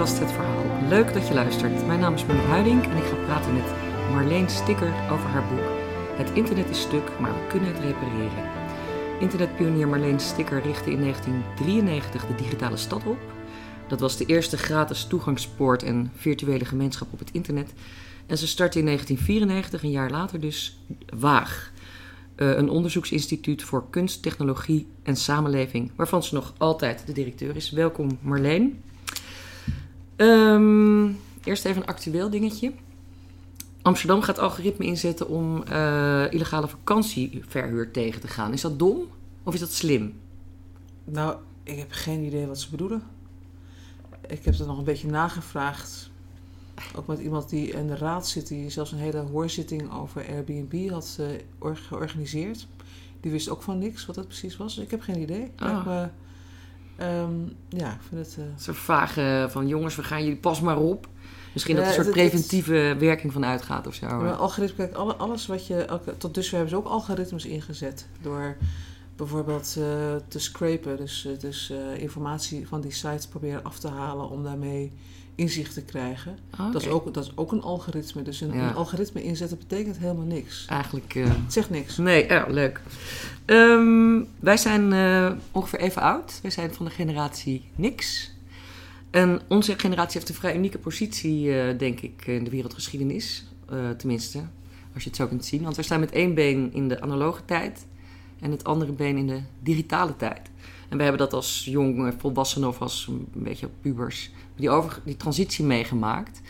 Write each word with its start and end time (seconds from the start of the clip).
podcast 0.00 0.20
Het 0.20 0.32
Verhaal. 0.32 0.88
Leuk 0.88 1.12
dat 1.12 1.28
je 1.28 1.34
luistert. 1.34 1.86
Mijn 1.86 2.00
naam 2.00 2.14
is 2.14 2.26
Monique 2.26 2.48
Huiding 2.48 2.84
en 2.84 2.96
ik 2.96 3.04
ga 3.04 3.14
praten 3.14 3.54
met 3.54 3.64
Marleen 4.12 4.50
Sticker 4.50 4.92
over 5.10 5.28
haar 5.28 5.48
boek 5.48 5.68
Het 6.16 6.30
internet 6.30 6.70
is 6.70 6.80
stuk, 6.80 7.18
maar 7.20 7.32
we 7.32 7.46
kunnen 7.48 7.74
het 7.74 7.82
repareren. 7.82 8.50
Internetpionier 9.20 9.88
Marleen 9.88 10.20
Sticker 10.20 10.62
richtte 10.62 10.90
in 10.90 11.00
1993 11.00 12.26
de 12.26 12.34
digitale 12.34 12.76
stad 12.76 13.06
op. 13.06 13.18
Dat 13.88 14.00
was 14.00 14.16
de 14.16 14.24
eerste 14.24 14.56
gratis 14.56 15.04
toegangspoort 15.04 15.82
en 15.82 16.12
virtuele 16.16 16.64
gemeenschap 16.64 17.12
op 17.12 17.18
het 17.18 17.30
internet. 17.32 17.72
En 18.26 18.38
ze 18.38 18.46
startte 18.46 18.78
in 18.78 18.84
1994, 18.84 19.82
een 19.82 19.90
jaar 19.90 20.10
later 20.10 20.40
dus, 20.40 20.78
Waag. 21.18 21.72
Uh, 22.36 22.56
een 22.56 22.70
onderzoeksinstituut 22.70 23.62
voor 23.62 23.90
kunst, 23.90 24.22
technologie 24.22 24.86
en 25.02 25.16
samenleving, 25.16 25.90
waarvan 25.96 26.22
ze 26.22 26.34
nog 26.34 26.54
altijd 26.58 27.06
de 27.06 27.12
directeur 27.12 27.56
is. 27.56 27.70
Welkom 27.70 28.18
Marleen. 28.20 28.82
Um, 30.20 31.20
eerst 31.44 31.64
even 31.64 31.82
een 31.82 31.88
actueel 31.88 32.30
dingetje. 32.30 32.72
Amsterdam 33.82 34.22
gaat 34.22 34.38
algoritme 34.38 34.84
inzetten 34.84 35.28
om 35.28 35.62
uh, 35.68 36.32
illegale 36.32 36.68
vakantieverhuur 36.68 37.90
tegen 37.90 38.20
te 38.20 38.28
gaan. 38.28 38.52
Is 38.52 38.60
dat 38.60 38.78
dom 38.78 39.08
of 39.42 39.54
is 39.54 39.60
dat 39.60 39.72
slim? 39.72 40.20
Nou, 41.04 41.36
ik 41.62 41.78
heb 41.78 41.92
geen 41.92 42.24
idee 42.24 42.46
wat 42.46 42.60
ze 42.60 42.70
bedoelen. 42.70 43.02
Ik 44.26 44.44
heb 44.44 44.54
er 44.54 44.66
nog 44.66 44.78
een 44.78 44.84
beetje 44.84 45.08
nagevraagd. 45.08 46.10
Ook 46.96 47.06
met 47.06 47.18
iemand 47.18 47.48
die 47.48 47.70
in 47.70 47.86
de 47.86 47.96
raad 47.96 48.28
zit, 48.28 48.48
die 48.48 48.70
zelfs 48.70 48.92
een 48.92 48.98
hele 48.98 49.18
hoorzitting 49.18 49.92
over 49.92 50.28
Airbnb 50.28 50.90
had 50.90 51.18
uh, 51.20 51.70
georganiseerd. 51.74 52.66
Die 53.20 53.30
wist 53.30 53.48
ook 53.48 53.62
van 53.62 53.78
niks 53.78 54.06
wat 54.06 54.14
dat 54.14 54.26
precies 54.26 54.56
was. 54.56 54.74
Dus 54.74 54.84
ik 54.84 54.90
heb 54.90 55.00
geen 55.00 55.20
idee. 55.20 55.50
Oh. 55.62 56.04
Um, 57.02 57.52
ja, 57.68 57.92
ik 57.92 58.00
vind 58.08 58.26
het... 58.26 58.36
Uh... 58.38 58.44
Een 58.44 58.52
soort 58.56 58.76
vragen 58.76 59.50
van 59.50 59.66
jongens, 59.66 59.96
we 59.96 60.02
gaan 60.02 60.22
jullie 60.22 60.38
pas 60.38 60.60
maar 60.60 60.78
op. 60.78 61.08
Misschien 61.52 61.76
dat 61.76 61.84
er 61.84 61.90
een 61.90 62.04
soort 62.04 62.14
preventieve 62.14 62.96
werking 62.98 63.32
van 63.32 63.44
uitgaat 63.44 63.86
of 63.86 63.94
zo. 63.94 64.06
Ja, 64.06 64.30
algoritme, 64.30 64.84
kijk, 64.84 64.96
alle, 64.96 65.14
alles 65.14 65.46
wat 65.46 65.66
je... 65.66 66.00
Tot 66.18 66.34
dusver 66.34 66.54
hebben 66.54 66.70
ze 66.70 66.76
ook 66.76 66.86
algoritmes 66.86 67.44
ingezet. 67.44 68.08
Door 68.22 68.56
bijvoorbeeld 69.16 69.74
uh, 69.78 69.84
te 70.28 70.38
scrapen. 70.38 70.96
Dus, 70.96 71.28
dus 71.38 71.70
uh, 71.70 72.02
informatie 72.02 72.68
van 72.68 72.80
die 72.80 72.92
sites 72.92 73.26
proberen 73.26 73.64
af 73.64 73.78
te 73.78 73.88
halen 73.88 74.28
om 74.28 74.42
daarmee 74.42 74.92
inzicht 75.40 75.74
te 75.74 75.82
krijgen. 75.82 76.38
Okay. 76.54 76.70
Dat, 76.72 76.82
is 76.82 76.88
ook, 76.88 77.14
dat 77.14 77.24
is 77.24 77.32
ook 77.34 77.52
een 77.52 77.62
algoritme. 77.62 78.22
Dus 78.22 78.40
een, 78.40 78.52
Ja. 78.52 78.68
een 78.68 78.74
algoritme 78.74 79.22
inzetten 79.22 79.58
betekent 79.58 79.98
helemaal 79.98 80.24
niks. 80.24 80.66
Eigenlijk. 80.68 81.14
eh, 81.14 81.24
Het 81.24 81.52
zegt 81.52 81.70
niks. 81.70 81.96
nee, 81.96 82.26
ja, 82.26 82.46
leuk. 82.48 82.80
Ehm, 83.44 84.20
wij 84.40 84.56
zijn 84.56 84.92
eh, 84.92 85.32
ongeveer 85.52 85.78
even 85.80 86.02
oud. 86.02 86.38
Wij 86.42 86.50
zijn 86.50 86.74
van 86.74 86.84
de 86.84 86.90
generatie 86.90 87.64
niks. 87.74 88.32
En 89.10 89.40
onze 89.48 89.78
generatie 89.78 90.18
heeft 90.18 90.28
een 90.28 90.34
vrij 90.40 90.56
unieke 90.56 90.78
positie, 90.78 91.60
eh, 91.60 91.78
denk 91.78 92.00
ik, 92.00 92.26
in 92.26 92.44
de 92.44 92.50
wereldgeschiedenis. 92.50 93.44
Tenminste, 93.96 94.38
als 94.94 95.02
je 95.02 95.08
het 95.08 95.18
zo 95.18 95.26
kunt 95.26 95.44
zien. 95.44 95.62
Want 95.62 95.76
we 95.76 95.82
staan 95.82 96.00
met 96.00 96.12
één 96.12 96.34
been 96.34 96.70
in 96.72 96.88
de 96.88 97.00
analoge 97.00 97.44
tijd 97.44 97.86
en 98.40 98.50
het 98.50 98.64
andere 98.64 98.92
been 98.92 99.16
in 99.16 99.26
de 99.26 99.40
digitale 99.62 100.16
tijd. 100.16 100.40
En 100.90 100.96
we 100.96 101.02
hebben 101.02 101.20
dat 101.20 101.32
als 101.32 101.64
jong 101.64 102.14
volwassenen 102.18 102.68
of 102.68 102.80
als 102.80 103.06
een 103.08 103.28
beetje 103.32 103.68
pubers, 103.80 104.30
die, 104.56 104.70
over, 104.70 105.00
die 105.04 105.16
transitie 105.16 105.64
meegemaakt. 105.64 106.40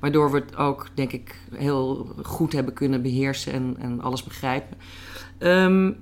Waardoor 0.00 0.30
we 0.30 0.38
het 0.38 0.56
ook, 0.56 0.88
denk 0.94 1.12
ik, 1.12 1.40
heel 1.54 2.14
goed 2.22 2.52
hebben 2.52 2.74
kunnen 2.74 3.02
beheersen 3.02 3.52
en, 3.52 3.76
en 3.78 4.00
alles 4.00 4.22
begrijpen. 4.22 4.76
Ehm, 5.38 5.92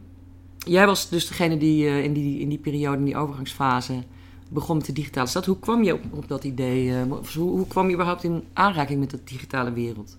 jij 0.58 0.86
was 0.86 1.08
dus 1.08 1.28
degene 1.28 1.58
die, 1.58 1.84
uh, 1.84 2.04
in, 2.04 2.12
die 2.12 2.40
in 2.40 2.48
die 2.48 2.58
periode, 2.58 2.98
in 2.98 3.04
die 3.04 3.16
overgangsfase, 3.16 4.02
begon 4.48 4.76
met 4.76 4.86
de 4.86 4.92
digitale 4.92 5.26
stad. 5.26 5.46
Hoe 5.46 5.58
kwam 5.58 5.82
je 5.82 5.94
op, 5.94 6.02
op 6.10 6.28
dat 6.28 6.44
idee? 6.44 6.86
Uh, 6.86 7.02
hoe, 7.34 7.50
hoe, 7.50 7.66
kwam 7.66 7.86
je 7.86 7.92
überhaupt 7.92 8.24
in 8.24 8.44
aanraking 8.52 9.00
met 9.00 9.10
de 9.10 9.20
digitale 9.24 9.72
wereld? 9.72 10.18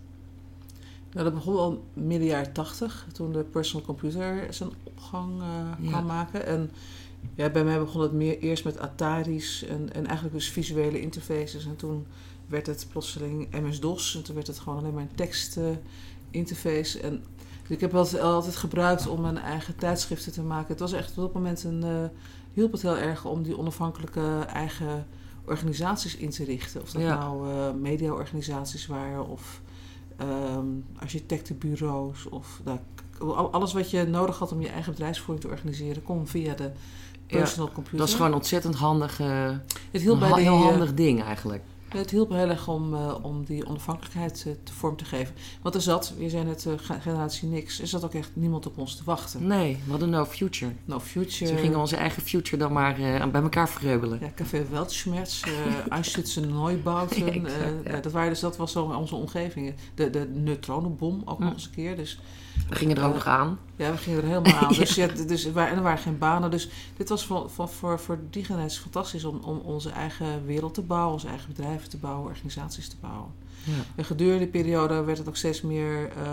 Nou, 1.12 1.24
dat 1.24 1.34
begon 1.34 1.58
al 1.58 1.84
midden 1.94 2.28
jaren 2.28 2.54
tachtig, 2.54 3.08
toen 3.14 3.32
de 3.32 3.44
personal 3.44 3.86
computer 3.86 4.48
zijn 4.50 4.70
opgang 4.84 5.42
uh, 5.42 5.46
Ja. 5.80 5.90
kwam 5.90 6.06
maken. 6.06 6.46
En 6.46 6.72
ja, 7.36 7.50
bij 7.50 7.64
mij 7.64 7.80
begon 7.80 8.02
het 8.02 8.12
meer 8.12 8.40
eerst 8.40 8.64
met 8.64 8.80
Atari's 8.80 9.64
en, 9.64 9.94
en 9.94 10.06
eigenlijk 10.06 10.36
dus 10.36 10.50
visuele 10.50 11.02
interfaces. 11.02 11.66
En 11.66 11.76
toen 11.76 12.06
werd 12.48 12.66
het 12.66 12.88
plotseling 12.92 13.48
MS-DOS 13.52 14.16
en 14.16 14.24
toen 14.24 14.36
werd 14.36 14.48
het 14.48 14.60
gewoon 14.60 14.80
alleen 14.80 14.94
maar 14.94 15.04
een 15.04 15.16
tekstinterface. 15.16 17.00
en 17.00 17.24
dus 17.62 17.78
ik 17.78 17.80
heb 17.80 17.92
het 17.92 18.20
altijd 18.20 18.56
gebruikt 18.56 19.08
om 19.08 19.22
mijn 19.22 19.38
eigen 19.38 19.76
tijdschriften 19.76 20.32
te 20.32 20.42
maken. 20.42 20.68
Het 20.68 20.80
was 20.80 20.94
echt 20.94 21.10
op 21.10 21.16
dat 21.16 21.34
moment 21.34 21.64
een, 21.64 21.86
uh, 21.86 22.06
hielp 22.54 22.72
het 22.72 22.82
heel 22.82 22.98
erg 22.98 23.26
om 23.26 23.44
die 23.44 23.58
onafhankelijke 23.58 24.46
eigen 24.48 25.08
organisaties 25.46 26.16
in 26.16 26.30
te 26.30 26.44
richten. 26.44 26.82
Of 26.82 26.92
dat 26.92 27.02
Ja. 27.02 27.20
nou 27.20 27.50
uh, 27.50 27.74
mediaorganisaties 27.74 28.88
waren 28.88 29.28
of 29.28 29.62
um, 30.22 30.86
architectenbureaus 30.96 32.26
of 32.26 32.62
nou, 32.64 32.80
alles 33.52 33.74
wat 33.74 33.90
je 33.90 34.04
nodig 34.04 34.38
had 34.40 34.52
om 34.52 34.62
je 34.62 34.70
eigen 34.70 34.92
bedrijfsvoering 34.92 35.46
te 35.46 35.52
organiseren, 35.52 36.04
kon 36.04 36.28
via 36.28 36.54
de 36.54 36.72
personal 37.38 37.68
Ja, 37.68 37.74
computer. 37.74 38.00
Dat 38.00 38.08
is 38.08 38.14
gewoon 38.14 38.34
ontzettend 38.34 38.76
handig, 38.76 39.20
uh, 39.20 39.50
het 39.92 40.02
hielp 40.02 40.20
bij 40.20 40.30
een 40.30 40.36
heel 40.38 40.58
uh, 40.60 40.66
handig 40.66 40.94
ding 40.94 41.24
eigenlijk. 41.24 41.64
Het 41.90 42.10
hielp 42.10 42.30
heel 42.30 42.50
erg 42.50 42.68
om, 42.68 42.94
uh, 42.94 43.16
om 43.22 43.44
die 43.46 43.66
onafhankelijkheid 43.68 44.44
uh, 44.48 44.54
te 44.64 44.74
vorm 44.74 44.96
te 44.96 45.06
geven. 45.06 45.36
Want 45.62 45.76
er 45.76 45.82
zat, 45.82 46.14
we 46.18 46.30
zijn 46.30 46.48
het 46.48 46.66
uh, 46.66 46.74
generatie 47.02 47.48
niks, 47.48 47.82
er 47.82 47.88
zat 47.88 48.04
ook 48.04 48.14
echt 48.14 48.30
niemand 48.34 48.66
op 48.66 48.78
ons 48.78 48.96
te 48.96 49.04
wachten. 49.06 49.48
Nee, 49.48 49.78
we 49.86 49.92
hadden 49.92 50.10
no 50.10 50.26
future. 50.26 50.72
No 50.86 51.00
future. 51.00 51.46
Dus 51.46 51.52
we 51.52 51.58
gingen 51.58 51.80
onze 51.80 51.96
eigen 51.96 52.22
future 52.22 52.58
dan 52.58 52.74
maar 52.74 52.96
bij 53.32 53.42
elkaar 53.42 53.70
verreubelen. 53.70 54.20
Ja, 54.22 54.32
Café 54.36 54.66
Weltschmerz, 54.72 55.44
uh, 55.46 55.52
Einstützen 55.90 56.48
Neubauten. 56.48 57.18
Ja. 57.84 58.00
dat, 58.00 58.12
waren 58.12 58.30
dus, 58.30 58.40
dat 58.40 58.58
was 58.58 58.72
zo 58.72 58.84
onze 58.84 59.16
omgeving. 59.16 59.76
De, 59.96 60.10
de 60.10 60.28
neutronenbom 60.34 61.22
ook 61.26 61.38
Hm. 61.38 61.44
nog 61.44 61.54
eens 61.54 61.66
een 61.66 61.72
keer. 61.72 61.96
Dus, 61.96 62.20
we 62.70 62.76
gingen 62.76 62.98
er 62.98 63.04
ook 63.04 63.14
nog 63.14 63.26
aan. 63.26 63.60
Ja, 63.76 63.92
we 63.92 63.98
gingen 63.98 64.22
er 64.22 64.28
helemaal 64.28 64.54
aan. 64.54 64.74
Dus, 64.80 64.96
ja, 64.96 65.08
dus, 65.08 65.46
en 65.46 65.56
er 65.56 65.82
waren 65.82 65.98
geen 65.98 66.18
banen. 66.18 66.52
Dus 66.52 66.70
dit 66.98 67.10
was 67.10 67.26
voor, 67.26 67.50
voor, 67.50 67.70
voor, 67.70 68.00
voor 68.00 68.20
die 68.30 68.44
generatie 68.44 68.82
fantastisch 68.82 69.24
om, 69.24 69.40
om 69.44 69.58
onze 69.58 69.90
eigen 69.90 70.46
wereld 70.46 70.74
te 70.74 70.82
bouwen, 70.82 71.14
onze 71.14 71.28
eigen 71.28 71.48
bedrijven 71.48 71.90
te 71.90 71.98
bouwen, 71.98 72.30
organisaties 72.30 72.88
te 72.88 72.96
bouwen. 73.02 73.32
Ja. 73.64 73.74
En 73.96 74.06
gedurende 74.06 74.40
die 74.40 74.48
periode 74.48 75.04
werd 75.04 75.18
het 75.18 75.28
ook 75.28 75.36
steeds 75.36 75.62
meer, 75.62 76.10
uh, 76.18 76.24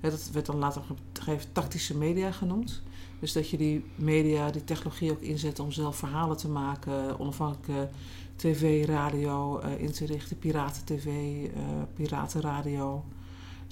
ja, 0.00 0.10
dat 0.10 0.30
werd 0.32 0.46
dan 0.46 0.56
later 0.56 0.82
gegeven 1.12 1.52
tactische 1.52 1.96
media 1.96 2.30
genoemd. 2.30 2.82
Dus 3.20 3.32
dat 3.32 3.50
je 3.50 3.56
die 3.56 3.84
media, 3.94 4.50
die 4.50 4.64
technologie 4.64 5.10
ook 5.10 5.20
inzet 5.20 5.58
om 5.58 5.72
zelf 5.72 5.96
verhalen 5.96 6.36
te 6.36 6.48
maken, 6.48 7.18
onafhankelijke 7.18 7.88
tv, 8.36 8.86
radio 8.86 9.60
uh, 9.60 9.80
in 9.80 9.92
te 9.92 10.06
richten, 10.06 10.38
piraten-tv, 10.38 11.06
uh, 11.06 11.50
piratenradio. 11.94 13.04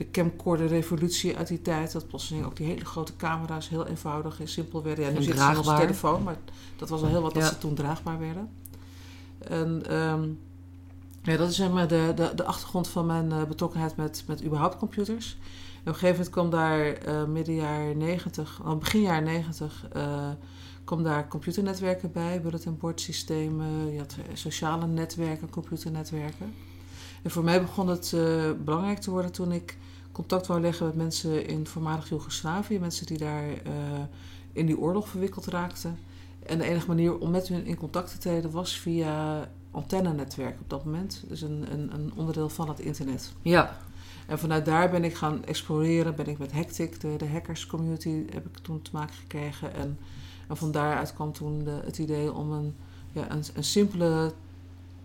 De 0.02 0.10
camcorder-revolutie 0.10 1.36
uit 1.36 1.48
die 1.48 1.62
tijd, 1.62 1.92
dat 1.92 2.06
plotseling 2.06 2.44
ook 2.44 2.56
die 2.56 2.66
hele 2.66 2.84
grote 2.84 3.16
camera's 3.16 3.68
heel 3.68 3.86
eenvoudig 3.86 4.40
en 4.40 4.48
simpel 4.48 4.82
werden. 4.82 5.04
Ja, 5.04 5.10
nu 5.10 5.16
En 5.16 5.22
zit 5.22 5.38
ze 5.38 5.58
op 5.58 5.76
telefoon, 5.76 6.22
maar 6.22 6.36
dat 6.76 6.88
was 6.88 7.02
al 7.02 7.08
heel 7.08 7.22
wat 7.22 7.34
dat 7.34 7.42
Ja. 7.42 7.48
ze 7.48 7.58
toen 7.58 7.74
draagbaar 7.74 8.18
werden. 8.18 8.50
En 9.38 9.96
um, 9.96 10.38
ja, 11.22 11.36
dat 11.36 11.48
is 11.48 11.56
zeg 11.56 11.70
maar 11.70 11.88
de, 11.88 12.12
de, 12.14 12.32
de 12.34 12.44
achtergrond 12.44 12.88
van 12.88 13.06
mijn 13.06 13.30
uh, 13.30 13.44
betrokkenheid 13.44 13.96
met, 13.96 14.24
met 14.26 14.44
überhaupt 14.44 14.76
computers. 14.76 15.36
En 15.74 15.80
op 15.80 15.86
een 15.86 15.94
gegeven 15.94 16.10
moment 16.10 16.30
kwam 16.30 16.50
daar 16.50 17.06
uh, 17.08 17.24
midden 17.24 17.54
jaren 17.54 17.98
90, 17.98 18.60
oh, 18.64 18.78
begin 18.78 19.00
jaren 19.00 19.24
90, 19.24 19.86
uh, 19.96 20.28
kwam 20.84 21.02
daar 21.02 21.28
computernetwerken 21.28 22.12
bij, 22.12 22.40
bulletin 22.40 22.78
board 22.78 23.00
systemen, 23.00 23.92
je 23.92 23.98
had 23.98 24.16
sociale 24.32 24.86
netwerken, 24.86 25.50
computernetwerken. 25.50 26.54
En 27.22 27.30
voor 27.30 27.44
mij 27.44 27.60
begon 27.60 27.88
het 27.88 28.12
uh, 28.14 28.50
belangrijk 28.64 28.98
te 28.98 29.10
worden 29.10 29.32
toen 29.32 29.52
ik 29.52 29.76
contact 30.12 30.46
wou 30.46 30.60
leggen 30.60 30.86
met 30.86 30.96
mensen 30.96 31.46
in 31.46 31.66
voormalig 31.66 32.08
Joegoslavië, 32.08 32.78
mensen 32.78 33.06
die 33.06 33.18
daar 33.18 33.48
uh, 33.48 33.54
in 34.52 34.66
die 34.66 34.78
oorlog 34.78 35.08
verwikkeld 35.08 35.46
raakten. 35.46 35.98
En 36.46 36.58
de 36.58 36.64
enige 36.64 36.86
manier 36.86 37.18
om 37.18 37.30
met 37.30 37.48
hun 37.48 37.66
in 37.66 37.76
contact 37.76 38.10
te 38.10 38.18
treden 38.18 38.50
was 38.50 38.78
via 38.78 39.48
antennenetwerk 39.70 40.60
op 40.60 40.70
dat 40.70 40.84
moment. 40.84 41.24
Dus 41.28 41.40
een, 41.40 41.72
een, 41.72 41.94
een 41.94 42.12
onderdeel 42.16 42.48
van 42.48 42.68
het 42.68 42.80
internet. 42.80 43.32
Ja. 43.42 43.76
En 44.26 44.38
vanuit 44.38 44.64
daar 44.64 44.90
ben 44.90 45.04
ik 45.04 45.14
gaan 45.14 45.44
exploreren. 45.44 46.14
Ben 46.14 46.26
ik 46.26 46.38
met 46.38 46.52
Hectic, 46.52 47.00
de, 47.00 47.16
de 47.16 47.28
hackers 47.28 47.66
community, 47.66 48.24
heb 48.30 48.46
ik 48.46 48.58
toen 48.62 48.82
te 48.82 48.90
maken 48.92 49.14
gekregen. 49.14 49.74
En, 49.74 49.98
en 50.48 50.56
van 50.56 50.72
daaruit 50.72 51.14
kwam 51.14 51.32
toen 51.32 51.64
de, 51.64 51.80
het 51.84 51.98
idee 51.98 52.32
om 52.32 52.52
een, 52.52 52.74
ja, 53.12 53.30
een, 53.30 53.44
een 53.54 53.64
simpele 53.64 54.32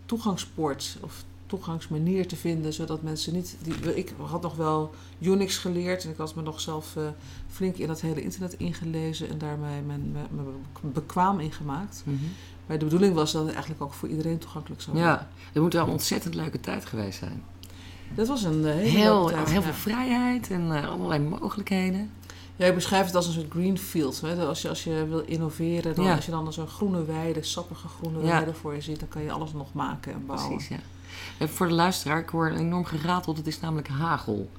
toegangspoort 0.06 0.98
of 1.02 1.24
toegangsmanier 1.48 2.28
te 2.28 2.36
vinden, 2.36 2.74
zodat 2.74 3.02
mensen 3.02 3.34
niet. 3.34 3.58
Die, 3.62 3.96
ik 3.96 4.14
had 4.18 4.42
nog 4.42 4.56
wel 4.56 4.94
Unix 5.20 5.58
geleerd 5.58 6.04
en 6.04 6.10
ik 6.10 6.18
had 6.18 6.36
me 6.36 6.42
nog 6.42 6.62
zelf 6.62 6.96
uh, 6.98 7.04
flink 7.50 7.76
in 7.76 7.88
dat 7.88 8.02
hele 8.02 8.22
internet 8.22 8.54
ingelezen 8.54 9.30
en 9.30 9.38
daarmee 9.38 9.82
mijn, 9.82 10.12
mijn, 10.12 10.28
mijn 10.32 10.94
bekwaam 10.94 11.40
in 11.40 11.52
gemaakt. 11.52 12.02
Mm 12.06 12.18
-hmm. 12.18 12.30
Maar 12.66 12.78
de 12.78 12.86
bedoeling 12.86 13.14
was 13.14 13.32
dat 13.32 13.42
het 13.42 13.52
eigenlijk 13.52 13.82
ook 13.82 13.94
voor 13.94 14.10
iedereen 14.10 14.38
toegankelijk 14.38 14.82
zou 14.82 14.96
worden. 14.96 15.14
Ja, 15.14 15.28
dat 15.54 15.64
moet 15.64 15.74
wel 15.74 15.84
een 15.84 15.92
ontzettend 15.92 16.36
leuke 16.36 16.60
tijd 16.60 16.86
geweest 16.86 17.20
zijn. 17.20 17.44
Dat 18.16 18.28
was 18.28 18.44
een 18.44 18.62
uh, 18.62 18.66
hele 18.66 18.90
heel, 18.90 19.20
leuke 19.20 19.34
tijd. 19.34 19.50
heel 19.50 19.62
veel 19.62 19.74
vrijheid 19.74 20.52
en 20.52 20.68
uh, 20.68 20.90
allerlei 20.90 21.20
mogelijkheden. 21.20 22.12
Ja, 22.56 22.66
ik 22.66 22.76
beschrijf 22.76 23.06
het 23.06 23.16
als 23.16 23.28
een 23.28 23.34
soort 23.34 23.52
greenfield. 23.52 24.22
Hè? 24.22 24.46
Als, 24.46 24.62
je, 24.62 24.70
als 24.70 24.84
je 24.84 25.06
wil 25.10 25.20
innoveren, 25.20 25.96
dan, 25.96 26.06
Ja. 26.06 26.16
als 26.16 26.26
je 26.26 26.32
dan 26.32 26.54
zo'n 26.54 26.68
groene 26.68 27.06
weide, 27.06 27.44
sappige 27.44 27.88
groene 27.88 28.20
Ja. 28.20 28.26
weide 28.26 28.54
voor 28.54 28.74
je 28.74 28.82
ziet, 28.82 29.00
dan 29.00 29.08
kan 29.08 29.22
je 29.22 29.32
alles 29.32 29.54
nog 29.54 29.74
maken 29.74 30.14
en 30.14 30.26
bouwen. 30.26 30.50
Precies, 30.50 30.68
ja. 30.70 30.80
En 31.38 31.50
voor 31.50 31.68
de 31.68 31.74
luisteraar, 31.74 32.20
ik 32.20 32.30
hoor 32.30 32.50
enorm 32.52 32.86
gerateld. 32.86 33.38
Het 33.38 33.48
is 33.48 33.60
namelijk 33.60 33.88
hagel 33.88 34.50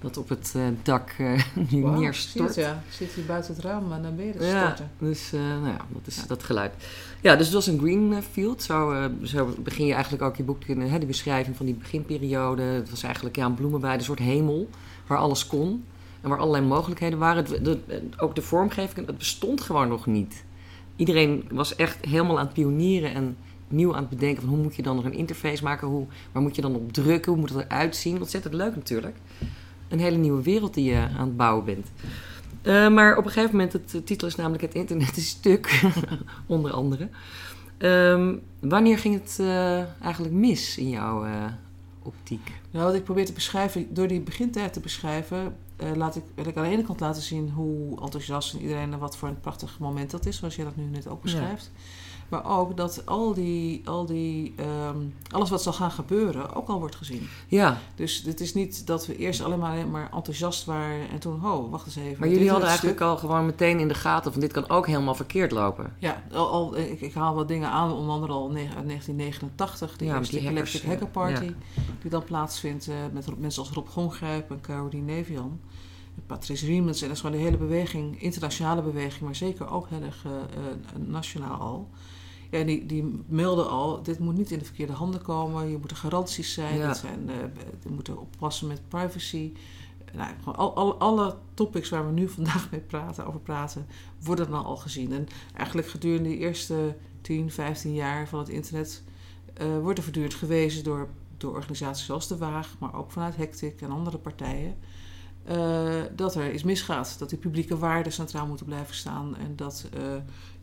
dat 0.00 0.16
op 0.16 0.28
het 0.28 0.52
uh, 0.56 0.62
dak 0.82 1.14
uh, 1.18 1.42
nu 1.70 1.82
Wow, 1.82 1.98
neerstort. 1.98 2.54
ja. 2.54 2.82
Zit 2.90 3.12
hier 3.12 3.24
buiten 3.24 3.54
het 3.54 3.64
raam 3.64 3.92
en 3.92 4.02
dan 4.02 4.16
ben 4.16 4.26
je 4.26 4.32
te 4.36 4.44
Ja, 4.44 4.64
storten. 4.64 4.90
dus 4.98 5.32
uh, 5.34 5.40
nou 5.40 5.66
ja, 5.66 5.76
dat 5.88 6.06
is 6.06 6.26
dat 6.26 6.42
geluid. 6.42 6.72
Ja, 7.20 7.36
dus 7.36 7.46
het 7.46 7.54
was 7.54 7.66
een 7.66 7.78
greenfield. 7.78 8.62
Zo, 8.62 9.08
zo 9.22 9.54
begin 9.58 9.86
je 9.86 9.92
eigenlijk 9.92 10.22
ook 10.22 10.36
je 10.36 10.42
boek 10.42 10.64
hè, 10.66 10.98
de 10.98 11.06
beschrijving 11.06 11.56
van 11.56 11.66
die 11.66 11.74
beginperiode. 11.74 12.62
Het 12.62 12.90
was 12.90 13.02
eigenlijk 13.02 13.36
ja, 13.36 13.44
een 13.46 13.54
bloemenweide, 13.54 13.98
een 13.98 14.04
soort 14.04 14.18
hemel 14.18 14.68
waar 15.06 15.18
alles 15.18 15.46
kon. 15.46 15.84
En 16.20 16.28
waar 16.28 16.38
allerlei 16.38 16.64
mogelijkheden 16.66 17.18
waren. 17.18 17.44
Het, 17.44 17.64
de, 17.64 17.78
ook 18.16 18.34
de 18.34 18.42
vormgeving, 18.42 19.06
het 19.06 19.18
bestond 19.18 19.60
gewoon 19.60 19.88
nog 19.88 20.06
niet. 20.06 20.44
Iedereen 20.96 21.44
was 21.50 21.74
echt 21.76 22.04
helemaal 22.04 22.38
aan 22.38 22.44
het 22.44 22.54
pionieren 22.54 23.14
en 23.14 23.36
nieuw 23.68 23.94
aan 23.94 24.00
het 24.00 24.10
bedenken 24.10 24.42
van 24.42 24.50
hoe 24.50 24.62
moet 24.62 24.76
je 24.76 24.82
dan 24.82 24.96
nog 24.96 25.04
een 25.04 25.12
interface 25.12 25.62
maken, 25.62 25.88
hoe, 25.88 26.06
waar 26.32 26.42
moet 26.42 26.56
je 26.56 26.62
dan 26.62 26.74
op 26.74 26.92
drukken, 26.92 27.32
hoe 27.32 27.40
moet 27.40 27.50
het 27.50 27.64
eruit 27.64 27.96
zien. 27.96 28.20
Ontzettend 28.20 28.54
leuk 28.54 28.74
natuurlijk. 28.76 29.16
Een 29.88 30.00
hele 30.00 30.16
nieuwe 30.16 30.42
wereld 30.42 30.74
die 30.74 30.84
je 30.84 31.08
aan 31.16 31.26
het 31.26 31.36
bouwen 31.36 31.64
bent. 31.64 31.86
Uh, 32.62 32.88
maar 32.88 33.16
op 33.16 33.24
een 33.24 33.30
gegeven 33.30 33.56
moment, 33.56 33.72
het, 33.72 33.90
de 33.90 34.04
titel 34.04 34.26
is 34.26 34.34
namelijk 34.34 34.62
Het 34.62 34.74
internet 34.74 35.16
is 35.16 35.28
stuk, 35.28 35.82
onder 36.46 36.72
andere. 36.72 37.08
Um, 37.78 38.42
wanneer 38.60 38.98
ging 38.98 39.14
het 39.14 39.38
uh, 39.40 40.02
eigenlijk 40.02 40.34
mis 40.34 40.78
in 40.78 40.88
jouw 40.88 41.26
uh, 41.26 41.44
optiek? 42.02 42.52
Nou, 42.70 42.84
wat 42.84 42.94
ik 42.94 43.04
probeer 43.04 43.26
te 43.26 43.32
beschrijven, 43.32 43.94
door 43.94 44.08
die 44.08 44.20
begintijd 44.20 44.72
te 44.72 44.80
beschrijven, 44.80 45.56
laat 45.94 46.16
ik, 46.16 46.22
wil 46.34 46.46
ik 46.46 46.56
aan 46.56 46.64
de 46.64 46.70
ene 46.70 46.84
kant 46.84 47.00
laten 47.00 47.22
zien 47.22 47.50
hoe 47.50 48.00
enthousiast 48.00 48.54
iedereen 48.54 48.92
en 48.92 48.98
wat 48.98 49.16
voor 49.16 49.28
een 49.28 49.40
prachtig 49.40 49.78
moment 49.78 50.10
dat 50.10 50.26
is, 50.26 50.36
zoals 50.36 50.56
jij 50.56 50.64
dat 50.64 50.76
nu 50.76 50.84
net 50.84 51.08
ook 51.08 51.22
beschrijft. 51.22 51.70
Ja. 51.74 51.80
Maar 52.28 52.58
ook 52.58 52.76
dat 52.76 53.06
al 53.06 53.34
die, 53.34 53.82
al 53.84 54.06
die 54.06 54.54
um, 54.88 55.14
alles 55.30 55.50
wat 55.50 55.62
zal 55.62 55.72
gaan 55.72 55.90
gebeuren 55.90 56.54
ook 56.54 56.68
al 56.68 56.78
wordt 56.78 56.96
gezien. 56.96 57.28
Ja. 57.46 57.78
Dus 57.94 58.22
het 58.22 58.40
is 58.40 58.54
niet 58.54 58.86
dat 58.86 59.06
we 59.06 59.16
eerst 59.16 59.42
allemaal 59.42 59.86
maar 59.86 60.10
enthousiast 60.14 60.64
waren 60.64 61.08
en 61.10 61.18
toen, 61.18 61.44
oh, 61.44 61.70
wacht 61.70 61.86
eens 61.86 61.96
even. 61.96 62.16
Maar 62.18 62.28
jullie 62.28 62.50
hadden 62.50 62.68
eigenlijk 62.68 63.00
al 63.00 63.16
gewoon 63.16 63.46
meteen 63.46 63.78
in 63.78 63.88
de 63.88 63.94
gaten 63.94 64.32
van 64.32 64.40
dit 64.40 64.52
kan 64.52 64.68
ook 64.68 64.86
helemaal 64.86 65.14
verkeerd 65.14 65.50
lopen. 65.50 65.92
Ja, 65.98 66.22
al, 66.32 66.48
al, 66.48 66.76
ik, 66.76 67.00
ik 67.00 67.14
haal 67.14 67.34
wat 67.34 67.48
dingen 67.48 67.68
aan, 67.68 67.92
onder 67.92 68.14
andere 68.14 68.32
al 68.32 68.48
uit 68.54 68.86
1989, 68.86 69.96
de 69.96 70.04
ja, 70.04 70.16
eerste 70.16 70.36
die 70.36 70.46
hackers, 70.46 70.70
Electric 70.70 70.90
Hacker 70.90 71.08
Party, 71.08 71.44
ja. 71.44 71.82
die 72.02 72.10
dan 72.10 72.24
plaatsvindt 72.24 72.88
uh, 72.88 72.94
met 73.12 73.38
mensen 73.38 73.62
als 73.62 73.72
Rob 73.72 73.88
Gongrijp 73.88 74.50
en 74.50 74.60
Caroline 74.60 75.12
Nevian. 75.12 75.60
Patrice 76.26 76.66
Riemens, 76.66 77.00
en 77.00 77.06
dat 77.06 77.16
is 77.16 77.22
gewoon 77.22 77.36
de 77.36 77.42
hele 77.42 77.56
beweging, 77.56 78.22
internationale 78.22 78.82
beweging, 78.82 79.20
maar 79.20 79.34
zeker 79.34 79.70
ook 79.70 79.88
heel 79.88 80.02
erg 80.02 80.24
uh, 80.24 80.32
uh, 80.32 81.06
nationaal 81.06 81.60
al. 81.60 81.88
Ja, 82.50 82.64
die, 82.64 82.86
die 82.86 83.22
melden 83.26 83.70
al, 83.70 84.02
dit 84.02 84.18
moet 84.18 84.36
niet 84.36 84.50
in 84.50 84.58
de 84.58 84.64
verkeerde 84.64 84.92
handen 84.92 85.22
komen. 85.22 85.70
Je 85.70 85.78
moet 85.78 85.90
er 85.90 85.96
garanties 85.96 86.52
zijn. 86.52 86.76
Ja. 86.76 86.86
Dat 86.86 86.96
zijn 86.96 87.20
uh, 87.28 87.34
we 87.82 87.90
moeten 87.90 88.20
oppassen 88.20 88.66
met 88.66 88.88
privacy. 88.88 89.52
Nou, 90.12 90.30
al, 90.44 90.76
al, 90.76 90.98
alle 90.98 91.36
topics 91.54 91.88
waar 91.88 92.06
we 92.06 92.12
nu 92.12 92.28
vandaag 92.38 92.70
mee 92.70 92.80
praten, 92.80 93.26
over 93.26 93.40
praten, 93.40 93.86
worden 94.22 94.50
dan 94.50 94.64
al 94.64 94.76
gezien. 94.76 95.12
En 95.12 95.28
eigenlijk 95.56 95.88
gedurende 95.88 96.28
de 96.28 96.36
eerste 96.36 96.96
10, 97.20 97.50
15 97.50 97.94
jaar 97.94 98.28
van 98.28 98.38
het 98.38 98.48
internet 98.48 99.02
uh, 99.62 99.78
wordt 99.78 99.98
er 99.98 100.04
voortdurend 100.04 100.34
gewezen 100.34 100.84
door, 100.84 101.08
door 101.36 101.54
organisaties 101.54 102.06
zoals 102.06 102.28
De 102.28 102.36
Waag, 102.36 102.76
maar 102.78 102.94
ook 102.94 103.10
vanuit 103.10 103.36
Hectic 103.36 103.80
en 103.80 103.90
andere 103.90 104.18
partijen. 104.18 104.76
Uh, 105.50 106.02
dat 106.16 106.34
er 106.34 106.52
iets 106.52 106.62
misgaat. 106.62 107.18
Dat 107.18 107.28
die 107.28 107.38
publieke 107.38 107.78
waarden 107.78 108.12
centraal 108.12 108.46
moeten 108.46 108.66
blijven 108.66 108.94
staan. 108.94 109.36
En 109.36 109.52
dat 109.56 109.84
uh, 109.98 110.02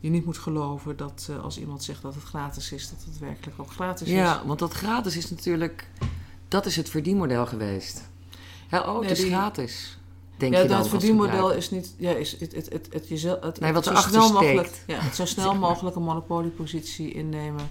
je 0.00 0.08
niet 0.08 0.24
moet 0.24 0.38
geloven 0.38 0.96
dat 0.96 1.26
uh, 1.30 1.42
als 1.44 1.58
iemand 1.58 1.84
zegt 1.84 2.02
dat 2.02 2.14
het 2.14 2.22
gratis 2.22 2.72
is, 2.72 2.90
dat 2.90 3.04
het 3.04 3.18
werkelijk 3.18 3.60
ook 3.60 3.70
gratis 3.70 4.08
Ja, 4.08 4.40
is. 4.40 4.46
want 4.46 4.58
dat 4.58 4.72
gratis 4.72 5.16
is 5.16 5.30
natuurlijk... 5.30 5.88
Dat 6.48 6.66
is 6.66 6.76
het 6.76 6.88
verdienmodel 6.88 7.46
geweest. 7.46 8.08
Ja, 8.70 8.80
oh, 8.80 8.92
het 8.94 9.00
Nee, 9.02 9.10
is 9.10 9.18
die- 9.20 9.28
gratis. 9.30 9.98
Denk 10.36 10.54
ja, 10.54 10.60
je 10.60 10.68
dan 10.68 10.78
dat 10.78 10.88
verdienmodel 10.88 11.52
is 11.52 11.70
niet. 11.70 11.94
Ja, 11.98 12.10
is 12.10 12.40
het, 12.40 12.52
het, 12.54 12.72
het, 12.72 12.88
het, 12.92 13.08
jezelf, 13.08 13.42
het, 13.42 13.60
Nee, 13.60 13.72
wat 13.72 13.84
zo 13.84 13.94
snel 13.94 14.32
mogelijk, 14.32 14.70
ja, 14.86 14.98
het 15.00 15.14
zo 15.14 15.24
snel 15.36 15.54
mogelijk 15.54 15.96
een 15.96 16.02
monopoliepositie 16.02 17.12
innemen. 17.12 17.68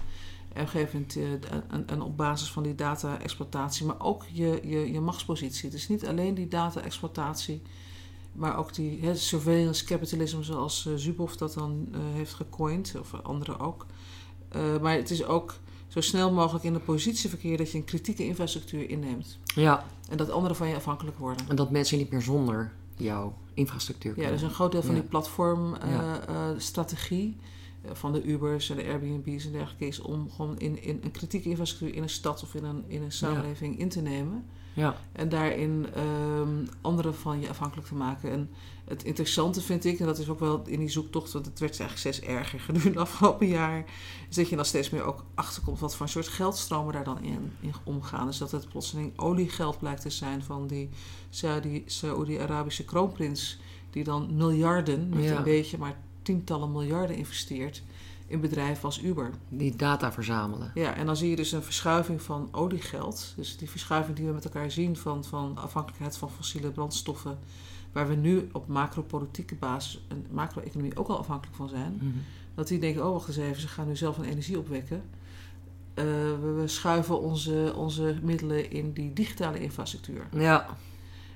En 0.56 0.62
op 0.62 0.68
een 0.74 0.80
gegeven 0.80 1.06
moment 1.16 1.16
eh, 1.16 1.32
en, 1.70 1.86
en 1.88 2.02
op 2.02 2.16
basis 2.16 2.50
van 2.52 2.62
die 2.62 2.74
data-exploitatie, 2.74 3.86
maar 3.86 4.00
ook 4.00 4.24
je, 4.32 4.60
je, 4.64 4.92
je 4.92 5.00
machtspositie. 5.00 5.64
Het 5.68 5.78
is 5.78 5.88
niet 5.88 6.06
alleen 6.06 6.34
die 6.34 6.48
data-exploitatie, 6.48 7.62
maar 8.32 8.58
ook 8.58 8.74
die 8.74 8.98
hè, 9.02 9.16
surveillance 9.16 9.84
capitalism, 9.84 10.42
zoals 10.42 10.86
eh, 10.86 10.92
Zuboff 10.96 11.36
dat 11.36 11.54
dan 11.54 11.88
eh, 11.92 11.98
heeft 12.12 12.34
gecoind, 12.34 12.94
of 13.00 13.14
anderen 13.22 13.58
ook. 13.58 13.86
Maar 14.80 14.94
het 14.94 15.10
is 15.10 15.24
ook 15.24 15.54
zo 15.88 16.00
snel 16.00 16.32
mogelijk 16.32 16.64
in 16.64 16.72
de 16.72 16.78
positie 16.78 17.28
verkeer 17.28 17.56
dat 17.56 17.70
je 17.72 17.78
een 17.78 17.84
kritieke 17.84 18.26
infrastructuur 18.26 18.90
inneemt. 18.90 19.38
Ja, 19.54 19.84
En 20.08 20.16
dat 20.16 20.30
anderen 20.30 20.56
van 20.56 20.68
je 20.68 20.74
afhankelijk 20.76 21.18
worden. 21.18 21.48
en 21.48 21.56
dat 21.56 21.70
mensen 21.70 21.98
niet 21.98 22.10
meer 22.10 22.22
zonder 22.22 22.72
jouw 22.96 23.34
infrastructuur 23.54 24.10
Ja, 24.10 24.16
kunnen. 24.16 24.32
dus 24.32 24.42
een 24.42 24.50
groot 24.54 24.72
deel 24.72 24.82
van 24.82 24.94
Ja. 24.94 25.00
die 25.00 25.08
platformstrategie 25.10 27.36
Ja. 27.38 27.44
Strategie 27.94 28.00
van 28.00 28.12
de 28.12 28.22
Ubers 28.32 28.70
en 28.70 28.76
de 28.76 28.84
Airbnb's 28.84 29.44
en 29.46 29.52
dergelijke 29.52 29.86
is 29.86 30.00
om 30.00 30.30
gewoon 30.30 30.58
in, 30.58 30.82
in 30.82 31.00
een 31.02 31.10
kritieke 31.10 31.48
infrastructuur 31.48 31.96
in 31.96 32.02
een 32.02 32.08
stad 32.08 32.42
of 32.42 32.54
in 32.54 32.64
een, 32.64 32.84
in 32.86 33.02
een 33.02 33.12
samenleving 33.12 33.78
in 33.78 33.88
te 33.88 34.00
nemen. 34.00 34.44
Ja, 34.72 34.96
En 35.12 35.28
daarin 35.28 35.86
ehm, 35.94 36.66
anderen 36.80 37.14
van 37.14 37.40
je 37.40 37.48
afhankelijk 37.48 37.88
te 37.88 37.94
maken. 37.94 38.30
En 38.30 38.50
het 38.84 39.04
interessante 39.04 39.60
vind 39.60 39.84
ik, 39.84 40.00
en 40.00 40.06
dat 40.06 40.18
is 40.18 40.28
ook 40.28 40.40
wel 40.40 40.62
in 40.66 40.78
die 40.78 40.88
zoektocht, 40.88 41.32
want 41.32 41.46
het 41.46 41.58
werd 41.58 41.80
eigenlijk 41.80 42.14
steeds 42.14 42.28
erger 42.30 42.60
gedurende 42.60 42.98
het 42.98 43.08
afgelopen 43.08 43.46
jaar, 43.46 43.84
is 44.28 44.36
dat 44.36 44.48
je 44.48 44.56
dan 44.56 44.64
steeds 44.64 44.90
meer 44.90 45.02
ook 45.02 45.24
achterkomt 45.34 45.78
wat 45.78 45.94
voor 45.96 46.06
een 46.06 46.12
soort 46.12 46.28
geldstromen 46.28 46.92
daar 46.92 47.04
dan 47.04 47.22
in, 47.22 47.52
in 47.60 47.72
omgaan. 47.84 48.26
Dus 48.26 48.38
dat 48.38 48.50
het 48.50 48.68
plotseling 48.68 49.18
oliegeld 49.18 49.78
blijkt 49.78 50.00
te 50.02 50.10
zijn 50.10 50.42
van 50.42 50.66
die 50.66 50.88
Saudi- 51.30 51.82
Saoedi-Arabische 51.86 52.84
kroonprins, 52.84 53.58
die 53.90 54.04
dan 54.04 54.36
miljarden, 54.36 55.08
niet 55.08 55.24
Ja. 55.24 55.36
een 55.36 55.42
beetje, 55.42 55.78
maar 55.78 55.96
tientallen 56.26 56.72
miljarden 56.72 57.16
investeert 57.16 57.82
in 58.26 58.40
bedrijven 58.40 58.84
als 58.84 59.02
Uber. 59.02 59.30
die 59.48 59.76
data 59.76 60.12
verzamelen. 60.12 60.70
Ja, 60.74 60.94
en 60.94 61.06
dan 61.06 61.16
zie 61.16 61.30
je 61.30 61.36
dus 61.36 61.52
een 61.52 61.62
verschuiving 61.62 62.22
van 62.22 62.48
oliegeld. 62.52 63.32
Dus 63.36 63.56
die 63.56 63.70
verschuiving 63.70 64.16
die 64.16 64.26
we 64.26 64.32
met 64.32 64.44
elkaar 64.44 64.70
zien 64.70 64.96
van, 64.96 65.24
van 65.24 65.58
afhankelijkheid 65.58 66.16
van 66.16 66.30
fossiele 66.30 66.70
brandstoffen, 66.70 67.38
waar 67.92 68.08
we 68.08 68.14
nu 68.14 68.48
op 68.52 68.66
macropolitieke 68.66 69.54
basis 69.54 70.00
en 70.08 70.26
macro-economie 70.30 70.96
ook 70.96 71.08
al 71.08 71.18
afhankelijk 71.18 71.56
van 71.56 71.68
zijn. 71.68 71.94
Mhm. 71.96 72.18
Dat 72.54 72.68
die 72.68 72.78
denken, 72.78 73.06
oh 73.06 73.12
wacht 73.12 73.28
eens 73.28 73.36
even, 73.36 73.60
ze 73.60 73.68
gaan 73.68 73.86
nu 73.86 73.96
zelf 73.96 74.18
een 74.18 74.24
energie 74.24 74.58
opwekken. 74.58 75.02
Eh, 75.94 76.04
we, 76.40 76.54
we 76.60 76.68
schuiven 76.68 77.20
onze, 77.20 77.72
onze 77.76 78.18
middelen 78.22 78.70
in 78.70 78.92
die 78.92 79.12
digitale 79.12 79.60
infrastructuur. 79.60 80.26
Ja, 80.32 80.76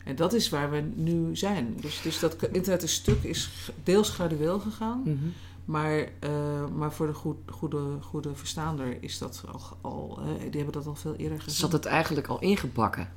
En 0.05 0.17
dat 0.17 0.33
is 0.33 0.49
waar 0.49 0.71
we 0.71 0.83
nu 0.95 1.37
zijn. 1.37 1.77
Dus, 1.81 2.01
dus 2.03 2.19
dat 2.19 2.37
internet 2.53 2.83
is 2.83 2.95
stuk 2.95 3.23
is 3.23 3.71
deels 3.83 4.11
gradueel 4.11 4.59
gegaan. 4.61 5.01
mhm. 5.05 5.17
Maar, 5.65 5.99
eh, 6.21 6.31
maar 6.77 6.93
voor 6.93 7.07
de 7.07 7.13
goed, 7.13 7.37
goede, 7.47 7.83
goede 8.01 8.35
verstaander 8.35 8.97
is 9.01 9.19
dat 9.19 9.43
al, 9.53 9.61
al 9.81 10.19
die 10.51 10.61
hebben 10.61 10.73
dat 10.73 10.87
al 10.87 10.95
veel 10.95 11.15
eerder 11.15 11.41
gezien. 11.41 11.59
zat 11.59 11.73
het 11.73 11.85
eigenlijk 11.85 12.27
al 12.27 12.41
ingebakken. 12.41 13.09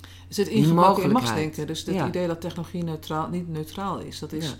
Er 0.00 0.34
zit 0.34 0.48
ingebakken 0.48 1.02
in 1.02 1.10
machtsdenken. 1.12 1.66
Dus 1.66 1.84
het 1.84 1.94
Ja. 1.94 2.06
idee 2.08 2.26
dat 2.26 2.40
technologie 2.40 2.84
neutraal, 2.84 3.28
niet 3.28 3.48
neutraal 3.48 3.98
is, 3.98 4.18
dat 4.18 4.32
is... 4.32 4.46
Ja. 4.46 4.54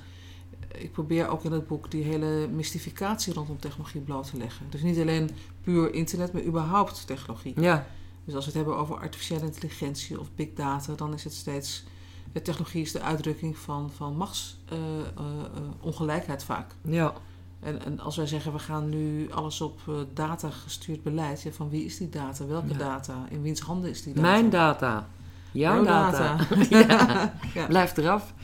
Ik 0.78 0.92
probeer 0.92 1.28
ook 1.28 1.44
in 1.44 1.52
het 1.52 1.66
boek 1.66 1.90
die 1.90 2.02
hele 2.02 2.49
mystificatie 2.52 3.33
rondom 3.33 3.59
technologie 3.59 4.00
bloot 4.00 4.30
te 4.30 4.37
leggen. 4.37 4.66
Dus 4.71 4.83
niet 4.83 4.99
alleen 4.99 5.30
puur 5.62 5.94
internet, 5.94 6.33
maar 6.33 6.42
überhaupt 6.42 7.06
technologie. 7.06 7.61
Ja, 7.61 7.87
Dus 8.25 8.35
als 8.35 8.45
we 8.45 8.50
het 8.50 8.61
hebben 8.61 8.76
over 8.83 8.97
artificiële 8.97 9.45
intelligentie 9.45 10.21
of 10.21 10.26
big 10.35 10.49
data, 10.54 10.95
dan 10.95 11.14
is 11.14 11.25
het 11.25 11.33
steeds... 11.33 11.85
De 12.33 12.43
technologie 12.43 12.83
is 12.83 12.93
de 12.93 13.00
uitdrukking 13.00 13.57
van, 13.59 13.90
van 13.97 14.16
machtsongelijkheid 14.16 16.45
vaak. 16.45 16.75
ja. 16.83 17.12
En, 17.61 17.85
en 17.85 18.00
als 18.00 18.16
wij 18.16 18.26
zeggen, 18.26 18.52
we 18.52 18.59
gaan 18.59 18.88
nu 18.88 19.31
alles 19.33 19.61
op 19.61 19.81
eh, 19.88 19.95
data 20.14 20.50
gestuurd 20.50 21.02
beleid. 21.02 21.43
Ja, 21.43 21.50
van 21.50 21.71
wie 21.71 21.85
is 21.85 21.97
die 21.97 22.09
data? 22.09 22.47
Welke 22.47 22.73
Ja. 22.73 22.78
data? 22.78 23.26
In 23.31 23.43
wiens 23.43 23.61
handen 23.61 23.90
is 23.90 24.02
die 24.02 24.14
data? 24.14 24.28
Mijn 24.31 24.50
data. 24.50 25.09
Jouw, 25.52 25.75
Jouw 25.75 25.85
data. 25.85 26.37
data. 26.37 26.57
ja. 26.78 27.35
Ja. 27.54 27.66
Blijf 27.66 27.97
eraf. 27.97 28.35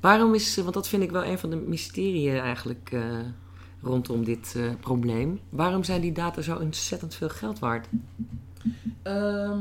Waarom 0.00 0.34
is, 0.34 0.56
want 0.56 0.74
dat 0.74 0.88
vind 0.88 1.02
ik 1.02 1.10
wel 1.10 1.24
een 1.24 1.38
van 1.38 1.50
de 1.50 1.56
mysterieën 1.56 2.38
eigenlijk 2.38 2.88
eh, 2.92 3.02
rondom 3.82 4.24
dit 4.24 4.54
eh, 4.56 4.70
probleem. 4.80 5.40
Waarom 5.48 5.84
zijn 5.84 6.00
die 6.00 6.12
data 6.12 6.42
zo 6.42 6.56
ontzettend 6.56 7.14
veel 7.14 7.28
geld 7.28 7.58
waard? 7.58 7.86
Ehm, 9.02 9.58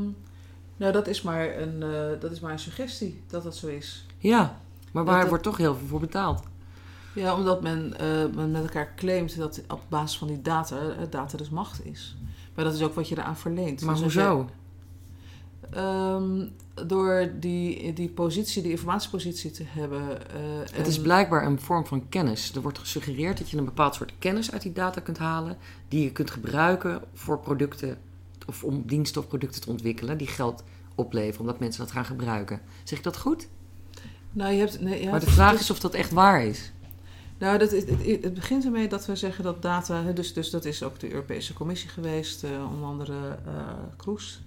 nou, 0.77 0.92
dat 0.92 1.08
is, 1.08 1.22
maar 1.22 1.58
een, 1.58 1.84
eh, 1.84 2.20
dat 2.20 2.32
is 2.32 2.39
maar 2.39 2.51
een 2.51 2.60
suggestie 2.60 3.22
dat 3.27 3.44
dat 3.44 3.56
zo 3.56 3.68
is. 3.68 4.06
Ja, 4.18 4.60
maar 4.92 5.06
waar 5.06 5.27
wordt 5.27 5.44
toch 5.44 5.58
heel 5.58 5.75
veel 5.75 5.88
voor 5.88 6.00
betaald? 6.00 6.44
Ja, 7.13 7.36
omdat 7.36 7.62
men, 7.62 7.98
eh, 8.00 8.08
men 8.36 8.51
met 8.51 8.63
elkaar 8.63 8.94
claimt 8.96 9.38
dat 9.38 9.62
op 9.68 9.82
basis 9.88 10.18
van 10.18 10.27
die 10.27 10.42
data, 10.42 10.75
eh, 10.77 11.06
data 11.10 11.38
dus 11.38 11.50
macht 11.50 11.86
is. 11.86 12.18
Maar 12.56 12.66
dat 12.66 12.74
is 12.74 12.82
ook 12.82 12.94
wat 12.94 13.08
je 13.10 13.18
eraan 13.18 13.38
verleent. 13.38 13.82
Maar 13.82 13.94
Dus 13.94 14.04
hoezo? 14.04 14.50
ehm, 15.70 16.46
door 16.88 17.32
die, 17.39 17.94
die 17.94 18.10
positie, 18.10 18.62
die 18.62 18.72
informatiepositie 18.72 19.51
te 19.51 19.63
hebben. 19.68 20.01
Het 20.72 20.88
is 20.88 21.01
blijkbaar 21.01 21.46
een 21.46 21.60
vorm 21.60 21.86
van 21.86 22.10
kennis. 22.10 22.56
Er 22.56 22.62
wordt 22.62 22.80
gesuggereerd 22.80 23.38
dat 23.38 23.50
je 23.50 23.58
een 23.58 23.66
bepaald 23.66 23.96
soort 23.96 24.13
kennis 24.20 24.51
uit 24.51 24.62
die 24.62 24.74
data 24.74 25.01
kunt 25.01 25.18
halen, 25.18 25.58
die 25.88 26.04
je 26.04 26.12
kunt 26.12 26.32
gebruiken 26.32 27.01
voor 27.13 27.39
producten 27.39 27.98
of 28.48 28.63
om 28.63 28.84
diensten 28.86 29.22
of 29.22 29.27
producten 29.27 29.62
te 29.62 29.70
ontwikkelen 29.70 30.18
die 30.18 30.27
geld 30.27 30.63
opleveren, 30.96 31.39
omdat 31.39 31.60
mensen 31.60 31.82
dat 31.84 31.92
gaan 31.92 32.06
gebruiken. 32.06 32.62
Zeg 32.84 32.98
ik 32.98 33.04
dat 33.04 33.18
goed? 33.18 33.48
Nou, 34.32 34.51
je 34.54 34.60
hebt, 34.60 34.82
nee, 34.82 35.04
ja, 35.04 35.10
maar 35.12 35.20
de 35.20 35.30
vraag 35.30 35.60
is 35.60 35.70
of 35.72 35.80
dat 35.80 35.94
echt 35.94 36.12
waar 36.12 36.44
is. 36.44 36.72
Nou, 37.38 37.58
dat, 37.58 37.72
het, 37.72 37.89
het, 37.89 38.24
het 38.24 38.34
begint 38.34 38.66
ermee 38.66 38.88
dat 38.88 39.06
we 39.06 39.16
zeggen 39.16 39.44
dat 39.44 39.62
data... 39.62 40.01
Dus, 40.12 40.34
dus 40.34 40.50
dat 40.50 40.66
is 40.66 40.84
ook 40.84 41.00
de 41.00 41.12
Europese 41.12 41.54
Commissie 41.54 41.89
geweest. 41.89 42.44
eh, 42.44 42.50
onder 42.72 42.86
andere 42.89 43.38
eh 43.46 43.51
Kroes. 43.98 44.42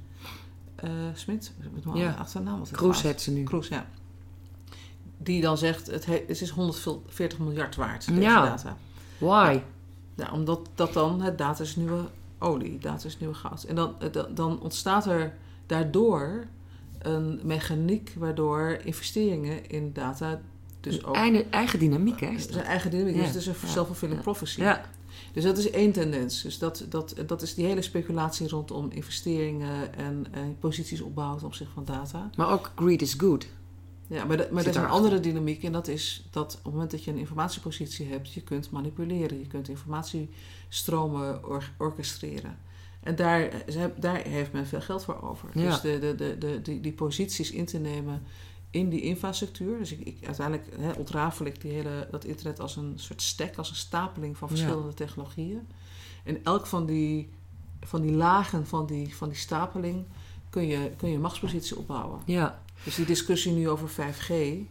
eh 0.76 0.90
Smit. 1.14 1.52
Ja. 1.94 2.10
achternaam 2.18 2.62
Kroes 2.70 3.02
heet 3.02 3.20
ze 3.20 3.30
nu. 3.30 3.42
Kroes, 3.44 3.68
ja. 3.68 3.86
Die 5.18 5.40
dan 5.40 5.58
zegt, 5.58 5.86
het, 5.86 6.06
he- 6.06 6.24
het 6.26 6.40
is 6.40 6.50
140 6.50 7.38
miljard 7.38 7.76
waard, 7.76 8.06
deze 8.06 8.20
Ja. 8.20 8.44
data. 8.44 8.76
Why? 9.18 9.60
Nou, 10.14 10.32
omdat 10.32 10.68
dat 10.74 10.92
dan, 10.92 11.20
het 11.22 11.38
data 11.38 11.62
is 11.62 11.76
nieuwe 11.76 12.04
olie, 12.40 12.78
data 12.78 13.06
is 13.06 13.18
nieuwe 13.18 13.34
goud. 13.34 13.62
En 13.64 13.74
dan, 13.74 13.94
eh, 14.00 14.12
dan- 14.12 14.34
dan 14.34 14.60
ontstaat 14.60 15.06
er 15.06 15.34
daardoor 15.66 16.44
een 16.98 17.40
mechaniek 17.42 18.12
waardoor 18.18 18.78
investeringen 18.84 19.68
in 19.68 19.92
data 19.92 20.40
dus 20.80 21.04
ook... 21.04 21.14
eigen, 21.14 21.52
eigen 21.52 21.78
dynamiek, 21.78 22.20
hè? 22.20 22.26
Is 22.30 22.42
zijn 22.42 22.56
dat? 22.56 22.66
eigen 22.66 22.90
dynamiek, 22.90 23.14
Ja. 23.14 23.20
dus 23.20 23.28
het 23.28 23.36
is 23.40 23.46
een 23.46 23.54
Ja. 23.62 23.68
self-fulfilling 23.68 24.20
prophecy. 24.20 24.60
Ja, 24.60 24.84
Dus 25.32 25.44
dat 25.44 25.58
is 25.58 25.70
één 25.70 25.92
tendens. 25.92 26.42
Dus 26.42 26.58
dat, 26.58 26.86
dat, 26.88 27.14
dat 27.26 27.42
is 27.42 27.54
die 27.54 27.66
hele 27.66 27.82
speculatie 27.82 28.48
rondom 28.48 28.90
investeringen 28.90 29.94
en 29.96 30.26
eh, 30.30 30.40
posities 30.60 31.00
opbouwen 31.00 31.38
ten 31.38 31.46
opzichte 31.46 31.72
van 31.74 31.84
data. 31.84 32.30
maar 32.36 32.50
ook 32.52 32.72
greed 32.76 33.02
is 33.02 33.14
good. 33.14 33.46
Ja, 34.10 34.24
maar, 34.24 34.36
de- 34.36 34.48
maar 34.52 34.62
er 34.62 34.68
is 34.68 34.76
een 34.76 34.86
andere 34.86 35.20
dynamiek 35.20 35.62
en 35.62 35.72
dat 35.72 35.88
is 35.88 36.26
dat 36.30 36.54
op 36.58 36.64
het 36.64 36.72
moment 36.72 36.90
dat 36.90 37.04
je 37.04 37.10
een 37.10 37.16
informatiepositie 37.18 38.06
hebt, 38.06 38.32
je 38.32 38.40
kunt 38.40 38.70
manipuleren, 38.70 39.38
je 39.38 39.46
kunt 39.46 39.68
informatiestromen 40.68 41.44
or- 41.48 41.72
orchestreren. 41.78 42.58
En 43.02 43.16
daar, 43.16 43.50
heb- 43.66 44.00
daar 44.00 44.16
heeft 44.22 44.52
men 44.52 44.66
veel 44.66 44.80
geld 44.80 45.04
voor 45.04 45.22
over. 45.22 45.48
Ja. 45.54 45.64
Dus 45.70 45.80
de, 45.80 45.98
de, 45.98 46.14
de, 46.14 46.36
de, 46.38 46.62
die, 46.62 46.80
die 46.80 46.92
posities 46.92 47.50
in 47.50 47.64
te 47.64 47.78
nemen 47.78 48.22
in 48.70 48.88
die 48.88 49.00
infrastructuur. 49.02 49.78
Dus 49.78 49.92
ik, 49.92 50.00
ik, 50.06 50.26
uiteindelijk 50.26 50.68
hè, 50.78 50.92
ontrafel 50.92 51.46
ik 51.46 51.60
die 51.60 51.72
hele, 51.72 52.08
dat 52.10 52.24
internet 52.24 52.60
als 52.60 52.76
een 52.76 52.92
soort 52.96 53.22
stack, 53.22 53.56
als 53.56 53.70
een 53.70 53.76
stapeling 53.76 54.36
van 54.36 54.48
Ja. 54.50 54.56
verschillende 54.56 54.94
technologieën. 54.94 55.68
En 56.24 56.44
elk 56.44 56.66
van 56.66 56.86
die, 56.86 57.28
van 57.80 58.00
die 58.02 58.12
lagen 58.12 58.66
van 58.66 58.86
die, 58.86 59.16
van 59.16 59.28
die 59.28 59.38
stapeling 59.38 60.04
kun 60.50 60.66
je, 60.66 60.90
kun 60.96 61.08
je 61.08 61.14
een 61.14 61.20
machtspositie 61.20 61.76
opbouwen. 61.78 62.20
Ja, 62.26 62.62
Dus 62.84 62.94
die 62.94 63.04
discussie 63.06 63.52
nu 63.52 63.68
over 63.68 63.88
5G 63.88 64.28
eh, 64.28 64.64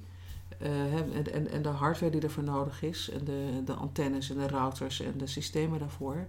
en, 0.94 1.34
en, 1.34 1.52
en 1.52 1.62
de 1.62 1.70
hardware 1.70 2.12
die 2.12 2.22
ervoor 2.22 2.44
nodig 2.44 2.82
is, 2.84 3.10
en 3.10 3.24
de, 3.26 3.62
de 3.66 3.74
antennes 3.74 4.30
en 4.30 4.38
de 4.38 4.48
routers 4.48 5.02
en 5.02 5.14
de 5.18 5.28
systemen 5.28 5.80
daarvoor, 5.80 6.28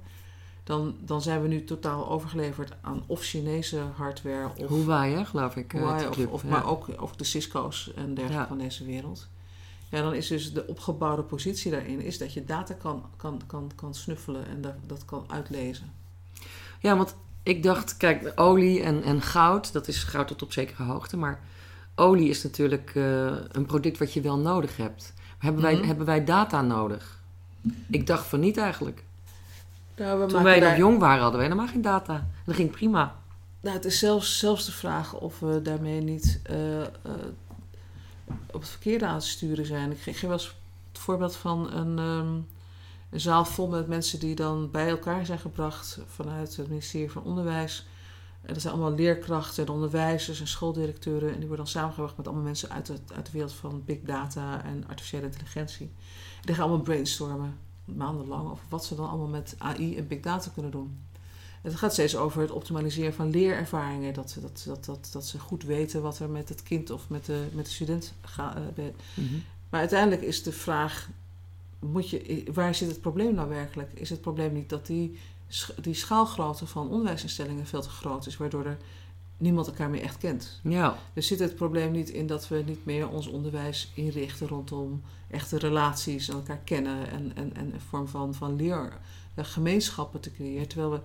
dan, 0.65 0.95
dan 1.01 1.23
zijn 1.23 1.43
we 1.43 1.49
nu 1.49 1.65
totaal 1.65 2.09
overgeleverd 2.11 2.73
aan 2.81 3.03
of 3.07 3.23
Chinese 3.23 3.79
hardware 3.97 4.49
of 4.57 4.69
Huawei, 4.69 5.15
hè, 5.15 5.25
geloof 5.25 5.57
ik. 5.57 5.75
eh, 5.75 5.81
Huawei, 5.81 6.07
of, 6.09 6.27
of, 6.27 6.43
Ja. 6.43 6.49
maar 6.49 6.67
ook, 6.67 6.87
ook 6.97 7.19
de 7.19 7.25
Cisco's 7.25 7.93
en 7.97 8.05
dergelijke 8.15 8.33
Ja. 8.43 8.47
van 8.47 8.59
deze 8.59 8.85
wereld. 8.85 9.29
Ja, 9.89 10.03
dan 10.03 10.15
is 10.15 10.27
dus 10.27 10.53
de 10.53 10.67
opgebouwde 10.67 11.23
positie 11.23 11.71
daarin 11.71 12.01
is 12.01 12.19
dat 12.19 12.33
je 12.33 12.45
data 12.45 12.75
kan, 12.75 13.05
kan, 13.17 13.41
kan, 13.47 13.71
kan 13.75 13.95
snuffelen 13.95 14.47
en 14.47 14.61
dat, 14.61 14.75
dat 14.87 15.05
kan 15.05 15.25
uitlezen. 15.27 15.93
Ja, 16.81 16.97
want 16.97 17.17
ik 17.43 17.63
dacht, 17.63 17.97
kijk, 17.97 18.33
olie 18.35 18.83
en, 18.83 19.03
en 19.03 19.23
goud, 19.23 19.73
dat 19.73 19.89
is 19.89 20.03
goud 20.05 20.29
tot 20.29 20.43
op 20.43 20.53
zekere 20.53 20.83
hoogte. 20.83 21.17
Maar 21.17 21.41
olie 21.95 22.29
is 22.29 22.43
natuurlijk 22.43 22.93
eh, 22.95 23.27
een 23.53 23.67
product 23.67 23.99
wat 23.99 24.13
je 24.13 24.21
wel 24.21 24.39
nodig 24.39 24.77
hebt. 24.77 25.13
Hebben, 25.39 25.63
wij, 25.63 25.75
Mhm. 25.75 25.87
hebben 25.87 26.07
wij 26.07 26.25
data 26.25 26.63
nodig? 26.63 27.19
Ik 27.91 28.07
dacht 28.07 28.27
van 28.27 28.41
niet 28.41 28.57
eigenlijk. 28.57 29.05
Nou, 29.97 30.21
we 30.21 30.27
Toen 30.27 30.43
wij 30.43 30.59
nog 30.61 30.69
daar- 30.69 30.79
jong 30.79 30.99
waren, 30.99 31.21
hadden 31.23 31.41
wij 31.41 31.49
helemaal 31.49 31.73
geen 31.73 31.83
data. 31.83 32.15
En 32.15 32.31
dat 32.45 32.55
ging 32.55 32.71
prima. 32.71 33.17
Nou, 33.61 33.77
het 33.77 33.85
is 33.85 33.99
zelfs, 33.99 34.39
zelfs 34.39 34.65
de 34.67 34.73
vraag 34.73 35.15
of 35.15 35.39
we 35.41 35.63
daarmee 35.63 36.01
niet 36.01 36.41
eh, 36.43 36.81
eh, 36.81 36.87
op 38.53 38.61
het 38.61 38.69
verkeerde 38.69 39.07
aan 39.07 39.15
het 39.15 39.25
sturen 39.25 39.67
zijn. 39.67 39.91
Ik 39.91 40.01
geef 40.01 40.13
geef 40.19 40.21
wel 40.29 40.33
eens 40.39 40.57
het 40.93 41.01
voorbeeld 41.01 41.37
van 41.37 41.73
een, 41.73 41.99
ehm, 41.99 42.35
een 43.11 43.21
zaal 43.21 43.45
vol 43.45 43.69
met 43.69 43.89
mensen 43.89 44.19
die 44.19 44.35
dan 44.35 44.71
bij 44.71 44.89
elkaar 44.89 45.27
zijn 45.27 45.39
gebracht 45.39 45.99
vanuit 46.07 46.57
het 46.57 46.69
ministerie 46.69 47.11
van 47.11 47.23
Onderwijs. 47.23 47.87
En 48.43 48.53
dat 48.53 48.63
zijn 48.63 48.75
allemaal 48.75 48.95
leerkrachten 48.95 49.67
en 49.67 49.73
onderwijzers 49.73 50.41
en 50.41 50.47
schooldirecteuren. 50.47 51.29
En 51.29 51.39
die 51.39 51.47
worden 51.49 51.65
dan 51.65 51.75
samengebracht 51.75 52.17
met 52.17 52.27
allemaal 52.27 52.45
mensen 52.45 52.71
uit, 52.71 52.89
het, 52.89 53.13
uit 53.15 53.27
de 53.27 53.33
wereld 53.33 53.53
van 53.53 53.83
big 53.85 54.01
data 54.01 54.65
en 54.65 54.85
artificiële 54.89 55.25
intelligentie. 55.25 55.91
Die 56.45 56.55
gaan 56.55 56.65
allemaal 56.65 56.85
brainstormen, 56.85 57.59
maandenlang, 57.85 58.51
over 58.51 58.65
wat 58.69 58.85
ze 58.85 58.95
dan 58.95 59.09
allemaal 59.09 59.29
met 59.29 59.55
AI 59.59 59.97
en 59.97 60.07
big 60.07 60.21
data 60.21 60.51
kunnen 60.55 60.71
doen. 60.71 60.99
Het 61.63 61.75
gaat 61.75 61.93
steeds 61.93 62.17
over 62.17 62.41
het 62.41 62.51
optimaliseren 62.51 63.15
van 63.15 63.31
leerervaringen. 63.31 64.15
Dat, 64.15 64.37
dat, 64.41 64.63
dat, 64.67 64.85
dat, 64.85 65.09
dat 65.13 65.27
ze 65.27 65.39
goed 65.39 65.63
weten 65.63 66.03
wat 66.03 66.19
er 66.19 66.31
met 66.31 66.49
het 66.49 66.63
kind 66.63 66.91
of 66.91 67.09
met 67.09 67.25
de, 67.25 67.47
met 67.53 67.65
de 67.65 67.71
student 67.71 68.15
gaat. 68.21 68.57
Maar 69.71 69.81
uiteindelijk 69.81 70.23
is 70.23 70.43
de 70.43 70.53
vraag: 70.53 71.09
moet 71.79 72.11
je, 72.11 72.45
waar 72.53 72.75
zit 72.75 72.89
het 72.89 73.01
probleem 73.01 73.35
nou 73.35 73.49
werkelijk? 73.49 73.93
Is 73.95 74.11
het 74.11 74.21
probleem 74.21 74.53
niet 74.53 74.69
dat 74.69 74.87
die, 74.87 75.19
die 75.81 75.95
schaalgrootte 75.95 76.67
van 76.67 76.89
onderwijsinstellingen 76.89 77.67
veel 77.67 77.83
te 77.83 77.89
groot 77.89 78.27
is, 78.27 78.37
waardoor 78.37 78.65
er 78.65 78.79
niemand 79.37 79.67
elkaar 79.67 79.91
meer 79.91 80.03
echt 80.03 80.19
kent? 80.19 80.61
Ja, 80.63 80.99
Dus 81.13 81.27
zit 81.27 81.39
het 81.39 81.55
probleem 81.55 81.91
niet 81.93 82.09
in 82.09 82.27
dat 82.27 82.49
we 82.49 82.63
niet 82.67 82.85
meer 82.85 83.09
ons 83.09 83.27
onderwijs 83.27 83.91
inrichten 83.95 84.49
rondom 84.49 85.03
echte 85.31 85.59
relaties 85.59 86.29
en 86.29 86.35
elkaar 86.35 86.61
kennen 86.65 87.11
en, 87.11 87.33
en, 87.35 87.57
en 87.57 87.73
een 87.73 87.81
vorm 87.81 88.09
van, 88.09 88.35
van 88.35 88.57
leergemeenschappen 89.35 90.21
te 90.21 90.33
creëren? 90.33 90.69
Terwijl 90.69 90.91
we, 90.91 91.01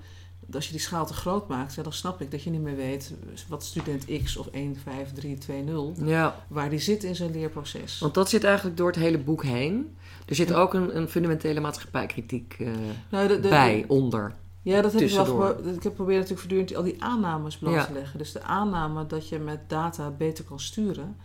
als 0.53 0.65
je 0.65 0.71
die 0.71 0.81
schaal 0.81 1.05
te 1.05 1.13
groot 1.13 1.47
maakt, 1.47 1.73
ja, 1.75 1.83
dan 1.83 1.93
snap 1.93 2.21
ik 2.21 2.31
dat 2.31 2.43
je 2.43 2.49
niet 2.49 2.61
meer 2.61 2.75
weet 2.75 3.13
wat 3.47 3.63
student 3.63 4.05
X 4.23 4.37
of 4.37 4.47
1, 4.47 4.75
5, 4.75 5.11
3, 5.13 5.37
2, 5.37 5.63
0, 5.63 5.93
ja. 6.03 6.43
waar 6.47 6.69
die 6.69 6.79
zit 6.79 7.03
in 7.03 7.15
zijn 7.15 7.31
leerproces. 7.31 7.99
Want 7.99 8.13
dat 8.13 8.29
zit 8.29 8.43
eigenlijk 8.43 8.77
door 8.77 8.87
het 8.87 8.95
hele 8.95 9.17
boek 9.17 9.43
heen. 9.43 9.95
Er 10.25 10.35
zit 10.35 10.53
ook 10.53 10.73
een, 10.73 10.97
een 10.97 11.07
fundamentele 11.07 11.59
maatschappijkritiek 11.59 12.55
eh, 12.59 12.67
Nou, 13.09 13.27
de- 13.27 13.39
de- 13.39 13.49
bij, 13.49 13.85
onder. 13.87 14.33
Ja, 14.61 14.81
dat 14.81 14.93
heb 14.93 15.01
ik 15.01 15.09
wel 15.11 15.49
Ik 15.57 15.63
heb 15.65 15.81
geprobeerd 15.81 16.19
natuurlijk 16.19 16.39
voortdurend 16.39 16.75
al 16.75 16.83
die 16.83 17.03
aannames 17.03 17.57
bloot 17.57 17.73
Ja. 17.73 17.85
te 17.85 17.93
leggen. 17.93 18.17
Dus 18.17 18.31
de 18.31 18.41
aanname 18.41 19.05
dat 19.07 19.29
je 19.29 19.39
met 19.39 19.59
data 19.69 20.09
beter 20.09 20.43
kan 20.43 20.59
sturen, 20.59 21.15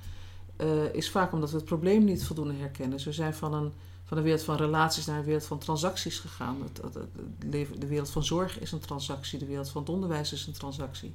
eh, 0.56 0.66
is 0.92 1.10
vaak 1.10 1.32
omdat 1.32 1.50
we 1.50 1.56
het 1.56 1.64
probleem 1.64 2.04
niet 2.04 2.24
voldoende 2.24 2.54
herkennen. 2.54 2.96
Dus 2.96 3.04
we 3.04 3.12
zijn 3.12 3.34
van 3.34 3.54
een, 3.54 3.72
van 4.10 4.18
een 4.18 4.24
wereld 4.24 4.42
van 4.42 4.56
relaties 4.56 5.06
naar 5.06 5.18
een 5.18 5.24
wereld 5.24 5.44
van 5.44 5.58
transacties 5.58 6.18
gegaan. 6.18 6.56
Het, 6.62 6.76
het- 6.82 6.94
het- 6.94 7.02
het 7.38 7.50
leven- 7.52 7.80
de 7.80 7.86
wereld 7.86 8.10
van 8.10 8.24
zorg 8.24 8.58
is 8.60 8.72
een 8.72 8.78
transactie, 8.80 9.38
de 9.38 9.46
wereld 9.46 9.68
van 9.70 9.80
het 9.80 9.90
onderwijs 9.90 10.32
is 10.32 10.46
een 10.46 10.52
transactie. 10.52 11.14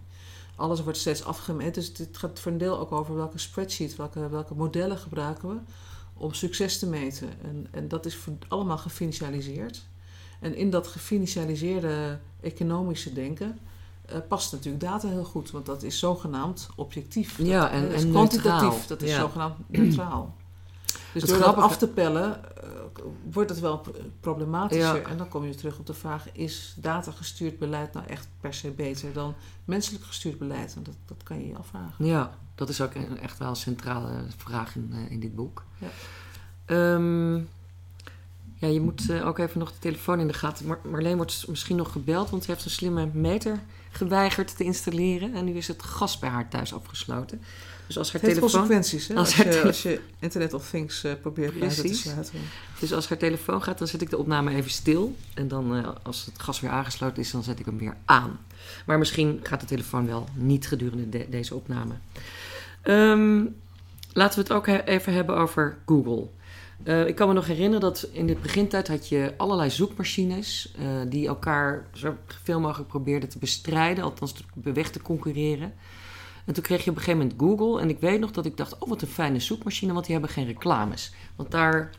Alles 0.55 0.83
wordt 0.83 0.97
steeds 0.97 1.23
afgemeten. 1.23 1.73
Dus 1.73 1.97
het 1.97 2.17
gaat 2.17 2.39
voor 2.39 2.51
een 2.51 2.57
deel 2.57 2.79
ook 2.79 2.91
over 2.91 3.15
welke 3.15 3.37
spreadsheet, 3.37 3.95
welke, 3.95 4.29
welke 4.29 4.53
modellen 4.53 4.97
gebruiken 4.97 5.49
we 5.49 5.55
om 6.13 6.33
succes 6.33 6.79
te 6.79 6.87
meten. 6.87 7.29
En, 7.43 7.67
en 7.71 7.87
dat 7.87 8.05
is 8.05 8.15
voor- 8.15 8.33
allemaal 8.47 8.77
gefinancialiseerd. 8.77 9.85
En 10.39 10.55
in 10.55 10.69
dat 10.69 10.87
gefinancialiseerde 10.87 12.19
economische 12.41 13.13
denken 13.13 13.59
eh, 14.05 14.17
past 14.27 14.51
natuurlijk 14.51 14.83
data 14.83 15.07
heel 15.07 15.23
goed, 15.23 15.51
want 15.51 15.65
dat 15.65 15.83
is 15.83 15.99
zogenaamd 15.99 16.69
objectief. 16.75 17.37
Ja, 17.37 17.61
Dat- 17.61 17.71
en- 17.71 17.81
dat 17.81 17.91
is 17.91 18.03
en 18.03 18.09
kwantitatief, 18.09 18.61
neutraal. 18.61 18.87
dat 18.87 19.01
is 19.01 19.09
Ja. 19.09 19.19
zogenaamd 19.19 19.55
neutraal. 19.67 20.35
Dus 21.13 21.21
Het 21.21 21.31
door 21.31 21.39
dat 21.39 21.55
af 21.55 21.77
te 21.77 21.87
pellen, 21.87 22.57
eh, 22.63 22.69
wordt 23.31 23.49
het 23.49 23.59
wel 23.59 23.77
pro- 23.77 23.93
problematischer. 24.19 25.01
Ja. 25.01 25.09
En 25.09 25.17
dan 25.17 25.27
kom 25.27 25.45
je 25.45 25.55
terug 25.55 25.79
op 25.79 25.85
de 25.85 25.93
vraag: 25.93 26.31
is 26.31 26.75
datagestuurd 26.77 27.59
beleid 27.59 27.93
nou 27.93 28.05
echt 28.05 28.27
per 28.41 28.53
se 28.53 28.71
beter 28.71 29.13
dan 29.13 29.33
menselijk 29.65 30.03
gestuurd 30.03 30.37
beleid? 30.37 30.73
Want 30.73 30.85
dat, 30.85 30.95
dat 31.05 31.23
kan 31.23 31.39
je 31.39 31.47
je 31.47 31.57
afvragen. 31.57 32.05
Ja, 32.05 32.37
dat 32.55 32.69
is 32.69 32.81
ook 32.81 32.93
een, 32.93 33.19
echt 33.19 33.37
wel 33.37 33.49
een 33.49 33.55
centrale 33.55 34.25
vraag 34.37 34.75
in, 34.75 34.89
eh, 34.93 35.11
in 35.11 35.19
dit 35.19 35.35
boek. 35.35 35.63
Ja. 35.77 35.87
Ehm, 36.65 37.35
ja, 38.55 38.67
je 38.67 38.81
moet 38.81 39.09
eh, 39.09 39.27
ook 39.27 39.37
even 39.37 39.59
nog 39.59 39.71
de 39.71 39.79
telefoon 39.79 40.19
in 40.19 40.27
de 40.27 40.33
gaten. 40.33 40.65
Mar 40.65 40.79
Marleen 40.89 41.15
wordt 41.15 41.45
misschien 41.47 41.75
nog 41.75 41.91
gebeld, 41.91 42.29
want 42.29 42.43
ze 42.43 42.51
heeft 42.51 42.65
een 42.65 42.71
slimme 42.71 43.09
meter 43.13 43.59
geweigerd 43.91 44.57
te 44.57 44.63
installeren. 44.63 45.33
En 45.33 45.45
nu 45.45 45.53
is 45.53 45.67
het 45.67 45.83
gas 45.83 46.19
bij 46.19 46.29
haar 46.29 46.49
thuis 46.49 46.73
afgesloten. 46.73 47.41
Dus 47.87 47.97
als 47.97 48.11
haar 48.11 48.21
Het 48.21 48.29
heeft 48.29 48.39
telefoon, 48.39 48.59
consequenties 48.67 49.07
hè? 49.07 49.15
als 49.15 49.35
je, 49.35 49.43
tele- 49.43 49.61
als 49.67 49.81
je 49.83 49.99
Internet 50.19 50.53
of 50.53 50.69
Things 50.69 51.03
eh, 51.03 51.11
probeert 51.21 51.59
buiten 51.59 51.85
te 51.85 51.93
sluiten. 51.93 52.39
dus 52.79 52.93
als 52.93 53.07
haar 53.09 53.17
telefoon 53.17 53.63
gaat, 53.63 53.77
dan 53.77 53.87
zet 53.87 54.01
ik 54.01 54.09
de 54.09 54.17
opname 54.17 54.55
even 54.55 54.71
stil. 54.71 55.15
En 55.33 55.47
dan, 55.47 55.75
eh, 55.75 55.87
als 56.03 56.25
het 56.25 56.41
gas 56.41 56.59
weer 56.59 56.69
aangesloten 56.71 57.17
is, 57.21 57.31
dan 57.31 57.43
zet 57.43 57.59
ik 57.59 57.65
hem 57.65 57.77
weer 57.77 57.95
aan. 58.05 58.39
Maar 58.85 58.97
misschien 58.97 59.39
gaat 59.43 59.59
de 59.59 59.65
telefoon 59.65 60.07
wel 60.07 60.27
niet 60.33 60.67
gedurende 60.67 61.09
de- 61.09 61.27
deze 61.29 61.55
opname. 61.55 61.93
Ehm, 62.81 63.43
laten 64.13 64.35
we 64.37 64.43
het 64.47 64.51
ook 64.53 64.65
he- 64.67 64.83
even 64.83 65.13
hebben 65.13 65.35
over 65.37 65.77
Google. 65.85 66.27
Eh, 66.83 67.07
ik 67.07 67.15
kan 67.15 67.27
me 67.27 67.33
nog 67.33 67.45
herinneren 67.47 67.79
dat 67.81 68.07
in 68.11 68.27
de 68.27 68.35
begintijd 68.41 68.87
had 68.87 69.07
je 69.09 69.33
allerlei 69.37 69.69
zoekmachines 69.69 70.73
die 71.07 71.27
elkaar 71.27 71.85
zo 71.93 72.15
veel 72.43 72.59
mogelijk 72.59 72.89
probeerden 72.89 73.29
te 73.29 73.37
bestrijden, 73.37 74.03
althans 74.03 74.33
weg 74.53 74.89
te 74.89 75.01
concurreren. 75.01 75.73
En 76.45 76.53
toen 76.53 76.63
kreeg 76.63 76.83
je 76.83 76.89
op 76.89 76.95
een 76.95 77.01
gegeven 77.03 77.27
moment 77.27 77.41
Google. 77.59 77.81
En 77.81 77.89
ik 77.89 77.99
weet 77.99 78.19
nog 78.19 78.31
dat 78.31 78.45
ik 78.45 78.57
dacht, 78.57 78.77
oh 78.77 78.89
wat 78.89 79.01
een 79.01 79.07
fijne 79.07 79.39
zoekmachine, 79.39 79.93
want 79.93 80.05
die 80.05 80.13
hebben 80.13 80.31
geen 80.33 80.45
reclames. 80.45 81.13
Want 81.35 81.51
daar, 81.51 81.89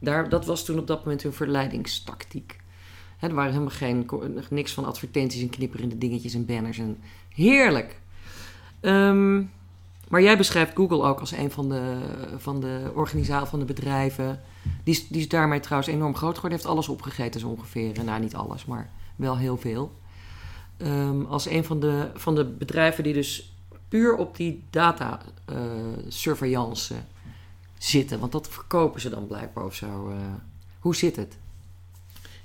daar, 0.00 0.28
dat 0.28 0.46
was 0.46 0.64
toen 0.64 0.78
op 0.78 0.86
dat 0.86 0.98
moment 1.04 1.22
hun 1.22 1.32
verleidingstactiek. 1.32 2.56
Hè, 3.18 3.28
er 3.28 3.34
waren 3.34 3.52
helemaal 3.52 3.70
geen, 3.74 4.10
niks 4.50 4.72
van 4.72 4.84
advertenties 4.84 5.42
en 5.42 5.50
knipperende 5.50 5.98
dingetjes 5.98 6.34
en 6.34 6.46
banners. 6.46 6.78
En 6.78 6.98
heerlijk. 7.34 8.00
Ehm, 8.80 9.36
maar 10.08 10.22
jij 10.22 10.36
beschrijft 10.36 10.76
Google 10.76 11.02
ook 11.02 11.20
als 11.20 11.32
een 11.32 11.50
van 11.50 11.68
de, 11.68 11.98
van 12.36 12.60
de 12.60 12.90
organisaties, 12.94 13.48
van 13.50 13.58
de 13.58 13.64
bedrijven. 13.64 14.40
Die, 14.84 14.94
is- 14.94 15.08
die 15.08 15.26
daarmee 15.26 15.60
trouwens 15.60 15.92
enorm 15.92 16.14
groot 16.16 16.34
geworden. 16.34 16.58
Heeft 16.58 16.70
alles 16.70 16.88
opgegeten 16.88 17.40
zo 17.40 17.48
ongeveer. 17.48 18.04
Nou, 18.04 18.20
niet 18.20 18.34
alles, 18.34 18.64
maar 18.64 18.90
wel 19.16 19.36
heel 19.36 19.56
veel. 19.56 19.92
Ehm, 20.76 21.24
als 21.24 21.48
een 21.48 21.64
van 21.64 21.80
de, 21.80 22.10
van 22.14 22.34
de 22.34 22.44
bedrijven 22.44 23.04
die 23.04 23.12
dus 23.12 23.52
puur 23.88 24.16
op 24.16 24.36
die 24.36 24.62
data 24.70 25.20
eh, 25.44 25.56
surveillance 26.08 26.94
zitten. 27.78 28.18
Want 28.20 28.32
dat 28.32 28.48
verkopen 28.48 29.00
ze 29.00 29.08
dan 29.10 29.26
blijkbaar 29.26 29.64
of 29.64 29.74
zo. 29.74 30.08
eh. 30.10 30.16
hoe 30.78 30.96
zit 30.96 31.16
het? 31.16 31.36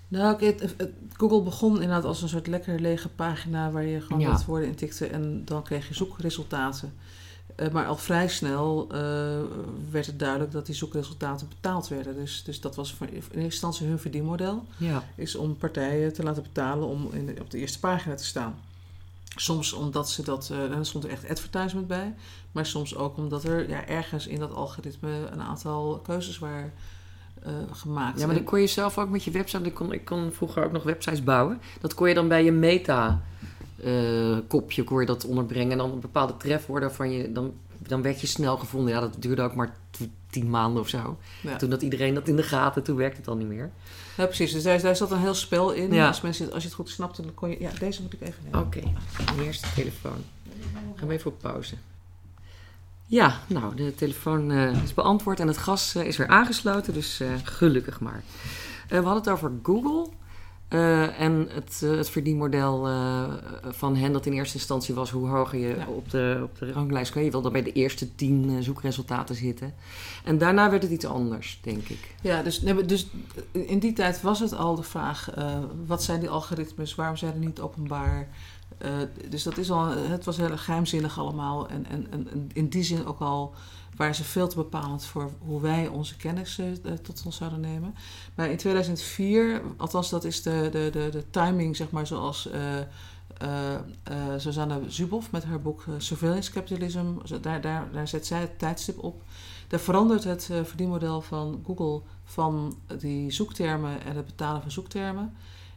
Nou, 0.08 0.34
oké, 0.34 0.46
het- 0.46 0.60
het- 0.78 0.92
Google 1.14 1.42
begon 1.42 1.74
inderdaad 1.74 2.06
als 2.06 2.22
een 2.22 2.30
soort 2.30 2.48
lekker 2.48 2.80
lege 2.80 3.10
pagina 3.10 3.72
waar 3.72 3.84
je 3.86 4.02
gewoon 4.02 4.20
Ja. 4.20 4.32
wat 4.32 4.46
woorden 4.46 4.68
intikte 4.68 5.08
en 5.08 5.42
dan 5.46 5.64
kreeg 5.64 5.88
je 5.88 5.94
zoekresultaten. 5.94 6.94
Eh, 7.56 7.70
maar 7.72 7.86
al 7.86 7.98
vrij 7.98 8.28
snel 8.28 8.88
werd 9.92 10.06
het 10.06 10.20
duidelijk 10.20 10.52
dat 10.52 10.66
die 10.66 10.76
zoekresultaten 10.76 11.48
betaald 11.48 11.88
werden. 11.88 12.16
Dus, 12.16 12.44
dus 12.44 12.62
dat 12.62 12.76
was 12.76 12.94
voor- 12.94 13.08
in 13.08 13.14
eerste 13.16 13.40
instantie 13.40 13.88
hun 13.88 14.00
verdienmodel. 14.00 14.66
Ja. 14.78 15.04
Is 15.16 15.36
om 15.36 15.58
partijen 15.58 16.14
te 16.14 16.24
laten 16.24 16.44
betalen 16.44 16.88
om 16.88 17.10
in 17.12 17.26
de- 17.26 17.36
op 17.42 17.50
de 17.52 17.58
eerste 17.58 17.80
pagina 17.80 18.16
te 18.16 18.26
staan. 18.26 18.56
Soms 19.36 19.74
omdat 19.74 20.10
ze 20.10 20.24
dat, 20.24 20.50
eh 20.52 20.78
er 20.78 20.86
stond 20.86 21.04
er 21.04 21.10
echt 21.10 21.30
advertisement 21.30 21.88
bij. 21.88 22.14
Maar 22.52 22.66
soms 22.66 22.96
ook 22.96 23.18
omdat 23.18 23.44
er 23.44 23.70
ja, 23.70 23.88
ergens 23.88 24.28
in 24.28 24.40
dat 24.40 24.54
algoritme 24.54 25.28
een 25.32 25.42
aantal 25.42 26.00
keuzes 26.04 26.40
waren 26.40 26.74
eh, 27.44 27.52
gemaakt. 27.72 28.20
Ja, 28.20 28.26
maar 28.26 28.36
dan 28.36 28.44
kon 28.44 28.60
je 28.60 28.68
zelf 28.68 28.98
ook 28.98 29.10
met 29.10 29.24
je 29.24 29.32
website... 29.32 29.64
Ik 29.64 29.74
kon, 29.74 29.94
ik 29.94 30.06
kon 30.06 30.32
vroeger 30.32 30.64
ook 30.64 30.72
nog 30.72 30.84
websites 30.84 31.24
bouwen. 31.24 31.62
Dat 31.82 31.94
kon 31.94 32.08
je 32.08 32.14
dan 32.14 32.28
bij 32.28 32.44
je 32.44 32.52
meta-kopje 32.52 33.24
kon 34.84 35.00
je 35.00 35.06
dat 35.06 35.26
onderbrengen. 35.26 35.72
En 35.72 35.78
dan 35.78 35.92
een 35.92 36.00
bepaalde 36.00 36.38
trefwoorden 36.38 36.94
van 36.94 37.12
je... 37.12 37.32
Dan, 37.32 37.54
dan 37.88 38.02
werd 38.02 38.22
je 38.22 38.28
snel 38.28 38.58
gevonden. 38.58 38.94
Ja, 38.94 39.00
dat 39.00 39.16
duurde 39.20 39.42
ook 39.42 39.56
maar 39.56 39.76
tien 40.30 40.50
maanden 40.50 40.82
of 40.82 40.90
zo. 40.90 41.18
Ja. 41.42 41.56
Toen 41.56 41.72
had 41.72 41.82
iedereen 41.82 42.14
dat 42.14 42.28
in 42.28 42.36
de 42.36 42.44
gaten. 42.44 42.84
Toen 42.84 42.96
werkte 42.96 43.18
het 43.18 43.28
al 43.28 43.36
niet 43.36 43.48
meer. 43.48 43.72
Ja, 44.18 44.26
precies. 44.26 44.52
Dus 44.52 44.64
daar, 44.64 44.82
daar 44.82 44.96
zat 44.96 45.12
een 45.12 45.20
heel 45.20 45.34
spel 45.34 45.72
in. 45.72 45.94
Ja. 45.94 46.08
Als, 46.08 46.22
mensen, 46.22 46.52
als 46.52 46.62
je 46.62 46.68
het 46.68 46.78
goed 46.78 46.90
snapte, 46.90 47.22
dan 47.22 47.34
kon 47.34 47.50
je... 47.50 47.60
Ja, 47.60 47.72
deze 47.80 48.02
moet 48.02 48.14
ik 48.14 48.22
even 48.22 48.44
nemen. 48.44 48.60
Oké, 48.60 48.82
eerst 49.40 49.62
de 49.62 49.70
telefoon. 49.76 50.24
Gaan 50.96 51.08
we 51.08 51.14
even 51.14 51.32
op 51.32 51.40
pauze. 51.40 51.76
Ja, 53.06 53.40
nou, 53.48 53.76
de 53.76 53.96
telefoon 53.96 54.52
eh, 54.52 54.84
is 54.84 54.94
beantwoord 54.94 55.40
en 55.40 55.48
het 55.48 55.58
gas 55.58 55.96
eh, 55.96 56.06
is 56.06 56.18
weer 56.18 56.28
aangesloten, 56.28 56.94
dus 56.94 57.20
eh, 57.20 57.28
gelukkig 57.44 58.00
maar. 58.00 58.24
We 58.88 58.96
hadden 58.96 59.16
het 59.16 59.30
over 59.30 59.52
Google 59.64 60.08
eh, 60.74 61.20
en 61.20 61.48
het, 61.50 61.82
eh, 61.84 61.90
het 61.90 62.10
verdienmodel 62.10 62.88
eh, 62.88 63.24
van 63.62 63.96
hen 63.96 64.14
dat 64.14 64.26
in 64.26 64.34
eerste 64.34 64.58
instantie 64.58 64.96
was 64.96 65.10
hoe 65.10 65.28
hoger 65.28 65.60
je 65.60 65.76
Ja. 65.78 65.88
op, 65.88 66.12
de, 66.12 66.40
op 66.44 66.60
de 66.60 66.72
ranglijst 66.72 67.12
kwam. 67.12 67.24
Je 67.24 67.32
wilde 67.32 67.52
bij 67.52 67.64
de 67.64 67.72
eerste 67.72 68.16
tien 68.16 68.64
zoekresultaten 68.64 69.36
zitten. 69.36 69.74
En 70.24 70.38
daarna 70.38 70.70
werd 70.70 70.84
het 70.84 70.92
iets 70.92 71.06
anders, 71.06 71.60
denk 71.64 71.88
ik. 71.88 72.16
Ja, 72.22 72.44
dus, 72.44 72.62
nee, 72.62 72.86
dus 72.86 73.08
in 73.52 73.80
die 73.80 73.94
tijd 73.94 74.22
was 74.22 74.40
het 74.40 74.54
al 74.54 74.76
de 74.76 74.84
vraag... 74.84 75.30
wat 75.86 76.04
zijn 76.04 76.20
die 76.20 76.30
algoritmes? 76.30 76.96
Waarom 76.96 77.18
zijn 77.18 77.40
die 77.40 77.48
niet 77.48 77.60
openbaar? 77.60 78.28
Dus 79.30 79.44
dat 79.44 79.58
is 79.58 79.72
al... 79.72 79.88
Het 79.88 80.26
was 80.26 80.38
heel 80.38 80.58
geheimzinnig 80.58 81.20
allemaal. 81.20 81.68
En, 81.68 81.86
en 81.90 82.08
en 82.12 82.50
in 82.54 82.70
die 82.70 82.84
zin 82.84 83.06
ook 83.06 83.20
al... 83.20 83.54
waren 83.96 84.16
ze 84.16 84.24
veel 84.24 84.48
te 84.48 84.56
bepalend 84.56 85.06
voor 85.06 85.32
hoe 85.40 85.62
wij 85.62 85.88
onze 85.88 86.16
kennis 86.16 86.58
eh, 86.60 86.92
tot 86.94 87.22
ons 87.26 87.38
zouden 87.38 87.60
nemen. 87.60 87.96
Maar 88.36 88.50
in 88.50 88.58
2004, 88.58 89.62
althans 89.78 90.10
dat 90.10 90.24
is 90.24 90.42
de, 90.42 90.70
de, 90.72 90.90
de, 90.92 91.10
de 91.12 91.30
timing, 91.30 91.76
zeg 91.76 91.92
maar, 91.92 92.08
zoals... 92.08 92.50
eh, 92.50 92.58
Susanne 94.38 94.80
Zuboff 94.88 95.32
met 95.32 95.44
haar 95.44 95.62
boek 95.62 95.86
Surveillance 95.98 96.52
Capitalism, 96.52 97.06
daar, 97.42 97.62
daar, 97.62 97.88
daar 97.92 98.08
zet 98.08 98.26
zij 98.26 98.40
het 98.40 98.60
tijdstip 98.60 99.04
op. 99.04 99.22
Daar 99.68 99.80
verandert 99.80 100.24
het 100.24 100.50
verdienmodel 100.64 101.22
van 101.22 101.64
Google 101.66 102.02
van 102.24 102.78
die 103.00 103.32
zoektermen 103.32 104.04
en 104.06 104.16
het 104.16 104.26
betalen 104.26 104.62
van 104.62 104.72
zoektermen 104.72 105.34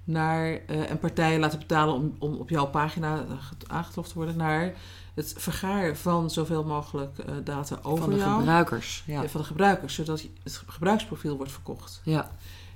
naar 0.06 0.60
eh, 0.66 0.90
en 0.90 0.98
partijen 0.98 1.40
laten 1.40 1.58
betalen 1.58 1.94
om, 1.94 2.14
om 2.18 2.34
op 2.34 2.48
jouw 2.48 2.66
pagina 2.66 3.16
get- 3.16 3.68
aangetroffen 3.68 4.12
te 4.12 4.18
worden, 4.18 4.36
naar 4.36 4.74
het 5.16 5.34
vergaar 5.36 5.96
van 5.96 6.30
zoveel 6.30 6.64
mogelijk 6.64 7.18
eh, 7.18 7.34
data 7.44 7.78
over 7.82 8.04
van 8.04 8.12
de 8.12 8.16
jou. 8.18 8.38
gebruikers. 8.38 9.04
Ja. 9.06 9.22
Ja, 9.22 9.28
van 9.28 9.40
de 9.40 9.46
gebruikers, 9.46 9.94
zodat 9.94 10.26
het 10.42 10.62
gebruiksprofiel 10.66 11.36
wordt 11.36 11.52
verkocht. 11.52 12.00
ja. 12.04 12.30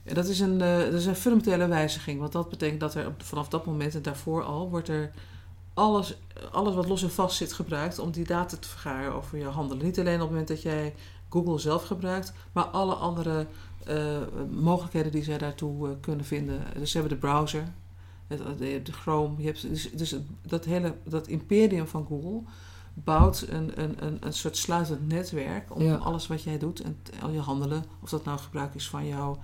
En 0.05 0.14
dat 0.14 0.29
is 0.29 0.40
een, 0.40 0.61
eh, 0.61 0.76
dat 0.79 0.92
is 0.92 1.07
een 1.07 1.16
fundamentele 1.16 1.66
wijziging. 1.66 2.20
Want 2.20 2.33
dat 2.33 2.48
betekent 2.48 2.81
dat 2.81 2.94
er 2.94 3.12
vanaf 3.18 3.48
dat 3.48 3.66
moment 3.66 3.94
en 3.94 4.03
daarvoor 4.03 4.42
al 4.42 4.70
wordt 4.70 4.88
er 4.88 5.11
alles, 5.74 6.16
alles 6.53 6.74
wat 6.74 6.88
los 6.88 7.03
en 7.03 7.11
vast 7.11 7.37
zit 7.37 7.53
gebruikt 7.53 7.98
om 7.98 8.11
die 8.11 8.24
data 8.24 8.57
te 8.57 8.68
vergaren 8.68 9.12
over 9.14 9.38
je 9.38 9.44
handelen. 9.44 9.85
Niet 9.85 9.98
alleen 9.98 10.14
op 10.14 10.20
het 10.20 10.31
moment 10.31 10.48
dat 10.48 10.62
jij 10.62 10.94
Google 11.29 11.59
zelf 11.59 11.85
gebruikt, 11.85 12.33
maar 12.53 12.64
alle 12.64 12.94
andere 12.94 13.46
eh, 13.87 13.96
mogelijkheden 14.50 15.12
die 15.12 15.24
zij 15.24 15.38
daartoe 15.38 15.96
kunnen 16.00 16.24
vinden. 16.24 16.62
Dus 16.79 16.90
ze 16.90 16.98
hebben 16.98 17.20
de 17.20 17.26
browser, 17.26 17.72
het, 18.38 18.59
de, 18.59 18.81
de 18.83 18.93
Chrome. 18.93 19.35
Je 19.38 19.45
hebt, 19.47 19.62
dus, 19.69 19.90
dus 19.93 20.14
dat 20.47 20.64
hele 20.64 20.95
dat 21.05 21.27
imperium 21.27 21.87
van 21.87 22.07
Google 22.09 22.40
bouwt 22.95 23.45
een, 23.49 23.83
een, 23.83 24.07
een, 24.07 24.16
een 24.21 24.33
soort 24.33 24.57
sluitend 24.57 25.09
netwerk 25.09 25.75
om 25.75 25.83
Ja. 25.83 25.95
alles 25.97 26.27
wat 26.27 26.43
jij 26.43 26.59
doet 26.59 26.81
en 26.81 26.99
al 27.23 27.31
je 27.31 27.38
handelen, 27.40 27.85
of 28.03 28.09
dat 28.11 28.25
nou 28.25 28.38
gebruik 28.38 28.75
is 28.75 28.88
van 28.88 29.07
jouw 29.07 29.38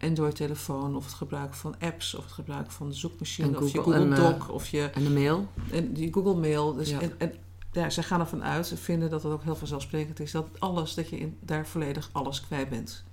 Android-telefoon, 0.00 0.96
of 0.96 1.04
het 1.04 1.14
gebruik 1.14 1.54
van 1.54 1.74
apps, 1.80 2.14
of 2.14 2.24
het 2.24 2.32
gebruik 2.32 2.70
van 2.70 2.88
de 2.88 2.94
zoekmachine, 2.94 3.48
En 3.48 3.58
of 3.58 3.72
je 3.72 3.78
Google 3.78 3.94
en, 3.94 4.12
eh, 4.12 4.18
Doc, 4.18 4.48
of 4.48 4.68
je 4.68 4.82
En 4.82 5.04
de 5.04 5.10
mail? 5.10 5.46
en 5.72 5.92
die 5.92 6.12
Google 6.12 6.34
Mail. 6.34 6.74
Dus 6.74 6.90
Ja. 6.90 7.00
en, 7.00 7.12
en 7.18 7.32
ja, 7.72 7.90
ze 7.90 8.02
gaan 8.02 8.20
ervan 8.20 8.42
uit, 8.44 8.66
ze 8.66 8.76
vinden 8.76 9.10
dat 9.10 9.22
het 9.22 9.32
ook 9.32 9.42
heel 9.42 9.56
vanzelfsprekend 9.56 10.20
is, 10.20 10.30
dat 10.30 10.46
alles, 10.58 10.94
dat 10.94 11.08
je 11.08 11.18
in, 11.18 11.36
daar 11.40 11.66
volledig 11.66 12.08
alles 12.12 12.40
kwijt 12.40 12.68
bent. 12.68 13.04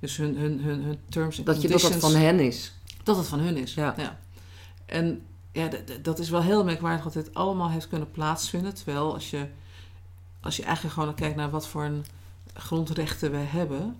Dus 0.00 0.16
hun, 0.16 0.36
hun, 0.36 0.60
hun, 0.60 0.82
hun 0.82 0.98
terms 1.08 1.38
en 1.38 1.44
Dat, 1.44 1.62
je, 1.62 1.68
dat 1.68 1.82
van 1.82 2.14
hen 2.14 2.40
is. 2.40 2.72
Dat 3.02 3.16
het 3.16 3.26
van 3.26 3.38
hun 3.38 3.56
is. 3.56 3.74
Ja. 3.74 4.18
En 4.88 5.22
ja, 5.52 5.68
dat 6.02 6.18
is 6.18 6.30
wel 6.30 6.42
heel 6.42 6.64
merkwaardig 6.64 7.04
dat 7.04 7.12
dit 7.12 7.34
allemaal 7.34 7.70
heeft 7.70 7.88
kunnen 7.88 8.10
plaatsvinden. 8.10 8.74
Terwijl 8.74 9.14
als 9.14 9.30
je, 9.30 9.46
als 10.40 10.56
je 10.56 10.62
eigenlijk 10.64 10.94
gewoon 10.94 11.14
kijkt 11.14 11.36
naar 11.36 11.50
wat 11.50 11.68
voor 11.68 11.84
een 11.84 12.04
grondrechten 12.54 13.30
wij 13.30 13.44
hebben, 13.44 13.96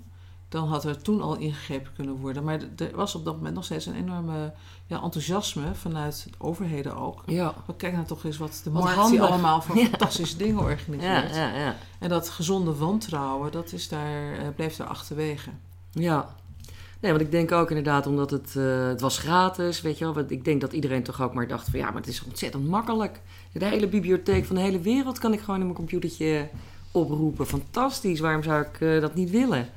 dan 0.49 0.69
had 0.69 0.85
er 0.85 1.03
toen 1.03 1.23
al 1.23 1.37
ingegrepen 1.37 1.93
kunnen 1.95 2.15
worden. 2.17 2.45
Maar 2.45 2.61
er 2.77 2.91
was 2.97 3.15
op 3.15 3.25
dat 3.25 3.37
moment 3.37 3.55
nog 3.55 3.65
steeds 3.65 3.87
een 3.87 3.95
enorme 3.95 4.53
ja, 4.87 5.03
enthousiasme 5.03 5.75
vanuit 5.75 6.27
de 6.31 6.45
overheden 6.45 6.97
ook. 6.97 7.23
Ja. 7.27 7.55
Maar 7.67 7.77
kijk 7.77 7.93
nou 7.93 8.07
toch 8.07 8.25
eens 8.25 8.37
wat 8.37 8.61
de 8.65 8.71
Wat 8.71 8.83
markt 8.83 8.99
handig. 8.99 9.21
die 9.21 9.29
allemaal 9.29 9.63
voor 9.63 9.77
Ja. 9.79 9.87
fantastische 9.87 10.37
dingen 10.37 10.59
organiseert. 10.59 11.35
Ja, 11.35 11.49
ja, 11.49 11.57
ja. 11.59 11.77
En 11.99 12.09
dat 12.09 12.29
gezonde 12.29 12.75
wantrouwen, 12.75 13.53
dat 13.53 13.73
is 13.73 13.89
daar, 13.89 14.33
eh, 14.33 14.49
bleef 14.57 14.77
daar 14.77 14.87
achterwege. 14.87 15.51
Ja. 15.91 16.35
Nee, 17.01 17.11
want 17.11 17.23
ik 17.25 17.31
denk 17.31 17.53
ook 17.53 17.69
inderdaad, 17.69 18.07
omdat 18.07 18.31
het, 18.31 18.55
eh, 18.57 18.87
het 18.87 19.01
was 19.01 19.19
gratis, 19.19 19.81
weet 19.81 19.99
je 19.99 20.05
wel. 20.05 20.15
Want 20.15 20.31
ik 20.31 20.45
denk 20.45 20.61
dat 20.61 20.73
iedereen 20.73 21.03
toch 21.03 21.23
ook 21.23 21.35
maar 21.35 21.47
dacht 21.49 21.69
van... 21.71 21.79
ja, 21.79 21.87
maar 21.87 22.01
het 22.01 22.07
is 22.11 22.25
ontzettend 22.25 22.69
makkelijk. 22.69 23.21
De 23.53 23.65
hele 23.65 23.89
bibliotheek 23.89 24.45
van 24.45 24.57
de 24.57 24.63
hele 24.63 24.81
wereld 24.81 25.19
kan 25.19 25.33
ik 25.33 25.41
gewoon 25.41 25.57
in 25.57 25.63
mijn 25.63 25.77
computertje 25.77 26.49
oproepen. 26.93 27.47
Fantastisch, 27.47 28.21
waarom 28.21 28.43
zou 28.43 28.63
ik 28.63 28.81
eh, 28.81 29.01
dat 29.01 29.15
niet 29.15 29.31
willen? 29.31 29.69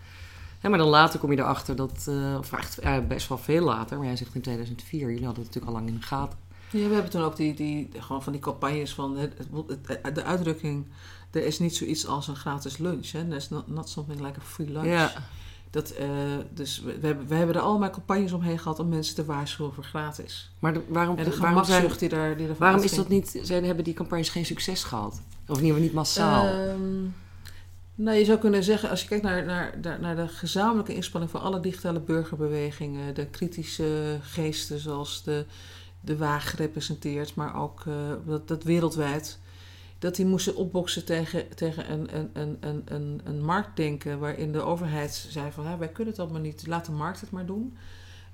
Ja, 0.62 0.70
maar 0.70 0.78
dan 0.78 0.88
later 0.88 1.20
kom 1.20 1.32
je 1.32 1.38
erachter 1.40 1.76
dat... 1.76 2.06
eh, 2.10 2.36
of 2.40 2.52
echt 2.54 2.78
ja, 2.82 3.02
best 3.02 3.28
wel 3.28 3.38
veel 3.38 3.64
later, 3.64 3.98
maar 3.98 4.06
jij 4.06 4.16
zegt 4.16 4.36
in 4.36 4.42
2004. 4.42 5.00
Jullie 5.00 5.26
hadden 5.26 5.44
het 5.44 5.54
natuurlijk 5.54 5.66
al 5.66 5.74
lang 5.74 5.88
in 5.88 6.00
de 6.00 6.06
gaten. 6.06 6.38
Ja, 6.72 6.88
we 6.88 6.94
hebben 6.94 7.12
toen 7.12 7.22
ook 7.24 7.36
die, 7.36 7.54
die, 7.54 7.90
gewoon 7.98 8.24
van 8.24 8.32
die 8.32 8.42
campagnes 8.42 8.94
van 8.94 9.18
het, 9.18 9.34
het- 9.38 10.00
het- 10.02 10.16
de 10.16 10.24
uitdrukking... 10.24 10.86
er 11.32 11.46
is 11.46 11.60
niet 11.60 11.76
zoiets 11.76 12.08
als 12.08 12.28
een 12.28 12.36
gratis 12.36 12.78
lunch. 12.78 13.12
Hè? 13.12 13.28
There's 13.28 13.50
not, 13.50 13.68
not 13.68 13.90
something 13.90 14.20
like 14.22 14.40
a 14.40 14.44
free 14.44 14.70
lunch. 14.72 14.86
Ja, 14.88 15.14
Dat, 15.72 15.90
eh, 15.90 16.08
dus 16.54 16.82
we, 16.82 17.00
we 17.00 17.08
hebben, 17.08 17.28
we 17.28 17.36
hebben 17.36 17.56
er 17.56 17.62
allemaal 17.62 17.90
campagnes 17.90 18.32
omheen 18.32 18.60
gehad 18.60 18.80
om 18.80 18.90
mensen 18.90 19.16
te 19.16 19.26
waarschuwen 19.26 19.74
voor 19.74 19.84
gratis. 19.84 20.52
maar 20.60 20.74
de- 20.74 20.82
waarom, 20.88 21.18
En 21.18 21.24
de 21.24 21.38
waarom, 21.38 21.64
zijn, 21.64 21.92
die 21.98 22.10
daar 22.10 22.38
die 22.38 22.48
waarom 22.58 22.82
is 22.84 22.94
dat 22.94 23.08
niet... 23.08 23.40
Zijn, 23.42 23.66
hebben 23.66 23.84
die 23.84 23.94
campagnes 23.94 24.30
geen 24.30 24.46
succes 24.46 24.84
gehad? 24.84 25.22
Of 25.48 25.60
geval 25.68 25.82
niet 25.82 25.94
massaal? 25.94 26.46
Ehm, 26.46 27.04
nou, 27.96 28.18
je 28.18 28.26
zou 28.26 28.38
kunnen 28.40 28.64
zeggen, 28.64 28.90
als 28.90 29.02
je 29.02 29.08
kijkt 29.08 29.24
naar, 29.24 29.46
naar, 29.46 30.00
naar, 30.00 30.16
de 30.16 30.28
gezamenlijke 30.28 30.94
inspanning 30.94 31.32
van 31.32 31.42
alle 31.42 31.60
digitale 31.60 32.00
burgerbewegingen, 32.00 33.16
de 33.16 33.26
kritische 33.26 34.18
geesten 34.22 34.80
zoals 34.80 35.24
de, 35.24 35.46
de 36.02 36.18
Waag 36.18 36.50
maar 37.34 37.56
ook 37.62 37.84
eh, 37.88 37.94
dat, 38.26 38.48
dat 38.48 38.64
wereldwijd, 38.64 39.40
dat 40.02 40.16
die 40.16 40.26
moesten 40.26 40.56
opboksen 40.56 41.06
tegen, 41.06 41.56
tegen 41.56 41.92
een, 41.92 42.08
een, 42.18 42.30
een, 42.34 42.58
een, 42.60 42.82
een, 42.86 43.22
een 43.24 43.44
marktdenken 43.44 44.20
waarin 44.20 44.52
de 44.52 44.62
overheid 44.62 45.26
zei 45.30 45.52
van 45.52 45.64
ja, 45.64 45.78
wij 45.78 45.88
kunnen 45.88 46.14
het 46.14 46.22
allemaal 46.22 46.42
niet, 46.42 46.68
laat 46.68 46.86
de 46.86 46.92
markt 46.92 47.22
het 47.22 47.32
maar 47.32 47.46
doen. 47.46 47.78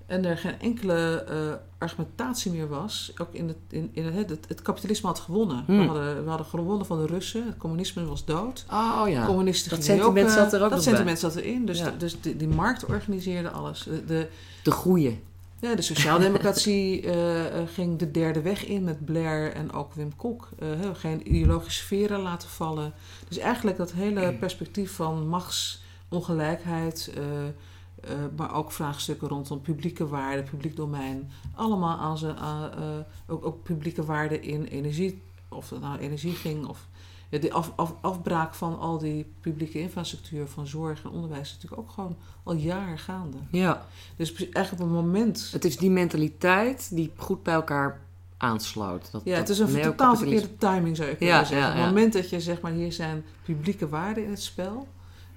En 0.06 0.26
er 0.26 0.38
geen 0.38 0.60
enkele 0.60 1.24
eh, 1.24 1.54
argumentatie 1.78 2.52
meer 2.52 2.68
was. 2.68 3.12
Ook 3.22 3.34
in 3.34 3.48
het, 3.48 3.58
in, 3.70 3.90
in 3.94 4.06
het, 4.06 4.30
het, 4.30 4.46
het 4.48 4.62
kapitalisme 4.62 5.08
had 5.08 5.20
gewonnen. 5.20 5.64
We, 5.68 5.74
Hmm. 5.74 5.86
hadden, 5.88 6.24
we 6.24 6.30
hadden 6.30 6.48
gewonnen 6.48 6.86
van 6.86 6.98
de 7.00 7.06
Russen. 7.06 7.46
Het 7.46 7.58
communisme 7.58 8.06
was 8.06 8.26
dood. 8.26 8.66
oh 8.72 9.04
ja. 9.08 9.26
Communisten 9.26 9.70
Dat 9.70 9.84
sentiment 9.84 10.26
ook, 10.28 10.34
eh, 10.36 10.38
zat 10.44 10.54
er 10.54 10.64
ook 10.64 10.70
Dat 10.70 10.70
bij. 10.70 10.88
sentiment 10.88 11.20
zat 11.20 11.36
erin. 11.36 11.66
Dus, 11.66 11.80
Ja. 11.80 11.90
de- 11.90 11.98
dus 11.98 12.22
die, 12.22 12.38
die 12.38 12.48
markt 12.48 12.86
organiseerde 12.86 13.50
alles. 13.50 13.84
De, 13.84 14.06
de, 14.06 14.28
De 14.64 14.72
goeie. 14.72 15.20
Ja, 15.60 15.76
de 15.76 15.82
sociaaldemocratie 15.82 17.02
eh, 17.02 17.46
ging 17.66 18.00
de 18.00 18.12
derde 18.12 18.42
weg 18.42 18.66
in 18.66 18.84
met 18.84 19.06
Blair 19.06 19.54
en 19.54 19.72
ook 19.72 19.94
Wim 19.94 20.16
Kok. 20.16 20.50
Eh, 20.60 20.68
geen 20.94 21.36
ideologische 21.36 21.84
sferen 21.84 22.20
laten 22.20 22.50
vallen. 22.50 22.94
Dus 23.28 23.38
eigenlijk 23.38 23.78
dat 23.78 23.92
hele 23.92 24.34
perspectief 24.40 24.92
van 24.96 25.28
machtsongelijkheid, 25.28 27.14
maar 28.36 28.56
ook 28.56 28.72
vraagstukken 28.72 29.28
rondom 29.28 29.62
publieke 29.62 30.08
waarden, 30.08 30.44
publiek 30.44 30.76
domein. 30.76 31.32
Allemaal 31.56 31.98
aan 31.98 32.18
zijn, 32.18 32.36
ook, 33.28 33.46
ook 33.46 33.64
publieke 33.64 34.06
waarden 34.06 34.42
in 34.42 34.64
energie, 34.64 35.22
of 35.50 35.70
het 35.70 35.82
nou 35.82 35.98
energie 36.00 36.34
ging, 36.34 36.66
of 36.66 36.88
ja, 37.30 37.38
de 37.40 37.52
af, 37.54 37.72
af, 37.76 37.94
afbraak 38.02 38.54
van 38.54 38.80
al 38.80 38.98
die 38.98 39.32
publieke 39.42 39.80
infrastructuur 39.80 40.48
van 40.48 40.68
zorg 40.68 41.04
en 41.04 41.10
onderwijs 41.10 41.42
is 41.48 41.54
natuurlijk 41.54 41.82
ook 41.82 41.92
gewoon 41.92 42.16
al 42.44 42.54
jaren 42.56 43.00
gaande. 43.00 43.38
Ja, 43.52 43.86
Dus 44.16 44.36
eigenlijk 44.36 44.72
op 44.74 44.80
een 44.90 44.94
moment. 45.06 45.50
het 45.52 45.66
is 45.66 45.78
die 45.78 45.90
mentaliteit 45.90 46.90
die 46.96 47.12
goed 47.18 47.44
bij 47.44 47.54
elkaar 47.54 48.00
aansloot. 48.38 49.12
Dat, 49.12 49.22
Ja, 49.26 49.32
dat 49.38 49.48
het 49.48 49.50
is 49.50 49.60
een 49.74 49.82
totaal 49.82 50.16
verkeerde 50.16 50.58
timing 50.58 50.96
zou 50.98 51.10
ik 51.10 51.20
Ja, 51.20 51.26
willen 51.26 51.46
zeggen. 51.46 51.66
ja, 51.68 51.72
Op 51.72 51.76
ja. 51.78 51.84
het 51.86 51.94
moment 51.94 52.14
dat 52.14 52.30
je 52.30 52.42
zeg 52.42 52.62
maar 52.62 52.72
hier 52.72 52.94
zijn 52.94 53.24
publieke 53.44 53.90
waarden 53.90 54.24
in 54.24 54.30
het 54.30 54.42
spel 54.42 54.88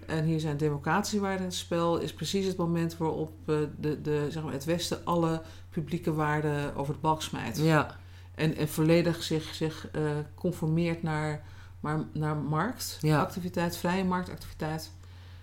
en 0.07 0.25
hier 0.25 0.41
zijn 0.41 0.57
democratische 0.57 1.21
waarden 1.21 1.39
in 1.41 1.45
het 1.47 1.55
spel, 1.55 1.99
is 1.99 2.15
precies 2.15 2.47
het 2.47 2.57
moment 2.57 2.97
waarop 2.97 3.33
eh, 3.45 3.57
de, 3.81 4.01
de, 4.01 4.27
zeg 4.31 4.43
maar, 4.43 4.53
het 4.53 4.65
Westen 4.65 5.05
alle 5.05 5.43
publieke 5.71 6.13
waarden 6.15 6.77
over 6.77 6.95
de 6.95 7.01
balk 7.01 7.23
smijt. 7.23 7.59
Ja, 7.59 7.97
En, 8.41 8.57
en 8.57 8.69
volledig 8.69 9.23
zich, 9.23 9.55
zich 9.55 9.89
eh, 9.93 10.03
conformeert 10.35 11.03
naar, 11.03 11.43
maar, 11.81 12.05
naar 12.13 12.37
marktactiviteit, 12.37 13.77
vrije 13.77 14.05
marktactiviteit. 14.05 14.91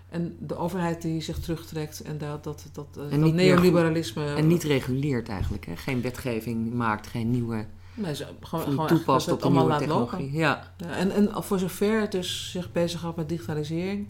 En 0.09 0.37
de 0.39 0.55
overheid 0.55 1.01
die 1.01 1.21
zich 1.21 1.39
terugtrekt 1.39 2.01
en 2.01 2.17
dat, 2.17 2.43
dat, 2.43 2.65
dat, 2.71 2.87
eh, 2.91 3.09
dat 3.09 3.19
niet 3.19 3.33
meer 3.33 3.55
neoliberalisme. 3.55 4.33
en 4.33 4.47
niet 4.47 4.63
reguleert 4.63 5.29
eigenlijk. 5.29 5.65
Hè? 5.65 5.75
Geen 5.75 6.01
wetgeving 6.01 6.73
maakt, 6.73 7.07
geen 7.07 7.31
nieuwe 7.31 7.65
Nee, 7.93 8.15
ze, 8.15 8.27
gewoon, 8.41 8.65
gewoon 8.65 8.87
toepast 8.87 9.31
op 9.31 9.41
dat 9.41 9.51
de 9.51 9.57
nieuwe 9.57 9.77
technologie. 9.77 10.31
Ja, 10.31 10.73
Ja, 10.77 10.89
en, 10.89 11.11
en 11.11 11.43
voor 11.43 11.59
zover 11.59 12.01
het 12.01 12.11
dus 12.11 12.51
zich 12.51 12.71
bezighoudt 12.71 13.17
met 13.17 13.29
digitalisering, 13.29 14.07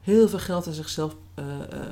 heel 0.00 0.28
veel 0.28 0.38
geld 0.38 0.66
aan 0.66 0.72
zichzelf 0.72 1.16
eh, 1.34 1.44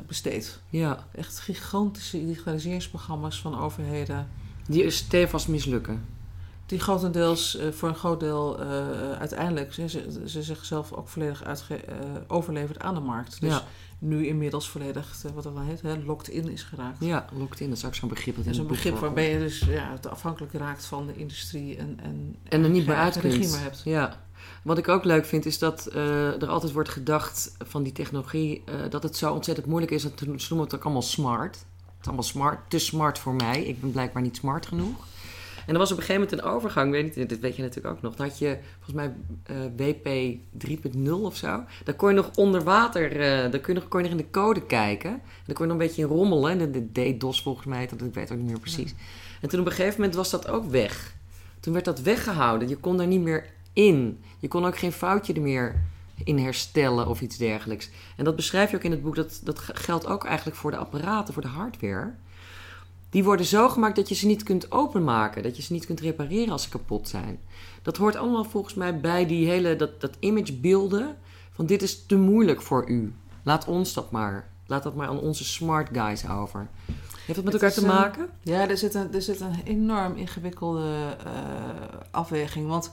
besteedt. 0.07 0.61
ja. 0.71 1.07
Echt 1.15 1.39
gigantische 1.39 2.27
digitaliseringsprogramma's 2.27 3.41
van 3.41 3.61
overheden, 3.61 4.29
Die 4.67 4.85
is 4.85 4.97
stevast 4.97 5.49
mislukken. 5.49 6.05
Die 6.71 6.81
grotendeels 6.81 7.57
eh, 7.57 7.69
voor 7.69 7.89
een 7.89 7.95
groot 7.95 8.21
deel 8.21 8.61
eh, 8.61 9.13
uiteindelijk 9.13 9.75
ze, 9.75 9.89
ze, 9.89 10.23
ze 10.27 10.43
zichzelf 10.43 10.93
ook 10.93 11.09
volledig 11.09 11.45
uitge, 11.45 11.75
eh, 11.77 11.95
overlevert 12.27 12.79
aan 12.79 12.95
de 12.95 13.01
markt. 13.01 13.41
Dus 13.41 13.51
Ja. 13.51 13.65
nu 13.99 14.27
inmiddels 14.27 14.69
volledig, 14.69 15.23
wat 15.35 15.45
dat 15.45 15.55
dan 15.55 15.65
heet, 15.65 15.83
hè, 15.83 15.97
locked 16.05 16.29
in 16.29 16.51
is 16.51 16.63
geraakt. 16.63 16.97
Ja, 17.01 17.25
locked 17.33 17.61
in, 17.61 17.69
dat 17.69 17.79
is 17.79 17.85
ook 17.85 17.95
zo'n 17.95 18.09
begrip 18.09 18.37
dat 18.37 18.47
is 18.47 18.59
een 18.59 18.67
begrip 18.67 18.99
waarbij 18.99 19.33
je 19.33 19.39
dus 19.39 19.59
ja, 19.59 19.99
afhankelijk 20.11 20.53
raakt 20.53 20.85
van 20.85 21.07
de 21.07 21.17
industrie 21.17 21.77
en, 21.77 21.99
en, 22.03 22.37
En 22.49 22.63
er 22.63 22.71
niet 22.71 22.87
meer 22.87 22.97
uit 22.97 23.21
kunt. 23.21 23.59
hebt. 23.59 23.81
Ja. 23.85 24.17
Wat 24.63 24.79
ik 24.79 24.89
ook 24.89 25.05
leuk 25.05 25.25
vind, 25.25 25.47
is 25.47 25.59
dat 25.59 25.95
er 25.95 26.49
altijd 26.49 26.73
wordt 26.73 26.89
gedacht 26.89 27.57
van 27.59 27.83
die 27.83 27.93
technologie... 27.93 28.65
dat 28.91 29.03
het 29.03 29.17
zo 29.17 29.33
ontzettend 29.33 29.67
moeilijk 29.67 29.93
is. 29.93 30.03
Dat, 30.03 30.13
ze 30.19 30.27
noemen 30.27 30.67
het 30.67 30.75
ook 30.75 30.85
allemaal 30.85 31.03
smart. 31.03 31.55
Het 31.55 32.01
is 32.01 32.07
allemaal 32.07 32.23
smart, 32.23 32.71
te 32.71 32.79
smart 32.79 33.19
voor 33.19 33.35
mij. 33.35 33.65
Ik 33.65 33.81
ben 33.81 33.91
blijkbaar 33.91 34.23
niet 34.23 34.37
smart 34.37 34.67
genoeg. 34.67 35.07
En 35.67 35.73
er 35.73 35.79
was 35.79 35.93
op 35.93 35.97
een 35.97 36.05
gegeven 36.05 36.23
moment 36.23 36.43
een 36.43 36.51
overgang, 36.53 36.91
weet 36.91 37.17
niet, 37.17 37.29
dit 37.29 37.41
weet 37.41 37.57
je 37.57 37.63
natuurlijk 37.63 37.95
ook 37.95 38.03
nog. 38.03 38.15
Dan 38.15 38.27
had 38.27 38.39
je 38.39 38.59
volgens 38.81 38.95
mij 38.95 39.15
eh, 39.43 39.57
WP 39.77 40.39
3.0 40.95 41.11
of 41.11 41.37
zo. 41.37 41.65
Daar 41.85 41.95
kon 41.95 42.09
je 42.09 42.15
nog 42.15 42.31
onder 42.35 42.63
water, 42.63 43.13
eh 43.13 43.51
daar 43.51 43.61
kon 43.61 43.75
je 43.75 43.81
nog, 43.81 43.89
kon 43.89 44.03
je 44.03 44.09
nog 44.09 44.19
in 44.19 44.25
de 44.25 44.31
code 44.31 44.67
kijken. 44.67 45.11
En 45.11 45.21
dan 45.47 45.55
kon 45.55 45.67
je 45.67 45.73
nog 45.73 45.81
een 45.81 45.87
beetje 45.87 46.03
in 46.03 46.09
rommelen. 46.09 46.51
En 46.51 46.73
de, 46.73 46.93
de 46.93 47.17
DDoS 47.17 47.43
volgens 47.43 47.67
mij, 47.67 47.87
dat 47.87 48.03
ik 48.03 48.15
weet 48.15 48.33
ook 48.33 48.39
niet 48.39 48.47
meer 48.47 48.61
precies. 48.61 48.95
En 49.41 49.49
toen 49.49 49.61
op 49.61 49.67
een 49.67 49.73
gegeven 49.73 50.01
moment 50.01 50.17
was 50.17 50.31
dat 50.31 50.49
ook 50.49 50.71
weg. 50.71 51.15
Toen 51.61 51.73
werd 51.73 51.85
dat 51.85 52.01
weggehouden. 52.01 52.69
Je 52.69 52.77
kon 52.77 52.97
daar 52.97 53.07
niet 53.07 53.21
meer 53.21 53.47
in. 53.73 54.23
Je 54.39 54.49
kon 54.49 54.67
ook 54.67 54.79
geen 54.79 54.93
foutje 54.93 55.33
er 55.33 55.41
meer 55.41 55.83
in 56.25 56.39
herstellen 56.39 57.07
of 57.07 57.21
iets 57.21 57.37
dergelijks. 57.37 57.91
En 58.17 58.25
dat 58.25 58.37
beschrijf 58.37 58.71
je 58.71 58.77
ook 58.77 58.83
in 58.83 58.91
het 58.91 59.03
boek. 59.03 59.15
Dat, 59.15 59.41
dat 59.45 59.59
geldt 59.59 60.07
ook 60.07 60.25
eigenlijk 60.25 60.57
voor 60.57 60.71
de 60.71 60.77
apparaten, 60.77 61.35
voor 61.35 61.43
de 61.43 61.49
hardware. 61.49 62.13
Die 63.11 63.25
worden 63.25 63.47
zo 63.47 63.69
gemaakt 63.69 63.97
dat 63.97 64.09
je 64.09 64.15
ze 64.15 64.27
niet 64.27 64.43
kunt 64.43 64.73
openmaken. 64.73 65.43
Dat 65.43 65.57
je 65.57 65.63
ze 65.63 65.73
niet 65.73 65.87
kunt 65.87 66.01
repareren 66.01 66.53
als 66.53 66.63
ze 66.63 66.69
kapot 66.69 67.09
zijn. 67.09 67.41
Dat 67.83 67.97
hoort 67.97 68.17
allemaal 68.17 68.45
volgens 68.45 68.75
mij 68.75 69.01
bij 69.01 69.27
die 69.27 69.49
hele, 69.49 69.77
dat, 69.77 70.01
dat 70.01 70.17
imagebeelden. 70.19 71.17
Van 71.53 71.67
dit 71.67 71.83
is 71.83 72.07
te 72.07 72.17
moeilijk 72.17 72.63
voor 72.63 72.89
u. 72.89 73.15
Laat 73.43 73.65
ons 73.65 73.93
dat 73.93 74.11
maar. 74.11 74.49
Laat 74.67 74.83
dat 74.83 74.95
maar 74.95 75.09
aan 75.09 75.21
onze 75.21 75.45
smart 75.45 75.89
guys 75.93 76.29
over. 76.29 76.69
Heeft 77.27 77.35
dat 77.35 77.45
met 77.45 77.55
elkaar 77.55 77.73
te 77.73 77.87
maken? 77.87 78.29
Ja, 78.43 78.69
er 78.69 78.77
zit 78.79 78.95
een, 78.95 79.15
er 79.15 79.23
zit 79.23 79.41
een 79.41 79.63
enorm 79.65 80.17
ingewikkelde 80.17 81.17
eh, 81.25 81.33
afweging. 82.11 82.69
Want 82.69 82.91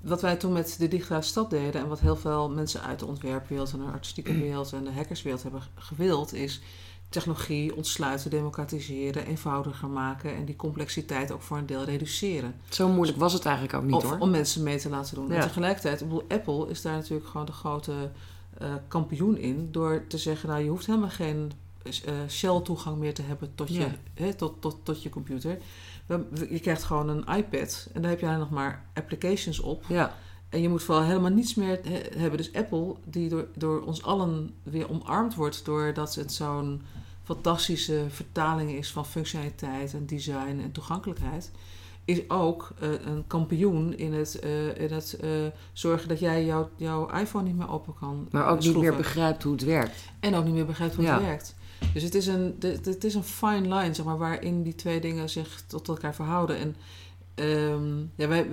wat 0.00 0.20
wij 0.20 0.36
toen 0.36 0.52
met 0.52 0.76
de 0.78 0.88
digitale 0.88 1.22
stad 1.22 1.50
deden... 1.50 1.80
en 1.80 1.88
wat 1.88 2.00
heel 2.00 2.16
veel 2.16 2.50
mensen 2.50 2.82
uit 2.82 2.98
de 2.98 3.06
ontwerpwereld 3.06 3.72
en 3.72 3.78
de 3.78 3.84
artistieke 3.84 4.38
wereld... 4.38 4.72
en 4.72 4.84
de 4.84 4.92
hackerswereld 4.92 5.42
hebben 5.42 5.62
gewild... 5.74 6.32
is 6.32 6.60
technologie 7.08 7.76
ontsluiten, 7.76 8.30
democratiseren, 8.30 9.26
eenvoudiger 9.26 9.88
maken... 9.88 10.34
en 10.34 10.44
die 10.44 10.56
complexiteit 10.56 11.30
ook 11.32 11.42
voor 11.42 11.56
een 11.58 11.66
deel 11.66 11.84
reduceren. 11.84 12.54
Zo 12.68 12.88
moeilijk 12.88 13.18
was 13.18 13.32
het 13.32 13.44
eigenlijk 13.44 13.76
ook 13.76 13.82
niet 13.82 13.94
of 13.94 14.02
hoor. 14.02 14.18
om 14.18 14.30
mensen 14.30 14.62
mee 14.62 14.78
te 14.78 14.88
laten 14.88 15.14
doen. 15.14 15.28
Ja. 15.28 15.34
En 15.34 15.40
tegelijkertijd, 15.40 16.00
ik 16.00 16.08
bedoel, 16.08 16.24
Apple 16.28 16.68
is 16.68 16.82
daar 16.82 16.96
natuurlijk 16.96 17.28
gewoon 17.28 17.46
de 17.46 17.52
grote 17.52 18.10
eh, 18.58 18.74
kampioen 18.88 19.36
in... 19.38 19.68
door 19.70 20.04
te 20.08 20.18
zeggen, 20.18 20.48
nou, 20.48 20.62
je 20.62 20.70
hoeft 20.70 20.86
helemaal 20.86 21.08
geen 21.08 21.52
eh, 21.82 22.14
shell-toegang 22.28 22.96
meer 22.96 23.14
te 23.14 23.22
hebben 23.22 23.54
tot 23.54 23.68
je, 23.68 23.88
Ja. 24.14 24.32
tot, 24.32 24.54
tot, 24.60 24.76
tot 24.82 25.02
je 25.02 25.08
computer. 25.08 25.58
Je 26.50 26.60
krijgt 26.60 26.82
gewoon 26.84 27.08
een 27.08 27.36
iPad 27.36 27.88
en 27.92 28.02
daar 28.02 28.10
heb 28.10 28.20
je 28.20 28.26
alleen 28.26 28.38
nog 28.38 28.50
maar 28.50 28.84
applications 28.94 29.60
op. 29.60 29.84
Ja, 29.88 30.16
En 30.48 30.60
je 30.60 30.68
moet 30.68 30.82
vooral 30.82 31.04
helemaal 31.04 31.30
niets 31.30 31.54
meer 31.54 31.80
he- 31.82 32.18
hebben. 32.20 32.38
Dus 32.38 32.52
Apple, 32.52 32.94
die 33.04 33.28
door, 33.28 33.46
door 33.56 33.80
ons 33.82 34.02
allen 34.02 34.54
weer 34.62 34.90
omarmd 34.90 35.34
wordt... 35.34 35.64
doordat 35.64 36.14
het 36.14 36.32
zo'n 36.32 36.82
fantastische 37.24 38.04
vertaling 38.08 38.70
is 38.70 38.92
van 38.92 39.06
functionaliteit 39.06 39.94
en 39.94 40.06
design 40.06 40.60
en 40.62 40.72
toegankelijkheid... 40.72 41.50
is 42.04 42.30
ook 42.30 42.72
eh, 42.80 42.88
een 43.04 43.24
kampioen 43.26 43.96
in 43.96 44.12
het, 44.12 44.38
eh, 44.38 44.80
in 44.80 44.92
het 44.92 45.16
eh, 45.20 45.30
zorgen 45.72 46.08
dat 46.08 46.18
jij 46.18 46.44
jouw 46.44 46.70
jouw 46.76 47.10
iPhone 47.10 47.44
niet 47.44 47.56
meer 47.56 47.70
open 47.70 47.94
kan 48.00 48.28
maar 48.30 48.46
ook 48.48 48.60
niet 48.60 48.76
meer 48.76 48.96
begrijpt 48.96 49.42
hoe 49.42 49.52
het 49.52 49.64
werkt. 49.64 49.96
En 50.20 50.34
ook 50.34 50.44
niet 50.44 50.54
meer 50.54 50.66
begrijpt 50.66 50.94
hoe 50.94 51.04
Ja. 51.04 51.14
het 51.14 51.22
werkt. 51.22 51.56
Dus 51.92 52.02
het 52.02 52.14
is, 52.14 52.26
een, 52.26 52.56
het 52.82 53.04
is 53.04 53.14
een 53.14 53.22
fine 53.24 53.60
line, 53.74 53.94
zeg 53.94 54.04
maar, 54.04 54.18
waarin 54.18 54.62
die 54.62 54.74
twee 54.74 55.00
dingen 55.00 55.28
zich 55.30 55.62
tot 55.66 55.88
elkaar 55.88 56.14
verhouden. 56.14 56.56
En 56.56 56.76
ehm, 57.38 57.98
ja, 58.14 58.28
wij, 58.28 58.46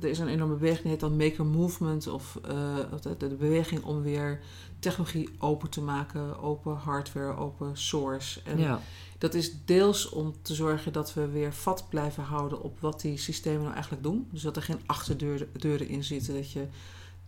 er 0.00 0.08
is 0.08 0.18
een 0.18 0.28
enorme 0.28 0.54
beweging, 0.54 0.82
die 0.82 0.90
heet 0.90 1.00
dan 1.00 1.16
Maker 1.16 1.44
Movement, 1.46 2.06
of 2.06 2.38
eh, 2.48 2.76
of 2.92 3.00
de, 3.00 3.16
de 3.16 3.34
beweging 3.34 3.82
om 3.84 4.02
weer 4.02 4.40
technologie 4.78 5.28
open 5.38 5.70
te 5.70 5.80
maken, 5.80 6.40
open 6.40 6.74
hardware, 6.76 7.36
open 7.36 7.76
source. 7.76 8.40
En 8.44 8.58
Ja. 8.58 8.80
dat 9.18 9.34
is 9.34 9.64
deels 9.64 10.08
om 10.08 10.34
te 10.42 10.54
zorgen 10.54 10.92
dat 10.92 11.14
we 11.14 11.28
weer 11.28 11.52
vat 11.52 11.84
blijven 11.88 12.22
houden 12.22 12.62
op 12.62 12.80
wat 12.80 13.00
die 13.00 13.18
systemen 13.18 13.60
nou 13.62 13.72
eigenlijk 13.72 14.02
doen. 14.02 14.28
Dus 14.32 14.42
dat 14.42 14.56
er 14.56 14.62
geen 14.62 14.80
achterdeuren 14.86 15.48
deuren 15.58 15.88
in 15.88 16.04
zitten, 16.04 16.34
dat 16.34 16.52
je, 16.52 16.66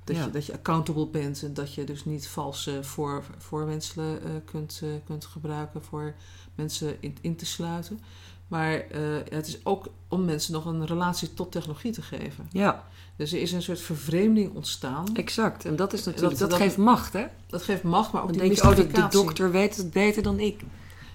dat, 0.05 0.17
Ja. 0.17 0.25
je, 0.25 0.31
dat 0.31 0.47
je 0.47 0.53
accountable 0.53 1.07
bent 1.07 1.43
en 1.43 1.55
dat 1.55 1.75
je 1.75 1.85
dus 1.85 2.05
niet 2.05 2.29
valse 2.29 2.85
voor, 2.85 3.25
voorwenselen 3.39 4.23
eh, 4.23 4.31
kunt, 4.45 4.81
eh, 4.83 4.89
kunt 5.07 5.25
gebruiken 5.25 5.83
voor 5.83 6.15
mensen 6.55 6.97
in, 7.01 7.17
in 7.21 7.37
te 7.37 7.47
sluiten. 7.47 8.01
Maar 8.49 8.73
eh, 8.75 9.01
het 9.31 9.47
is 9.47 9.65
ook 9.65 9.87
om 10.09 10.25
mensen 10.25 10.53
nog 10.53 10.65
een 10.65 10.87
relatie 10.87 11.35
tot 11.35 11.53
technologie 11.53 11.93
te 11.93 12.03
geven. 12.03 12.47
ja, 12.51 12.85
Dus 13.17 13.33
er 13.33 13.41
is 13.41 13.53
een 13.53 13.63
soort 13.63 13.81
vervreemding 13.81 14.55
ontstaan. 14.55 15.07
exact. 15.17 15.65
En 15.65 15.77
dat 15.77 15.93
is 15.93 16.05
natuurlijk, 16.05 16.31
Dat- 16.31 16.41
dat, 16.41 16.51
dat- 16.51 16.59
geeft 16.69 16.77
macht, 16.77 17.13
hè? 17.13 17.25
Dat 17.47 17.63
geeft 17.63 17.83
macht, 17.83 18.13
maar 18.13 18.23
ook 18.23 18.29
Dan 18.29 18.39
die 18.39 18.47
denk 18.63 18.77
je, 18.77 18.83
oh, 18.95 19.01
de, 19.01 19.09
dokter 19.17 19.51
weet 19.51 19.77
het 19.77 19.91
beter 19.91 20.23
dan 20.23 20.41
ik. 20.41 20.61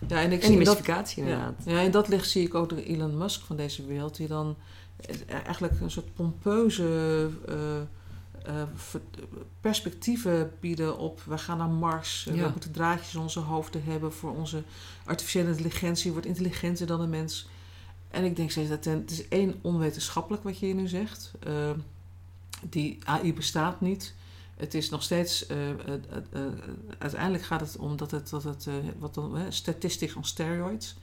Ja, 0.07 0.21
en 0.21 0.31
ik 0.31 0.41
En 0.43 0.47
die 0.47 0.57
dat, 0.57 0.67
mystificatie 0.67 1.23
inderdaad. 1.23 1.53
Ja, 1.65 1.71
ja, 1.71 1.79
in 1.79 1.91
dat 1.91 2.07
licht 2.07 2.29
zie 2.29 2.45
ik 2.45 2.55
ook 2.55 2.69
de 2.69 2.83
Elon 2.85 3.17
Musk 3.17 3.41
van 3.45 3.55
deze 3.55 3.85
wereld, 3.85 4.15
die 4.17 4.27
dan 4.27 4.55
eh, 4.97 5.15
eigenlijk 5.45 5.73
een 5.81 5.91
soort 5.91 6.13
pompeuze 6.13 7.29
eh, 7.47 7.55
perspectieven 9.61 10.51
bieden 10.59 10.97
op 10.97 11.21
we 11.25 11.37
gaan 11.37 11.57
naar 11.57 11.69
Mars, 11.69 12.27
eh, 12.27 12.35
Ja. 12.35 12.43
we 12.43 12.49
moeten 12.49 12.71
draadjes 12.71 13.13
in 13.13 13.19
onze 13.19 13.39
hoofden 13.39 13.83
hebben 13.83 14.13
voor 14.13 14.35
onze 14.35 14.63
artificiële 15.05 15.49
intelligentie, 15.49 16.11
wordt 16.11 16.27
intelligenter 16.27 16.87
dan 16.87 16.99
de 17.01 17.07
mens. 17.07 17.47
En 18.09 18.23
ik 18.23 18.35
denk 18.35 18.51
steeds 18.51 18.69
dat 18.69 18.85
het 18.85 19.11
is 19.11 19.27
één 19.27 19.55
onwetenschappelijk 19.61 20.43
wat 20.43 20.59
je 20.59 20.65
hier 20.65 20.75
nu 20.75 20.87
zegt. 20.87 21.31
Eh, 21.39 21.69
die 22.69 22.97
AI 23.03 23.33
bestaat 23.33 23.81
niet. 23.81 24.13
Het 24.55 24.73
is 24.73 24.89
nog 24.89 25.03
steeds, 25.03 25.45
eh, 25.47 25.69
eh, 25.69 25.75
eh, 25.79 25.97
eh, 26.31 26.41
uiteindelijk 26.97 27.43
gaat 27.43 27.59
het 27.59 27.77
om 27.77 27.97
dat 27.97 28.11
het, 28.11 28.29
dat 28.29 28.43
het 28.43 28.67
eh, 28.67 28.73
wat 28.99 29.13
dan, 29.13 29.37
eh, 29.37 29.43
statistics 29.49 30.13
on 30.15 30.23
steroids. 30.23 30.95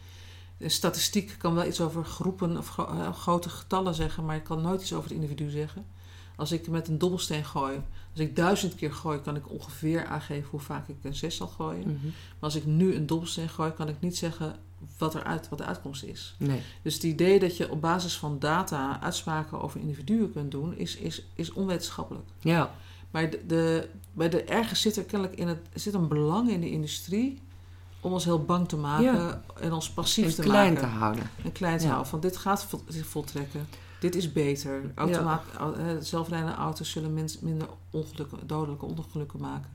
De 0.57 0.68
statistiek 0.68 1.35
kan 1.38 1.54
wel 1.54 1.66
iets 1.66 1.80
over 1.80 2.04
groepen 2.04 2.57
of 2.59 2.68
gro- 2.68 2.87
eh, 2.88 3.12
grote 3.14 3.48
getallen 3.48 3.94
zeggen, 3.94 4.24
maar 4.24 4.37
ik 4.37 4.44
kan 4.44 4.61
nooit 4.62 4.80
iets 4.80 4.92
over 4.92 5.11
het 5.11 5.18
individu 5.20 5.50
zeggen. 5.50 5.87
Als 6.36 6.52
ik 6.52 6.68
met 6.68 6.88
een 6.88 6.98
dobbelsteen 6.98 7.44
gooi, 7.44 7.80
als 8.10 8.20
ik 8.20 8.36
duizend 8.36 8.74
keer 8.74 8.92
gooi, 8.92 9.20
kan 9.20 9.36
ik 9.36 9.50
ongeveer 9.50 10.06
aangeven 10.06 10.50
hoe 10.50 10.60
vaak 10.60 10.88
ik 10.88 10.96
een 11.02 11.14
zes 11.14 11.36
zal 11.36 11.46
gooien. 11.46 11.80
Mhm. 11.88 12.04
Maar 12.04 12.12
als 12.40 12.54
ik 12.54 12.66
nu 12.66 12.94
een 12.94 13.06
dobbelsteen 13.06 13.48
gooi, 13.48 13.70
kan 13.72 13.88
ik 13.88 13.96
niet 14.00 14.16
zeggen 14.16 14.56
wat, 14.98 15.14
eruit, 15.14 15.48
wat 15.48 15.58
de 15.58 15.64
uitkomst 15.64 16.02
is. 16.02 16.34
Nee. 16.38 16.60
Dus 16.82 16.94
het 16.94 17.02
idee 17.02 17.38
dat 17.38 17.56
je 17.56 17.70
op 17.70 17.80
basis 17.80 18.16
van 18.18 18.38
data 18.38 19.00
uitspraken 19.00 19.60
over 19.60 19.80
individuen 19.80 20.32
kunt 20.32 20.50
doen, 20.50 20.76
is, 20.76 20.96
is, 20.96 21.22
is 21.34 21.52
onwetenschappelijk. 21.52 22.26
Ja. 22.40 22.70
Maar 23.10 23.30
de, 23.30 23.40
de, 23.46 23.88
bij 24.12 24.28
de, 24.28 24.42
ergens 24.42 24.80
zit 24.80 24.96
er 24.96 25.04
kennelijk 25.04 25.38
in 25.38 25.48
het, 25.48 25.58
zit 25.74 25.94
een 25.94 26.08
belang 26.08 26.50
in 26.50 26.60
de 26.60 26.70
industrie 26.70 27.38
om 28.00 28.12
ons 28.12 28.24
heel 28.24 28.44
bang 28.44 28.68
te 28.68 28.76
maken 28.76 29.04
Ja. 29.04 29.42
en 29.60 29.72
ons 29.72 29.90
passief 29.90 30.24
En 30.26 30.34
te 30.34 30.42
klein 30.42 30.72
maken. 30.72 30.88
te 30.88 30.94
houden. 30.96 31.30
En 31.44 31.52
klein 31.52 31.76
te 31.78 31.82
Ja. 31.84 31.88
houden. 31.90 32.10
Van 32.10 32.20
dit 32.20 32.36
gaat 32.36 32.66
zich 32.88 33.06
voltrekken. 33.06 33.66
Dit 34.00 34.14
is 34.14 34.33
beter. 34.33 34.92
Automaat, 34.94 35.42
au- 35.59 35.74
eh, 35.74 35.87
zelfrijdende 36.00 36.54
auto's 36.54 36.90
zullen 36.90 37.14
mens- 37.14 37.40
minder 37.40 37.68
ongelukken, 37.90 38.38
dodelijke 38.46 38.85
ongelukken 38.87 39.40
maken. 39.40 39.70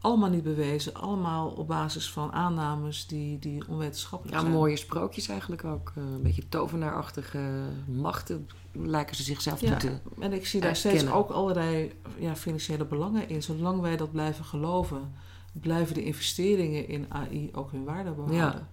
Allemaal 0.00 0.28
niet 0.30 0.42
bewezen. 0.42 0.94
Allemaal 0.94 1.48
op 1.48 1.68
basis 1.68 2.10
van 2.12 2.32
aannames 2.32 3.06
die, 3.06 3.38
die 3.38 3.62
onwetenschappelijk 3.68 4.36
Ja, 4.36 4.42
zijn. 4.42 4.52
mooie 4.54 4.76
sprookjes 4.76 5.28
eigenlijk 5.28 5.64
ook. 5.64 5.92
Eh, 5.96 6.02
een 6.02 6.22
beetje 6.22 6.48
tovenaarachtige 6.48 7.38
machten 7.86 8.48
lijken 8.72 9.16
ze 9.16 9.22
zichzelf 9.22 9.60
Ja, 9.60 9.76
te... 9.76 9.92
en 10.20 10.32
ik 10.32 10.46
zie 10.46 10.60
daar 10.60 10.76
steeds 10.76 11.06
ook 11.10 11.30
allerlei 11.30 11.92
ja, 12.18 12.36
financiële 12.36 12.84
belangen 12.84 13.28
in. 13.28 13.42
Zolang 13.42 13.80
wij 13.80 13.96
dat 13.96 14.12
blijven 14.12 14.44
geloven, 14.44 15.12
blijven 15.52 15.94
de 15.94 16.04
investeringen 16.04 16.88
in 16.88 17.06
AI 17.08 17.50
ook 17.52 17.70
hun 17.70 17.84
waarde 17.84 18.10
behouden. 18.10 18.36
Ja. 18.38 18.68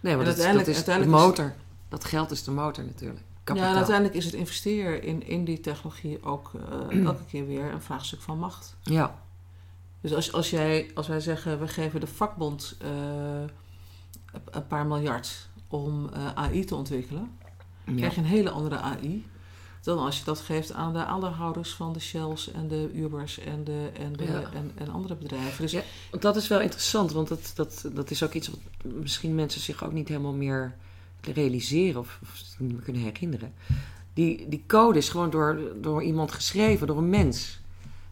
Nee, 0.00 0.12
En 0.12 0.18
dat, 0.18 0.28
is- 0.28 0.34
dat 0.36 0.44
uiteindelijk- 0.44 0.68
is 0.78 0.84
de 0.84 1.00
is- 1.00 1.06
motor. 1.06 1.54
Dat 1.88 2.04
geld 2.04 2.30
is 2.30 2.44
de 2.44 2.50
motor 2.50 2.84
natuurlijk. 2.84 3.20
Kapitaal. 3.44 3.66
Ja, 3.68 3.72
en 3.72 3.78
uiteindelijk 3.78 4.16
is 4.16 4.24
het 4.24 4.34
investeren 4.34 5.02
in, 5.02 5.26
in 5.26 5.44
die 5.44 5.60
technologie 5.60 6.22
ook 6.22 6.50
eh, 6.90 7.04
elke 7.06 7.24
keer 7.24 7.46
weer 7.46 7.72
een 7.72 7.82
vraagstuk 7.82 8.20
van 8.20 8.38
macht. 8.38 8.76
Ja, 8.82 9.20
Dus 10.00 10.14
als, 10.14 10.32
als, 10.32 10.50
jij, 10.50 10.90
als 10.94 11.08
wij 11.08 11.20
zeggen, 11.20 11.60
we 11.60 11.68
geven 11.68 12.00
de 12.00 12.06
vakbond 12.06 12.76
eh, 12.80 12.88
een 14.50 14.66
paar 14.66 14.86
miljard 14.86 15.48
om 15.68 16.08
eh, 16.12 16.32
AI 16.34 16.64
te 16.64 16.74
ontwikkelen, 16.74 17.30
ja. 17.84 17.94
krijg 17.96 18.14
je 18.14 18.20
een 18.20 18.26
hele 18.26 18.50
andere 18.50 18.76
AI 18.76 19.30
dan 19.82 19.98
als 19.98 20.18
je 20.18 20.24
dat 20.24 20.40
geeft 20.40 20.72
aan 20.72 20.92
de 20.92 21.04
aandeelhouders 21.04 21.72
van 21.74 21.92
de 21.92 22.00
Shells 22.00 22.50
en 22.52 22.68
de 22.68 22.90
Ubers 22.94 23.38
en, 23.38 23.64
de, 23.64 23.90
en, 23.98 24.12
de, 24.12 24.24
Ja. 24.24 24.50
en, 24.54 24.72
en 24.74 24.88
andere 24.90 25.14
bedrijven. 25.14 25.62
Dus 25.62 25.72
Ja. 25.72 25.82
dat 26.20 26.36
is 26.36 26.48
wel 26.48 26.60
interessant, 26.60 27.12
want 27.12 27.28
dat, 27.28 27.52
dat, 27.54 27.84
dat 27.92 28.10
is 28.10 28.22
ook 28.22 28.32
iets 28.32 28.48
wat 28.48 28.58
misschien 28.82 29.34
mensen 29.34 29.60
zich 29.60 29.84
ook 29.84 29.92
niet 29.92 30.08
helemaal 30.08 30.32
meer 30.32 30.76
realiseren 31.34 32.00
of, 32.00 32.20
niet 32.58 32.82
kunnen 32.82 33.02
herinneren. 33.02 33.52
Die, 34.14 34.48
die 34.48 34.64
code 34.66 34.98
is 34.98 35.08
gewoon 35.08 35.30
door, 35.30 35.60
door 35.80 36.02
iemand 36.02 36.32
geschreven, 36.32 36.86
door 36.86 36.98
een 36.98 37.10
mens. 37.10 37.60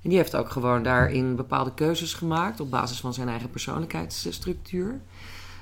En 0.02 0.08
die 0.08 0.18
heeft 0.18 0.36
ook 0.36 0.50
gewoon 0.50 0.82
daarin 0.82 1.36
bepaalde 1.36 1.74
keuzes 1.74 2.14
gemaakt 2.14 2.60
op 2.60 2.70
basis 2.70 3.00
van 3.00 3.14
zijn 3.14 3.28
eigen 3.28 3.50
persoonlijkheidsstructuur. 3.50 5.00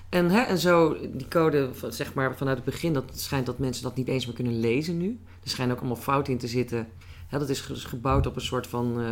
En, 0.08 0.30
hè, 0.30 0.40
en 0.40 0.58
zo, 0.58 0.96
die 1.12 1.28
code, 1.28 1.70
zeg 1.88 2.14
maar 2.14 2.37
vanuit 2.37 2.56
het 2.56 2.64
begin, 2.64 2.92
dat 2.92 3.04
schijnt 3.14 3.46
dat 3.46 3.58
mensen 3.58 3.82
dat 3.82 3.96
niet 3.96 4.08
eens 4.08 4.26
meer 4.26 4.34
kunnen 4.34 4.61
lezen 4.61 4.96
nu. 4.96 5.18
Er 5.42 5.50
schijnen 5.50 5.74
ook 5.74 5.80
allemaal 5.80 6.02
fouten 6.02 6.32
in 6.32 6.38
te 6.38 6.48
zitten. 6.48 6.88
Dat 7.30 7.48
is 7.48 7.61
ge- 7.61 7.74
gebouwd 7.74 8.26
op 8.26 8.37
een 8.37 8.40
soort 8.42 8.66
van 8.66 9.00
eh, 9.00 9.06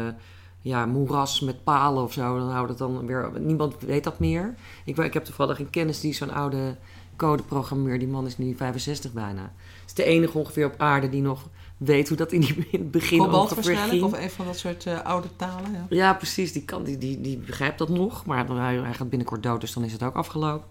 ja, 0.61 0.87
moeras 0.87 1.40
met 1.40 1.64
palen 1.64 2.03
of 2.03 2.12
zo. 2.12 2.38
Dan 2.38 2.51
houdt 2.51 2.68
het 2.68 2.79
dan 2.79 3.07
weer. 3.07 3.31
Niemand 3.40 3.75
weet 3.81 4.05
dat 4.05 4.18
meer. 4.18 4.55
Ik, 4.85 4.96
ik 4.96 5.14
heb 5.14 5.25
toevallig 5.25 5.59
een 5.59 5.70
kennis 5.70 6.01
die 6.01 6.14
zo'n 6.14 6.33
oude 6.33 6.77
codeprogrammeur. 7.17 7.99
Die 7.99 8.09
man 8.09 8.27
is 8.27 8.39
nu 8.39 8.55
65 8.57 9.13
bijna. 9.13 9.43
Het 9.43 9.87
is 9.87 9.95
de 9.95 10.05
enige 10.05 10.39
ongeveer 10.39 10.67
op 10.67 10.75
aarde 10.77 11.09
die 11.09 11.23
nog 11.23 11.49
weet 11.77 12.09
hoe 12.09 12.17
dat 12.17 12.33
in, 12.33 12.41
die, 12.41 12.57
in 12.71 12.81
het 12.81 12.91
begin 12.91 13.19
Cobalt 13.19 13.55
waarschijnlijk, 13.55 13.91
ging. 13.91 14.03
of 14.03 14.19
een 14.19 14.31
van 14.31 14.47
dat 14.47 14.59
soort 14.59 14.87
eh, 14.87 15.01
oude 15.01 15.29
talen. 15.37 15.73
Ja. 15.73 15.87
Ja, 15.89 16.15
precies. 16.15 16.53
Die, 16.53 16.65
kan, 16.65 16.85
die, 16.85 16.99
die, 16.99 17.21
die 17.21 17.39
begrijpt 17.39 17.79
dat 17.79 17.89
nog. 17.89 18.25
Maar 18.25 18.49
hij, 18.49 18.77
hij 18.77 18.95
gaat 18.95 19.09
binnenkort 19.09 19.43
dood, 19.43 19.61
dus 19.61 19.73
dan 19.73 19.85
is 19.85 19.93
het 19.93 20.03
ook 20.03 20.15
afgelopen. 20.15 20.69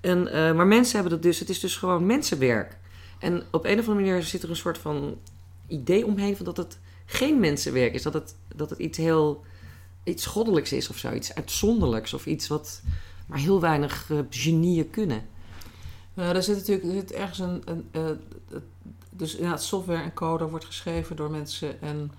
En, 0.00 0.28
eh, 0.28 0.54
maar 0.54 0.66
mensen 0.66 0.94
hebben 0.94 1.12
dat 1.12 1.22
dus. 1.22 1.38
Het 1.38 1.48
is 1.48 1.60
dus 1.60 1.76
gewoon 1.76 2.06
mensenwerk. 2.06 2.78
En 3.18 3.42
op 3.50 3.64
een 3.64 3.78
of 3.78 3.88
andere 3.88 4.06
manier 4.06 4.22
zit 4.22 4.42
er 4.42 4.50
een 4.50 4.56
soort 4.56 4.78
van 4.78 5.14
idee 5.66 6.06
omheen 6.06 6.36
van 6.36 6.44
dat 6.44 6.56
het 6.56 6.78
geen 7.06 7.40
mensenwerk 7.40 7.94
is. 7.94 8.02
Dat 8.02 8.14
het, 8.14 8.36
dat 8.56 8.70
het 8.70 8.78
iets 8.78 8.98
heel 8.98 9.44
iets 10.04 10.26
goddelijks 10.26 10.72
is 10.72 10.88
of 10.88 10.96
zo. 10.96 11.12
Iets 11.12 11.34
uitzonderlijks 11.34 12.14
of 12.14 12.26
iets 12.26 12.48
wat 12.48 12.82
maar 13.26 13.38
heel 13.38 13.60
weinig 13.60 14.10
eh, 14.10 14.18
genieën 14.30 14.90
kunnen. 14.90 15.22
Er 16.14 16.42
zit 16.42 16.56
natuurlijk 16.56 16.86
er 16.86 16.92
zit 16.92 17.12
ergens 17.12 17.38
een. 17.38 17.62
een 17.64 17.88
eh, 17.90 18.02
het- 18.50 18.62
dus 19.16 19.34
inderdaad, 19.34 19.62
software 19.62 20.02
en 20.02 20.14
code 20.14 20.44
wordt 20.48 20.64
geschreven 20.64 21.16
door 21.16 21.30
mensen. 21.30 21.80
En 21.82 22.12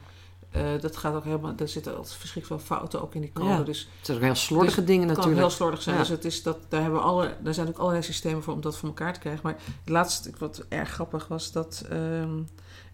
eh, 0.52 0.64
dat 0.82 0.98
gaat 0.98 1.16
ook 1.16 1.24
helemaal. 1.24 1.54
Er 1.58 1.68
zitten 1.68 1.96
altijd 1.96 2.16
verschrikkelijk 2.16 2.62
veel 2.62 2.76
fouten 2.78 3.02
ook 3.02 3.16
in 3.16 3.22
die 3.22 3.32
code. 3.34 3.50
Ja, 3.50 3.62
Dus 3.64 3.80
Het 3.98 4.06
zijn 4.06 4.18
ook 4.18 4.24
heel 4.24 4.36
slordige 4.36 4.84
dingen 4.84 5.08
het 5.08 5.18
kan 5.18 5.26
natuurlijk. 5.26 5.48
heel 5.48 5.58
slordig 5.58 5.82
zijn. 5.82 5.96
Ja. 5.96 6.02
Dus 6.02 6.10
het 6.12 6.26
is 6.26 6.44
dat, 6.44 6.58
daar, 6.70 6.82
hebben 6.82 7.00
we 7.00 7.06
alle, 7.06 7.36
daar 7.44 7.54
zijn 7.54 7.68
ook 7.68 7.78
allerlei 7.78 8.04
systemen 8.04 8.44
voor 8.44 8.54
om 8.54 8.62
dat 8.62 8.78
voor 8.78 8.90
elkaar 8.90 9.14
te 9.14 9.20
krijgen. 9.20 9.42
Maar 9.44 9.56
het 9.80 9.90
laatste 9.90 10.32
wat 10.38 10.66
erg 10.70 10.90
grappig 10.90 11.28
was 11.28 11.52
dat 11.52 11.86
ehm, 11.90 12.40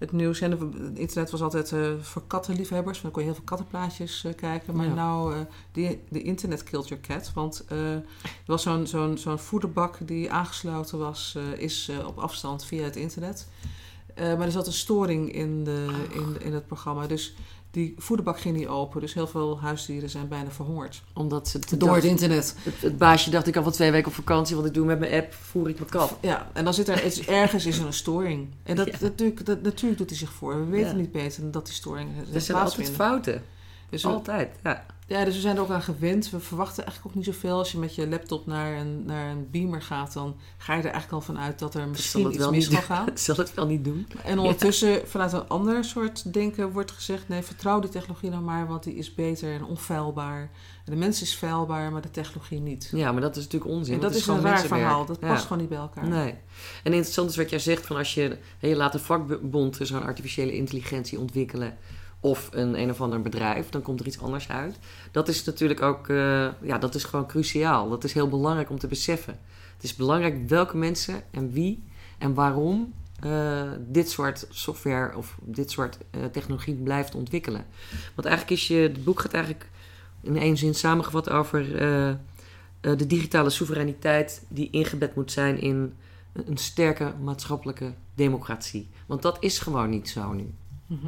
het 0.02 0.12
nieuws. 0.12 0.42
En 0.42 0.52
het 0.52 1.00
internet 1.00 1.32
was 1.32 1.42
altijd 1.42 1.72
eh, 1.72 1.80
voor 2.02 2.24
kattenliefhebbers. 2.28 3.02
Dan 3.02 3.12
kon 3.12 3.22
je 3.22 3.28
heel 3.28 3.36
veel 3.38 3.46
kattenplaatjes 3.46 4.24
eh, 4.24 4.36
kijken. 4.36 4.76
Maar 4.76 4.86
Ja. 4.88 4.94
nou, 4.94 5.36
eh, 5.74 5.90
de 6.10 6.22
internet 6.22 6.64
killed 6.64 6.88
your 6.88 7.04
cat. 7.04 7.32
Want 7.34 7.66
er 7.68 8.04
was 8.46 8.62
zo'n 8.62 8.88
zo'n 8.88 9.18
zo'n 9.18 9.40
voederbak 9.40 9.98
die 10.06 10.32
aangesloten 10.32 10.98
was, 11.00 11.38
is 11.58 11.92
op 12.06 12.18
afstand 12.18 12.66
via 12.66 12.84
het 12.84 12.96
internet. 12.96 13.48
Maar 14.16 14.42
er 14.42 14.52
zat 14.52 14.68
een 14.68 14.74
storing 14.74 15.34
in, 15.34 15.64
de, 15.64 16.06
in, 16.12 16.42
in 16.42 16.54
het 16.54 16.68
programma. 16.68 17.08
Dus 17.08 17.34
die 17.72 17.94
voederbak 17.98 18.40
ging 18.40 18.58
niet 18.58 18.68
open. 18.68 19.02
Dus 19.02 19.14
heel 19.14 19.28
veel 19.28 19.60
huisdieren 19.60 20.10
zijn 20.10 20.28
bijna 20.28 20.50
verhongerd. 20.52 21.04
Omdat 21.14 21.48
ze 21.48 21.78
Door 21.78 21.96
het 21.96 22.04
internet. 22.04 22.56
het, 22.64 22.82
het 22.82 22.98
baasje 22.98 23.30
dacht 23.30 23.48
ik 23.48 23.56
al 23.56 23.64
van 23.64 23.72
twee 23.72 23.92
weken 23.92 24.08
op 24.08 24.14
vakantie. 24.14 24.56
Want 24.56 24.68
ik 24.68 24.74
doe 24.74 24.86
met 24.86 25.00
mijn 25.00 25.14
app, 25.14 25.34
voer 25.34 25.70
ik 25.70 25.78
mijn 25.78 25.90
kat. 25.90 26.18
Ja, 26.22 26.50
en 26.54 26.64
dan 26.64 26.74
zit 26.74 26.88
er 26.88 27.28
ergens 27.30 27.66
is 27.66 27.78
er 27.80 27.86
een 27.86 27.94
storing. 27.94 28.48
En 28.64 28.76
dat, 28.76 28.88
Ja. 28.88 28.98
natuurlijk, 29.02 29.46
dat, 29.46 29.62
natuurlijk 29.62 29.98
doet 29.98 30.10
hij 30.10 30.20
zich 30.20 30.32
voor. 30.32 30.60
We 30.60 30.66
weten 30.72 30.90
Ja. 30.90 30.96
niet 30.96 31.12
beter 31.12 31.42
dan 31.42 31.52
dat 31.52 31.66
die 31.66 31.74
storing 31.76 32.10
Er 32.34 32.42
zijn 32.42 32.58
altijd 32.58 32.90
fouten. 32.90 33.44
Dus 33.90 34.06
Altijd, 34.06 34.50
ja. 34.64 34.86
Ja, 35.12 35.26
dus 35.26 35.36
we 35.36 35.41
zijn 35.41 35.56
er 35.56 35.62
ook 35.62 35.69
aan 35.69 35.82
gewend. 35.82 36.30
We 36.30 36.39
verwachten 36.39 36.84
eigenlijk 36.86 37.08
ook 37.08 37.24
niet 37.24 37.34
zoveel. 37.34 37.58
Als 37.58 37.71
je 37.71 37.78
met 37.78 37.95
je 37.95 38.08
laptop 38.08 38.45
naar 38.45 38.78
een, 38.78 39.06
naar 39.06 39.30
een 39.32 39.47
beamer 39.52 39.82
gaat, 39.82 40.13
dan 40.13 40.36
ga 40.58 40.74
je 40.74 40.80
er 40.80 40.91
eigenlijk 40.91 41.13
al 41.13 41.21
van 41.21 41.39
uit 41.39 41.60
dat 41.60 41.76
er 41.76 41.88
misschien 41.88 42.24
het 42.24 42.34
iets 42.34 42.41
wel 42.43 42.52
mis 42.52 42.67
kan 42.67 42.82
gaan. 42.82 43.08
Zal 43.17 43.36
het 43.36 43.54
wel 43.54 43.65
niet 43.65 43.84
doen. 43.84 44.08
En 44.24 44.39
ondertussen, 44.39 45.08
vanuit 45.08 45.34
een 45.34 45.47
ander 45.47 45.84
soort 45.84 46.34
denken, 46.34 46.71
wordt 46.71 46.91
gezegd: 46.91 47.28
nee, 47.28 47.41
vertrouw 47.41 47.80
die 47.80 47.89
technologie 47.89 48.30
nou 48.30 48.43
maar, 48.43 48.67
want 48.67 48.84
die 48.84 48.95
is 48.95 49.13
beter 49.13 49.54
en 49.54 49.65
onfeilbaar. 49.65 50.50
De 50.86 50.95
mens 50.95 51.21
is 51.21 51.34
feilbaar, 51.34 51.91
maar 51.91 52.02
de 52.02 52.12
technologie 52.12 52.60
niet. 52.60 52.89
Ja, 52.91 53.12
maar 53.12 53.21
dat 53.21 53.36
is 53.36 53.43
natuurlijk 53.43 53.71
onzin. 53.71 53.93
en 53.93 54.00
dat 54.00 54.15
is 54.15 54.28
een 54.28 54.41
raar 54.41 54.60
verhaal. 54.60 55.06
Dat 55.06 55.17
Ja. 55.21 55.28
past 55.28 55.43
gewoon 55.43 55.58
niet 55.58 55.69
bij 55.69 55.78
elkaar. 55.78 56.08
Nee. 56.08 56.34
En 56.84 56.93
interessant 56.93 57.30
is 57.30 57.36
wat 57.36 57.50
jij 57.50 57.60
zegt 57.60 57.86
van 57.86 57.97
als 57.97 58.13
je, 58.13 58.38
je 58.60 58.76
laat 58.76 58.93
een 58.93 59.00
vakbond 59.00 59.78
zo'n 59.82 60.04
artificiële 60.04 60.56
intelligentie 60.56 61.19
ontwikkelen 61.19 61.78
of 62.22 62.50
een 62.54 62.80
een 62.80 62.90
of 62.90 63.02
ander 63.02 63.22
bedrijf, 63.22 63.70
dan 63.70 63.82
komt 63.82 64.00
er 64.00 64.06
iets 64.06 64.20
anders 64.20 64.50
uit. 64.50 64.80
Dat 65.12 65.28
is 65.28 65.44
natuurlijk 65.44 65.82
ook, 65.82 66.10
eh, 66.10 66.48
ja, 66.62 66.78
dat 66.78 66.96
is 66.96 67.04
gewoon 67.04 67.28
cruciaal. 67.28 67.90
Dat 67.90 68.04
is 68.04 68.14
heel 68.14 68.30
belangrijk 68.30 68.70
om 68.70 68.80
te 68.80 68.88
beseffen. 68.88 69.40
Het 69.74 69.84
is 69.84 69.96
belangrijk 69.96 70.48
welke 70.48 70.78
mensen 70.78 71.24
en 71.32 71.52
wie 71.52 71.84
en 72.18 72.34
waarom 72.34 72.94
eh, 73.20 73.72
dit 73.88 74.10
soort 74.10 74.48
software 74.50 75.18
of 75.18 75.38
dit 75.42 75.72
soort 75.72 75.98
eh, 76.10 76.26
technologie 76.26 76.76
blijft 76.76 77.16
ontwikkelen. 77.16 77.66
Want 78.16 78.28
eigenlijk 78.28 78.60
is 78.62 78.68
je, 78.68 78.76
het 78.76 79.04
boek 79.04 79.20
gaat 79.20 79.34
eigenlijk 79.34 79.70
in 80.22 80.38
één 80.38 80.58
zin 80.58 80.76
samengevat 80.76 81.30
over 81.30 81.66
de 82.82 83.08
digitale 83.08 83.50
soevereiniteit 83.50 84.46
die 84.48 84.70
ingebed 84.72 85.16
moet 85.16 85.32
zijn 85.32 85.60
in 85.60 85.94
een 86.34 86.58
sterke 86.58 87.14
maatschappelijke 87.24 87.94
democratie. 88.16 88.90
Want 89.06 89.22
dat 89.22 89.38
is 89.40 89.60
gewoon 89.60 89.90
niet 89.90 90.10
zo 90.10 90.34
nu. 90.34 90.54
Mhm. 90.88 91.08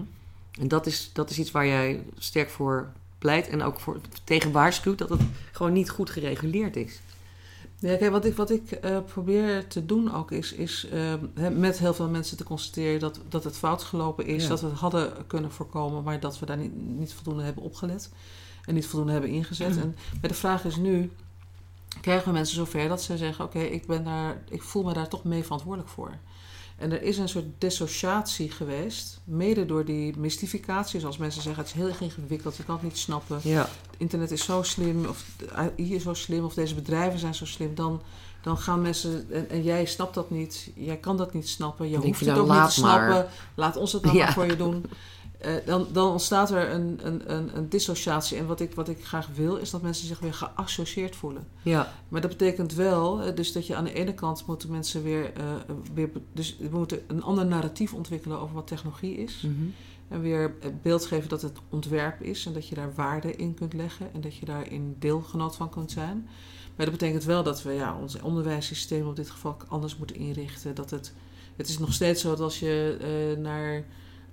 En 0.60 0.68
dat 0.68 0.86
is, 0.86 1.10
dat 1.14 1.30
is 1.30 1.40
iets 1.40 1.52
waar 1.52 1.68
jij 1.68 2.04
sterk 2.18 2.50
voor 2.50 2.92
pleit 3.18 3.48
en 3.48 3.62
ook 3.62 3.80
voor 3.80 4.00
tegen 4.24 4.52
waarschuwt 4.52 4.98
dat 4.98 5.10
het 5.10 5.22
gewoon 5.52 5.74
niet 5.74 5.90
goed 5.90 6.10
gereguleerd 6.10 6.76
is. 6.76 7.00
Ja, 7.80 7.98
kijk, 7.98 8.12
wat 8.12 8.26
ik, 8.26 8.36
wat 8.36 8.52
ik 8.52 8.72
eh, 8.72 8.98
probeer 9.06 9.68
te 9.68 9.86
doen 9.86 10.14
ook 10.14 10.32
is, 10.32 10.54
is 10.54 10.88
eh, 10.92 11.14
hè, 11.34 11.50
met 11.50 11.80
heel 11.80 11.94
veel 11.94 12.10
mensen 12.10 12.38
te 12.38 12.44
constateren 12.44 13.00
dat, 13.00 13.20
dat 13.30 13.44
het 13.44 13.58
fout 13.58 13.84
gelopen 13.84 14.26
is. 14.26 14.44
Ja. 14.44 14.50
Dat 14.50 14.62
we 14.62 14.68
het 14.68 14.80
hadden 14.80 15.28
kunnen 15.28 15.52
voorkomen, 15.52 16.04
maar 16.04 16.20
dat 16.20 16.40
we 16.40 16.46
daar 16.46 16.58
niet, 16.58 16.76
niet 16.76 17.14
voldoende 17.14 17.44
hebben 17.44 17.64
opgelet. 17.64 18.10
En 18.66 18.74
niet 18.74 18.86
voldoende 18.86 19.12
hebben 19.12 19.30
ingezet. 19.30 19.78
En 19.78 19.96
maar 20.22 20.30
de 20.30 20.36
vraag 20.36 20.66
is 20.66 20.76
nu, 20.76 21.12
krijgen 22.02 22.28
we 22.28 22.34
mensen 22.34 22.56
zover 22.56 22.88
dat 22.88 23.02
ze 23.02 23.18
zeggen... 23.18 23.46
oké, 23.46 23.60
ik 23.60 23.86
ben 23.86 24.04
daar, 24.04 24.44
ik 24.50 24.62
voel 24.62 24.84
me 24.84 24.94
daar 24.94 25.08
toch 25.08 25.24
mee 25.24 25.44
verantwoordelijk 25.44 25.92
voor. 25.92 26.18
En 26.78 26.92
er 26.92 27.02
is 27.02 27.18
een 27.18 27.30
soort 27.30 27.46
dissociatie 27.58 28.52
geweest, 28.52 29.20
mede 29.24 29.66
door 29.66 29.86
die 29.86 30.18
mystificatie. 30.18 31.00
Zoals 31.00 31.18
mensen 31.18 31.42
zeggen, 31.42 31.64
het 31.64 31.74
is 31.74 31.80
heel 31.82 31.92
ingewikkeld, 32.00 32.56
je 32.56 32.64
kan 32.64 32.76
het 32.76 32.84
niet 32.84 32.98
snappen 32.98 33.40
Ja, 33.44 33.70
internet 33.98 34.32
is 34.32 34.44
zo 34.44 34.64
slim, 34.64 35.06
of 35.06 35.26
AI 35.54 35.96
is 35.96 36.04
zo 36.04 36.14
slim, 36.14 36.44
of 36.46 36.54
deze 36.54 36.76
bedrijven 36.76 37.20
zijn 37.20 37.36
zo 37.36 37.46
slim, 37.46 37.76
dan, 37.76 38.02
dan 38.42 38.58
gaan 38.58 38.82
mensen, 38.82 39.28
en, 39.32 39.50
en 39.50 39.64
jij 39.64 39.86
snapt 39.86 40.14
dat 40.14 40.30
niet, 40.30 40.72
jij 40.76 40.98
kan 40.98 41.18
dat 41.18 41.34
niet 41.34 41.50
snappen, 41.50 41.90
je 41.90 41.98
hoeft 41.98 42.20
het 42.20 42.30
nou, 42.30 42.40
ook 42.40 42.46
niet 42.48 42.74
te 42.74 42.82
maar. 42.82 43.00
snappen, 43.00 43.28
laat 43.56 43.78
ons 43.78 43.92
het 43.94 44.04
nou 44.04 44.16
Ja. 44.18 44.24
maar 44.24 44.34
voor 44.34 44.46
je 44.46 44.56
doen. 44.56 44.86
Eh, 45.44 45.66
dan, 45.66 45.88
dan 45.92 46.12
ontstaat 46.12 46.52
er 46.52 46.72
een, 46.72 47.00
een, 47.04 47.34
een, 47.34 47.58
een 47.58 47.70
dissociatie. 47.70 48.38
En 48.38 48.48
wat 48.48 48.60
ik, 48.60 48.76
wat 48.76 48.90
ik 48.90 49.06
graag 49.06 49.28
wil, 49.36 49.56
is 49.56 49.70
dat 49.70 49.82
mensen 49.82 50.08
zich 50.08 50.20
weer 50.20 50.34
geassocieerd 50.34 51.16
voelen. 51.16 51.48
Ja, 51.62 51.94
Maar 52.08 52.22
dat 52.22 52.30
betekent 52.30 52.74
wel, 52.74 53.22
eh, 53.22 53.36
dus 53.36 53.52
dat 53.52 53.68
je 53.68 53.76
aan 53.76 53.84
de 53.84 53.94
ene 53.94 54.14
kant 54.14 54.46
moeten 54.46 54.72
mensen 54.72 55.04
weer, 55.04 55.34
eh, 55.34 55.44
weer 55.94 56.10
dus 56.34 56.58
we 56.58 56.78
moeten 56.78 57.02
een 57.08 57.24
ander 57.24 57.46
narratief 57.46 57.94
ontwikkelen 57.94 58.40
over 58.40 58.56
wat 58.56 58.68
technologie 58.68 59.18
is. 59.18 59.42
mhm. 59.42 59.66
En 60.08 60.22
weer 60.22 60.56
het 60.60 60.82
beeld 60.82 61.06
geven 61.06 61.30
dat 61.30 61.42
het 61.42 61.58
ontwerp 61.70 62.22
is 62.22 62.46
en 62.46 62.54
dat 62.54 62.68
je 62.68 62.76
daar 62.76 62.94
waarde 62.96 63.36
in 63.36 63.54
kunt 63.54 63.74
leggen 63.74 64.14
en 64.14 64.22
dat 64.22 64.36
je 64.36 64.46
daarin 64.46 64.96
deelgenoot 65.00 65.56
van 65.56 65.70
kunt 65.70 65.92
zijn. 65.92 66.30
Maar 66.76 66.86
dat 66.86 66.98
betekent 66.98 67.24
wel 67.24 67.44
dat 67.44 67.64
we 67.64 67.72
ja, 67.72 67.98
ons 68.02 68.22
onderwijssysteem 68.22 69.08
op 69.08 69.16
dit 69.16 69.30
geval 69.30 69.58
anders 69.68 69.98
moeten 69.98 70.16
inrichten. 70.16 70.76
Dat 70.76 70.90
het, 70.90 71.14
het 71.56 71.70
is 71.70 71.80
nog 71.80 71.94
steeds 71.94 72.22
zo 72.22 72.30
dat 72.30 72.40
als 72.40 72.60
je 72.60 72.98
eh, 73.02 73.42
naar 73.42 73.84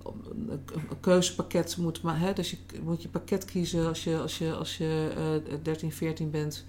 een, 0.03 0.99
keuzepakket 0.99 1.77
moet 1.77 2.01
maken, 2.01 2.35
dus 2.35 2.51
je 2.51 2.57
moet 2.83 3.01
je 3.01 3.09
pakket 3.09 3.45
kiezen 3.45 3.87
als 3.87 4.03
je, 4.03 4.19
als 4.19 4.37
je, 4.37 4.53
als 4.53 4.77
je 4.77 5.11
eh 5.49 5.55
13, 5.63 5.91
14 5.91 6.29
bent. 6.29 6.65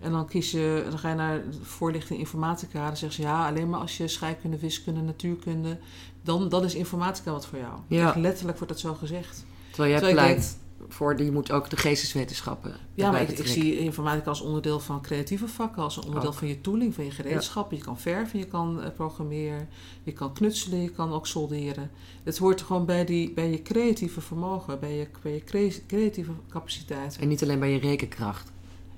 En 0.00 0.10
dan 0.10 0.26
kies 0.26 0.50
je, 0.50 0.86
dan 0.88 0.98
ga 0.98 1.08
je 1.08 1.14
naar 1.14 1.42
voorlichting 1.62 2.18
informatica. 2.18 2.86
Dan 2.86 2.96
zeggen 2.96 3.22
ze 3.22 3.28
ja, 3.28 3.46
alleen 3.48 3.68
maar 3.68 3.80
als 3.80 3.96
je 3.96 4.08
scheikunde, 4.08 4.58
wiskunde, 4.58 5.00
natuurkunde, 5.00 5.78
dan, 6.22 6.48
dan 6.48 6.64
is 6.64 6.74
informatica 6.74 7.32
wat 7.32 7.46
voor 7.46 7.58
jou. 7.58 7.72
Ja. 7.86 8.06
Echt 8.06 8.16
letterlijk 8.16 8.58
wordt 8.58 8.72
dat 8.72 8.82
zo 8.82 8.94
gezegd. 8.94 9.44
Terwijl 9.70 9.90
jij 9.90 10.00
Terwijl 10.00 10.26
pleit 10.26 10.58
voor, 10.88 11.16
die 11.16 11.24
je 11.24 11.32
moet 11.32 11.50
ook 11.52 11.70
de 11.70 11.76
geesteswetenschappen 11.76 12.74
Ja, 12.94 13.10
maar 13.10 13.22
ik, 13.30 13.46
zie 13.46 13.78
informatica 13.78 14.28
als 14.28 14.40
onderdeel 14.40 14.80
van 14.80 15.02
creatieve 15.02 15.48
vakken, 15.48 15.82
als 15.82 15.96
een 15.96 16.04
onderdeel 16.04 16.30
Ook. 16.30 16.34
van 16.36 16.48
je 16.48 16.60
tooling, 16.60 16.94
van 16.94 17.04
je 17.04 17.10
gereedschappen. 17.10 17.76
Je 17.76 17.82
kan 17.82 17.98
verven, 17.98 18.38
je 18.38 18.44
kan 18.46 18.82
eh, 18.82 18.90
programmeren, 18.90 19.68
je 20.02 20.12
kan 20.12 20.32
knutselen, 20.32 20.82
je 20.82 20.90
kan 20.90 21.12
ook 21.12 21.26
solderen. 21.26 21.90
Het 22.22 22.38
hoort 22.38 22.62
gewoon 22.62 22.84
bij, 22.86 23.04
die, 23.04 23.32
bij 23.32 23.50
je 23.50 23.62
creatieve 23.62 24.20
vermogen, 24.20 24.80
bij 24.80 24.96
je, 24.96 25.06
bij 25.22 25.32
je 25.34 25.44
cre- 25.44 25.82
creatieve 25.86 26.32
capaciteit. 26.48 27.16
En 27.20 27.28
niet 27.28 27.42
alleen 27.42 27.58
bij 27.58 27.72
je 27.72 27.78
rekenkracht. 27.78 28.52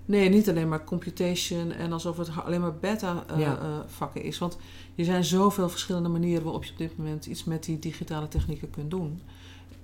Nee, 0.05 0.29
niet 0.29 0.49
alleen 0.49 0.69
maar 0.69 0.85
computation 0.85 1.73
en 1.73 1.93
alsof 1.93 2.17
het 2.17 2.31
alleen 2.45 2.61
maar 2.61 2.75
beta 2.77 3.25
eh, 3.27 3.39
Ja. 3.39 3.59
eh, 3.59 3.79
vakken 3.87 4.23
is. 4.23 4.39
Want 4.39 4.59
er 4.97 5.05
zijn 5.05 5.25
zoveel 5.25 5.69
verschillende 5.69 6.09
manieren 6.09 6.43
waarop 6.45 6.65
je 6.65 6.71
op 6.73 6.79
dit 6.79 6.97
moment 6.97 7.27
iets 7.27 7.45
met 7.45 7.65
die 7.65 7.79
digitale 7.79 8.29
technieken 8.29 8.71
kunt 8.71 8.91
doen. 8.91 9.21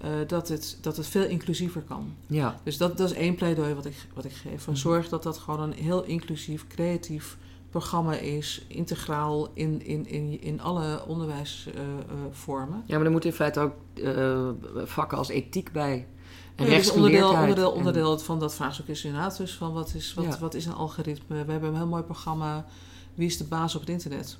Eh, 0.00 0.10
dat, 0.26 0.48
het, 0.48 0.78
dat 0.80 0.96
het 0.96 1.06
veel 1.06 1.24
inclusiever 1.24 1.80
kan. 1.82 2.14
Ja, 2.26 2.60
Dus 2.62 2.76
dat, 2.76 2.96
dat 2.96 3.10
is 3.10 3.16
één 3.16 3.34
pleidooi 3.34 3.74
wat 3.74 3.84
ik, 3.84 4.06
wat 4.14 4.24
ik 4.24 4.32
geef. 4.32 4.62
Van 4.62 4.72
Mhm. 4.72 4.82
zorg 4.82 5.08
dat 5.08 5.22
dat 5.22 5.38
gewoon 5.38 5.60
een 5.60 5.72
heel 5.72 6.04
inclusief, 6.04 6.66
creatief 6.66 7.36
programma 7.70 8.14
is. 8.14 8.64
Integraal 8.68 9.48
in, 9.54 9.82
in, 9.86 10.06
in, 10.06 10.40
in 10.42 10.60
alle 10.60 11.02
onderwijsvormen. 11.06 12.82
ja 12.86 12.96
maar 12.96 13.04
er 13.06 13.10
moeten 13.12 13.30
in 13.30 13.36
feite 13.36 13.60
ook 13.60 13.72
eh, 14.04 14.48
vakken 14.84 15.18
als 15.18 15.28
ethiek 15.28 15.72
bij. 15.72 16.06
En 16.54 16.66
Ja, 16.70 16.76
dus 16.76 16.90
onderdeel, 16.90 17.28
onderdeel, 17.30 17.70
En- 17.70 17.76
onderdeel 17.76 18.18
van 18.18 18.38
dat 18.38 18.54
vraagstuk 18.54 18.88
is 18.88 19.04
inderdaad 19.04 19.36
dus 19.36 19.54
van 19.54 19.72
wat 19.72 19.94
is, 19.94 20.14
wat, 20.14 20.24
Ja. 20.24 20.38
wat 20.38 20.54
is 20.54 20.66
een 20.66 20.74
algoritme. 20.74 21.44
We 21.44 21.50
hebben 21.52 21.68
een 21.70 21.76
heel 21.76 21.86
mooi 21.86 22.02
programma 22.02 22.66
Wie 23.14 23.26
is 23.26 23.36
de 23.38 23.44
baas 23.44 23.74
op 23.74 23.80
het 23.80 23.90
internet? 23.90 24.38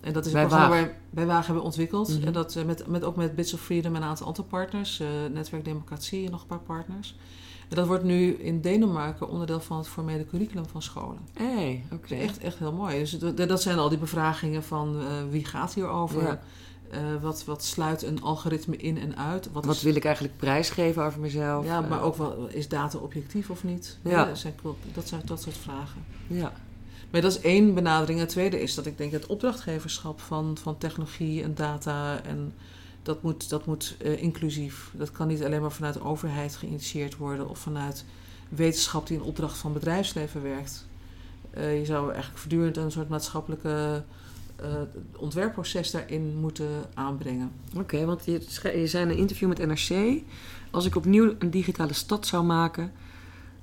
En 0.00 0.12
dat 0.12 0.26
is 0.26 0.32
een 0.32 0.38
Bij 0.38 0.46
programma 0.48 0.74
Waag. 0.76 0.84
waar 0.86 0.94
wij 1.10 1.26
Waag 1.26 1.46
hebben 1.46 1.64
ontwikkeld. 1.64 2.08
Mhm. 2.18 2.26
En 2.26 2.32
dat 2.32 2.56
eh, 2.56 2.64
met, 2.64 2.86
met, 2.86 3.04
ook 3.04 3.16
met 3.16 3.34
Bits 3.34 3.54
of 3.54 3.60
Freedom 3.60 3.94
en 3.94 4.02
een 4.02 4.08
aantal 4.08 4.26
andere 4.26 4.46
partners. 4.46 5.00
eh, 5.00 5.06
Netwerk 5.32 5.64
Democratie 5.64 6.24
en 6.24 6.30
nog 6.30 6.40
een 6.40 6.46
paar 6.46 6.58
partners. 6.60 7.16
En 7.68 7.76
dat 7.76 7.86
wordt 7.86 8.04
nu 8.04 8.32
in 8.32 8.60
Denemarken 8.60 9.28
onderdeel 9.28 9.60
van 9.60 9.76
het 9.78 9.88
formele 9.88 10.26
curriculum 10.26 10.66
van 10.66 10.82
scholen. 10.82 11.18
Hey, 11.32 11.84
oké. 11.92 12.08
Dat 12.08 12.18
is 12.18 12.24
echt, 12.28 12.38
echt 12.38 12.58
heel 12.58 12.72
mooi. 12.72 12.98
Dus 12.98 13.18
dat 13.34 13.62
zijn 13.62 13.78
al 13.78 13.88
die 13.88 13.98
bevragingen 13.98 14.62
van 14.62 15.00
eh, 15.00 15.06
wie 15.30 15.44
gaat 15.44 15.74
hierover? 15.74 16.22
Ja. 16.22 16.40
Eh, 16.90 17.00
wat, 17.20 17.44
wat 17.44 17.64
sluit 17.64 18.02
een 18.02 18.22
algoritme 18.22 18.76
in 18.76 18.98
en 18.98 19.16
uit? 19.16 19.48
Wat, 19.52 19.64
Wat 19.64 19.74
is, 19.74 19.82
wil 19.82 19.94
ik 19.94 20.04
eigenlijk 20.04 20.36
prijsgeven 20.36 21.04
over 21.04 21.20
mezelf? 21.20 21.64
ja, 21.64 21.80
maar 21.80 22.02
ook 22.02 22.16
wel, 22.16 22.46
is 22.50 22.68
data 22.68 22.98
objectief 22.98 23.50
of 23.50 23.64
niet? 23.64 23.98
Ja. 24.02 24.24
dat, 24.24 24.38
zijn, 24.38 24.54
dat 24.92 25.08
zijn 25.08 25.22
dat 25.24 25.42
soort 25.42 25.56
vragen. 25.56 26.04
Ja, 26.26 26.52
Maar 27.10 27.20
dat 27.20 27.32
is 27.32 27.40
één 27.40 27.74
benadering. 27.74 28.18
Het 28.18 28.28
tweede 28.28 28.60
is 28.60 28.74
dat 28.74 28.86
ik 28.86 28.98
denk 28.98 29.12
het 29.12 29.26
opdrachtgeverschap 29.26 30.20
van, 30.20 30.56
van 30.62 30.78
technologie 30.78 31.42
en 31.42 31.54
data 31.54 32.22
en 32.24 32.52
dat 33.02 33.22
moet, 33.22 33.48
dat 33.48 33.66
moet 33.66 33.96
eh, 34.02 34.22
inclusief. 34.22 34.90
Dat 34.94 35.10
kan 35.10 35.28
niet 35.28 35.44
alleen 35.44 35.60
maar 35.60 35.72
vanuit 35.72 35.94
de 35.94 36.04
overheid 36.04 36.56
geïnitieerd 36.56 37.16
worden 37.16 37.48
of 37.48 37.58
vanuit 37.58 38.04
wetenschap 38.48 39.06
die 39.06 39.16
in 39.16 39.22
opdracht 39.22 39.58
van 39.58 39.72
bedrijfsleven 39.72 40.42
werkt. 40.42 40.86
Eh, 41.50 41.78
je 41.78 41.84
zou 41.84 42.06
eigenlijk 42.06 42.38
voortdurend 42.38 42.76
een 42.76 42.90
soort 42.90 43.08
maatschappelijke 43.08 44.02
eh, 44.56 44.66
ontwerpproces 45.16 45.90
daarin 45.90 46.36
moeten 46.40 46.68
aanbrengen. 46.94 47.50
oké. 47.76 48.04
want 48.04 48.24
je, 48.24 48.40
je 48.62 48.86
zei 48.86 49.10
een 49.10 49.16
interview 49.16 49.48
met 49.48 49.66
NRC... 49.66 50.22
als 50.70 50.84
ik 50.84 50.96
opnieuw 50.96 51.34
een 51.38 51.50
digitale 51.50 51.92
stad 51.92 52.26
zou 52.26 52.44
maken... 52.44 52.92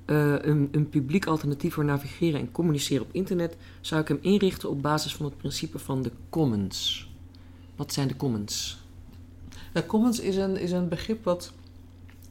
eh, 0.06 0.32
een, 0.38 0.68
een 0.70 0.88
publiek 0.88 1.26
alternatief 1.26 1.74
voor 1.74 1.84
navigeren 1.84 2.40
en 2.40 2.52
communiceren 2.52 3.02
op 3.02 3.12
internet... 3.12 3.56
zou 3.80 4.00
ik 4.00 4.08
hem 4.08 4.18
inrichten 4.20 4.70
op 4.70 4.82
basis 4.82 5.14
van 5.14 5.26
het 5.26 5.36
principe 5.36 5.78
van 5.78 6.02
de 6.02 6.10
commons. 6.28 7.08
Wat 7.76 7.92
zijn 7.92 8.08
de 8.08 8.16
commons? 8.16 8.78
Ja, 9.74 9.82
commons 9.82 10.20
is 10.20 10.36
een, 10.36 10.56
is 10.56 10.72
een 10.72 10.88
begrip 10.88 11.24
wat 11.24 11.52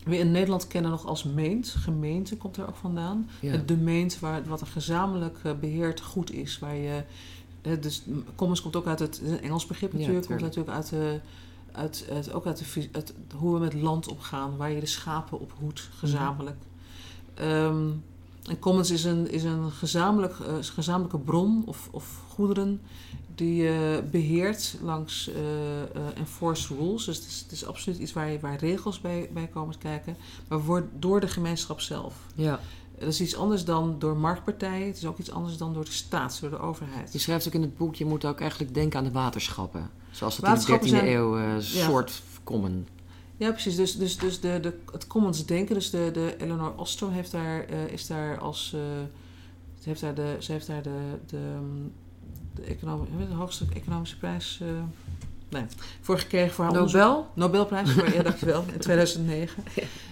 we 0.04 0.18
in 0.18 0.32
Nederland 0.32 0.68
kennen 0.68 0.92
nog 0.92 1.06
als 1.06 1.24
meent. 1.24 1.70
Gemeente 1.70 2.38
komt 2.38 2.58
er 2.58 2.68
ook 2.68 2.76
vandaan. 2.76 3.30
Ja. 3.40 3.52
Het 3.52 3.68
domein 3.68 4.12
waar, 4.20 4.44
wat 4.44 4.62
een 4.62 4.68
gezamenlijk 4.68 5.38
eh, 5.44 5.52
beheerd 5.60 6.02
goed 6.02 6.32
is. 6.32 6.60
Waar 6.60 6.76
je, 6.76 7.04
eh, 7.62 7.82
dus 7.82 8.04
commons 8.36 8.62
komt 8.62 8.76
ook 8.76 8.88
uit 8.88 9.00
het, 9.00 9.22
Engels 9.42 9.66
begrip 9.66 9.92
Ja, 9.92 9.98
natuurlijk. 9.98 10.28
komt 10.28 10.40
tuurlijk. 10.40 10.56
natuurlijk 10.56 10.76
uit, 10.76 10.90
de, 10.90 11.20
uit, 11.72 12.08
uit, 12.12 12.34
ook 12.34 12.46
uit 12.46 12.58
de, 12.58 12.90
uit 12.92 13.14
hoe 13.36 13.54
we 13.54 13.60
met 13.60 13.74
land 13.74 14.08
omgaan. 14.08 14.58
Waar 14.58 14.72
je 14.72 14.80
de 14.80 14.86
schapen 14.86 15.40
op 15.40 15.54
hoedt, 15.60 15.90
gezamenlijk. 15.94 16.58
Ehm, 17.36 17.88
en 18.50 18.60
commons 18.60 18.92
is 18.92 19.04
een, 19.04 19.32
is 19.32 19.44
een 19.44 19.72
gezamenlijk, 19.72 20.40
eh, 20.40 20.54
gezamenlijke 20.62 21.18
bron 21.18 21.64
of, 21.66 21.88
of 21.92 22.22
goederen 22.30 22.82
die 23.36 23.56
je 23.56 24.04
beheert 24.12 24.78
langs 24.82 25.30
eh, 25.30 25.82
eh, 25.82 26.18
enforced 26.18 26.78
rules. 26.78 27.06
Dus 27.06 27.16
het 27.18 27.26
is, 27.26 27.40
het 27.40 27.52
is 27.52 27.66
absoluut 27.66 28.00
iets 28.00 28.14
waar, 28.14 28.40
waar 28.40 28.58
regels 28.58 29.02
bij, 29.02 29.30
bij 29.34 29.48
komen 29.48 29.78
kijken. 29.78 30.18
Maar 30.48 30.62
wordt 30.64 30.88
door 31.00 31.20
de 31.20 31.28
gemeenschap 31.28 31.80
zelf. 31.82 32.16
ja. 32.36 32.60
Dat 33.00 33.08
is 33.08 33.22
iets 33.22 33.36
anders 33.36 33.66
dan 33.66 33.96
door 34.00 34.18
marktpartijen. 34.18 34.88
Het 34.88 34.98
is 34.98 35.06
ook 35.06 35.18
iets 35.18 35.32
anders 35.32 35.58
dan 35.58 35.74
door 35.74 35.86
de 35.86 35.92
staat, 35.92 36.38
door 36.42 36.50
de 36.50 36.60
overheid. 36.60 37.14
Je 37.14 37.20
schrijft 37.20 37.48
ook 37.48 37.54
in 37.54 37.62
het 37.62 37.78
boek... 37.78 37.96
je 37.96 38.06
moet 38.06 38.26
ook 38.26 38.40
eigenlijk 38.40 38.74
denken 38.74 39.00
aan 39.00 39.06
de 39.06 39.12
waterschappen. 39.12 39.90
Zoals 40.12 40.38
dat 40.38 40.68
in 40.68 40.74
de 40.74 40.80
13e 40.86 40.88
zijn- 40.90 41.08
eeuw 41.08 41.38
eh, 41.38 41.44
Ja. 41.54 41.60
soort 41.86 42.22
common. 42.44 42.88
Ja, 43.38 43.52
precies. 43.52 43.76
Dus, 43.76 43.96
dus, 43.98 44.18
dus 44.18 44.40
de, 44.40 44.60
de, 44.60 44.74
het 44.92 45.08
commons 45.08 45.46
denken, 45.46 45.76
dus 45.76 45.90
de, 45.90 46.10
de 46.14 46.36
Eleanor 46.38 46.74
Ostrom 46.78 47.12
heeft 47.12 47.32
daar, 47.32 47.66
eh, 47.66 47.88
is 47.88 48.08
daar 48.08 48.40
als... 48.40 48.72
eh, 48.76 48.80
ze 49.80 49.90
heeft 49.90 50.02
daar 50.02 50.16
de, 50.16 50.36
ze 50.40 50.52
heeft 50.52 50.68
daar 50.68 50.82
de, 50.82 51.00
de, 51.26 51.38
ehm, 52.58 53.28
de, 53.30 53.34
hoogste 53.36 53.66
economische 53.74 54.18
prijs 54.18 54.60
eh, 54.62 54.68
nee, 55.50 55.64
voor 56.02 56.20
gekregen 56.20 56.54
voor 56.54 56.64
haar 56.64 56.74
onderzoek. 56.74 57.02
Nobel? 57.02 57.28
Nobelprijs, 57.34 57.92
voor, 57.92 58.14
ja, 58.14 58.24
dankjewel, 58.32 58.64
in 58.74 58.80
2009. 58.80 59.64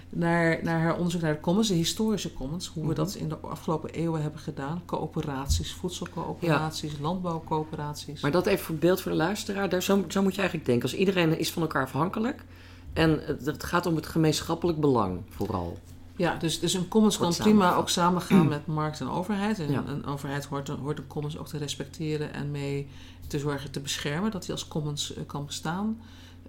Naar, 0.09 0.59
naar 0.63 0.79
haar 0.81 0.95
onderzoek 0.97 1.21
naar 1.21 1.33
de 1.33 1.39
commons, 1.39 1.67
de 1.67 1.73
historische 1.73 2.33
commons. 2.33 2.67
Hoe 2.67 2.81
we 2.83 2.87
Mhm. 2.87 2.97
dat 2.97 3.13
in 3.15 3.29
de 3.29 3.37
afgelopen 3.37 3.89
eeuwen 3.89 4.21
hebben 4.21 4.39
gedaan. 4.39 4.81
Coöperaties, 4.85 5.73
voedselcoöperaties, 5.73 6.91
landbouwcoöperaties. 6.99 8.21
Maar 8.21 8.31
dat 8.31 8.45
even 8.45 8.65
voor 8.65 8.75
beeld 8.75 9.01
voor 9.01 9.11
de 9.11 9.17
luisteraar. 9.17 9.69
Daar, 9.69 9.83
zo, 9.83 10.03
zo 10.07 10.21
moet 10.21 10.31
je 10.33 10.39
eigenlijk 10.41 10.69
denken. 10.69 10.89
Als 10.89 10.99
iedereen 10.99 11.39
is 11.39 11.51
van 11.51 11.61
elkaar 11.61 11.83
afhankelijk. 11.83 12.43
En 12.93 13.19
het, 13.25 13.63
gaat 13.63 13.85
om 13.85 13.95
het 13.95 14.07
gemeenschappelijk 14.07 14.79
belang 14.79 15.21
vooral. 15.29 15.79
Ja, 16.15 16.35
dus, 16.35 16.59
dus 16.59 16.73
een 16.73 16.87
commons 16.87 17.17
kan 17.17 17.33
prima 17.35 17.75
ook 17.75 17.89
samengaan 17.89 18.47
met 18.47 18.65
markt 18.67 18.99
en 18.99 19.09
overheid. 19.09 19.59
En 19.59 19.71
Ja. 19.71 19.83
een 19.87 20.05
overheid 20.05 20.45
hoort, 20.45 20.69
een- 20.69 20.77
hoort 20.79 20.97
een 20.97 21.07
commons 21.07 21.37
ook 21.37 21.47
te 21.47 21.57
respecteren 21.57 22.33
en 22.33 22.51
mee 22.51 22.87
te 23.27 23.39
zorgen 23.39 23.71
te 23.71 23.79
beschermen 23.79 24.31
dat 24.31 24.41
die 24.41 24.51
als 24.51 24.67
commons 24.67 25.13
eh, 25.13 25.23
kan 25.25 25.45
bestaan. 25.45 26.01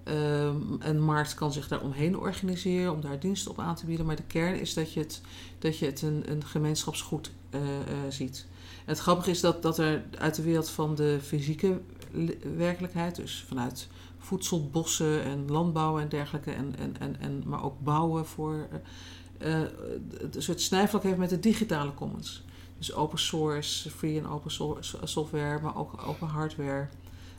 Ehm, 0.05 0.57
een 0.79 1.01
markt 1.03 1.35
kan 1.35 1.53
zich 1.53 1.69
daar 1.69 1.81
omheen 1.81 2.19
organiseren 2.19 2.93
om 2.93 3.01
daar 3.01 3.19
diensten 3.21 3.51
op 3.51 3.59
aan 3.59 3.75
te 3.75 3.87
bieden. 3.87 4.07
Maar 4.07 4.17
de 4.17 4.23
kern 4.23 4.61
is 4.61 4.75
dat 4.75 4.93
je 4.93 5.01
het, 5.01 5.21
dat 5.59 5.79
je 5.79 5.87
het 5.87 6.03
een, 6.03 6.23
een 6.27 6.45
gemeenschapsgoed 6.45 7.31
eh, 7.51 7.61
eh, 7.61 7.67
ziet. 8.09 8.47
En 8.85 8.91
het 8.91 8.99
grappige 8.99 9.31
is 9.31 9.41
dat, 9.41 9.63
dat 9.63 9.79
er 9.79 10.03
uit 10.19 10.35
de 10.35 10.43
wereld 10.43 10.69
van 10.71 10.95
de 10.95 11.19
fysieke 11.23 11.81
werkelijkheid, 12.57 13.17
dus 13.17 13.45
vanuit 13.49 13.89
voedsel, 14.25 14.69
bossen 14.71 15.23
en 15.23 15.51
landbouw 15.51 15.99
en 15.99 16.09
dergelijke, 16.09 16.51
en, 16.51 16.75
en, 16.79 16.97
en, 17.01 17.21
en, 17.21 17.43
maar 17.47 17.65
ook 17.65 17.81
bouwen 17.81 18.27
voor. 18.27 18.69
een 19.39 19.69
soort 20.43 20.61
snijvlak 20.61 21.03
heeft 21.03 21.17
met 21.19 21.31
de 21.31 21.39
digitale 21.41 21.95
commons. 21.95 22.43
Dus 22.79 22.95
open 22.95 23.19
source, 23.19 23.91
free 23.91 24.19
en 24.19 24.27
open 24.29 24.51
so- 24.51 24.79
software, 25.05 25.61
maar 25.63 25.77
ook 25.77 26.03
open 26.07 26.29
hardware, 26.29 26.89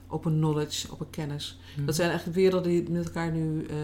open 0.08 0.32
knowledge, 0.32 0.92
open 0.92 1.10
kennis. 1.10 1.60
Mhm. 1.76 1.86
Dat 1.86 1.96
zijn 1.96 2.10
eigenlijk 2.10 2.38
werelden 2.38 2.72
die 2.72 2.90
met 2.90 3.06
elkaar 3.06 3.32
nu 3.32 3.66
eh, 3.66 3.76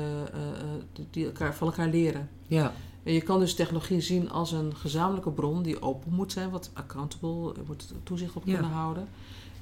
die- 1.11 1.25
elkaar, 1.25 1.55
van 1.55 1.67
elkaar 1.67 1.87
leren. 1.87 2.29
Ja, 2.47 2.73
En 3.03 3.13
je 3.13 3.21
kan 3.21 3.39
dus 3.39 3.55
technologie 3.55 4.01
zien 4.01 4.29
als 4.31 4.51
een 4.51 4.75
gezamenlijke 4.75 5.31
bron 5.31 5.63
die 5.63 5.81
open 5.81 6.13
moet 6.13 6.31
zijn, 6.31 6.49
wat 6.49 6.69
accountable, 6.73 7.53
moet 7.67 7.93
toezicht 8.03 8.35
op 8.35 8.45
Ja. 8.45 8.53
kunnen 8.53 8.71
houden. 8.71 9.07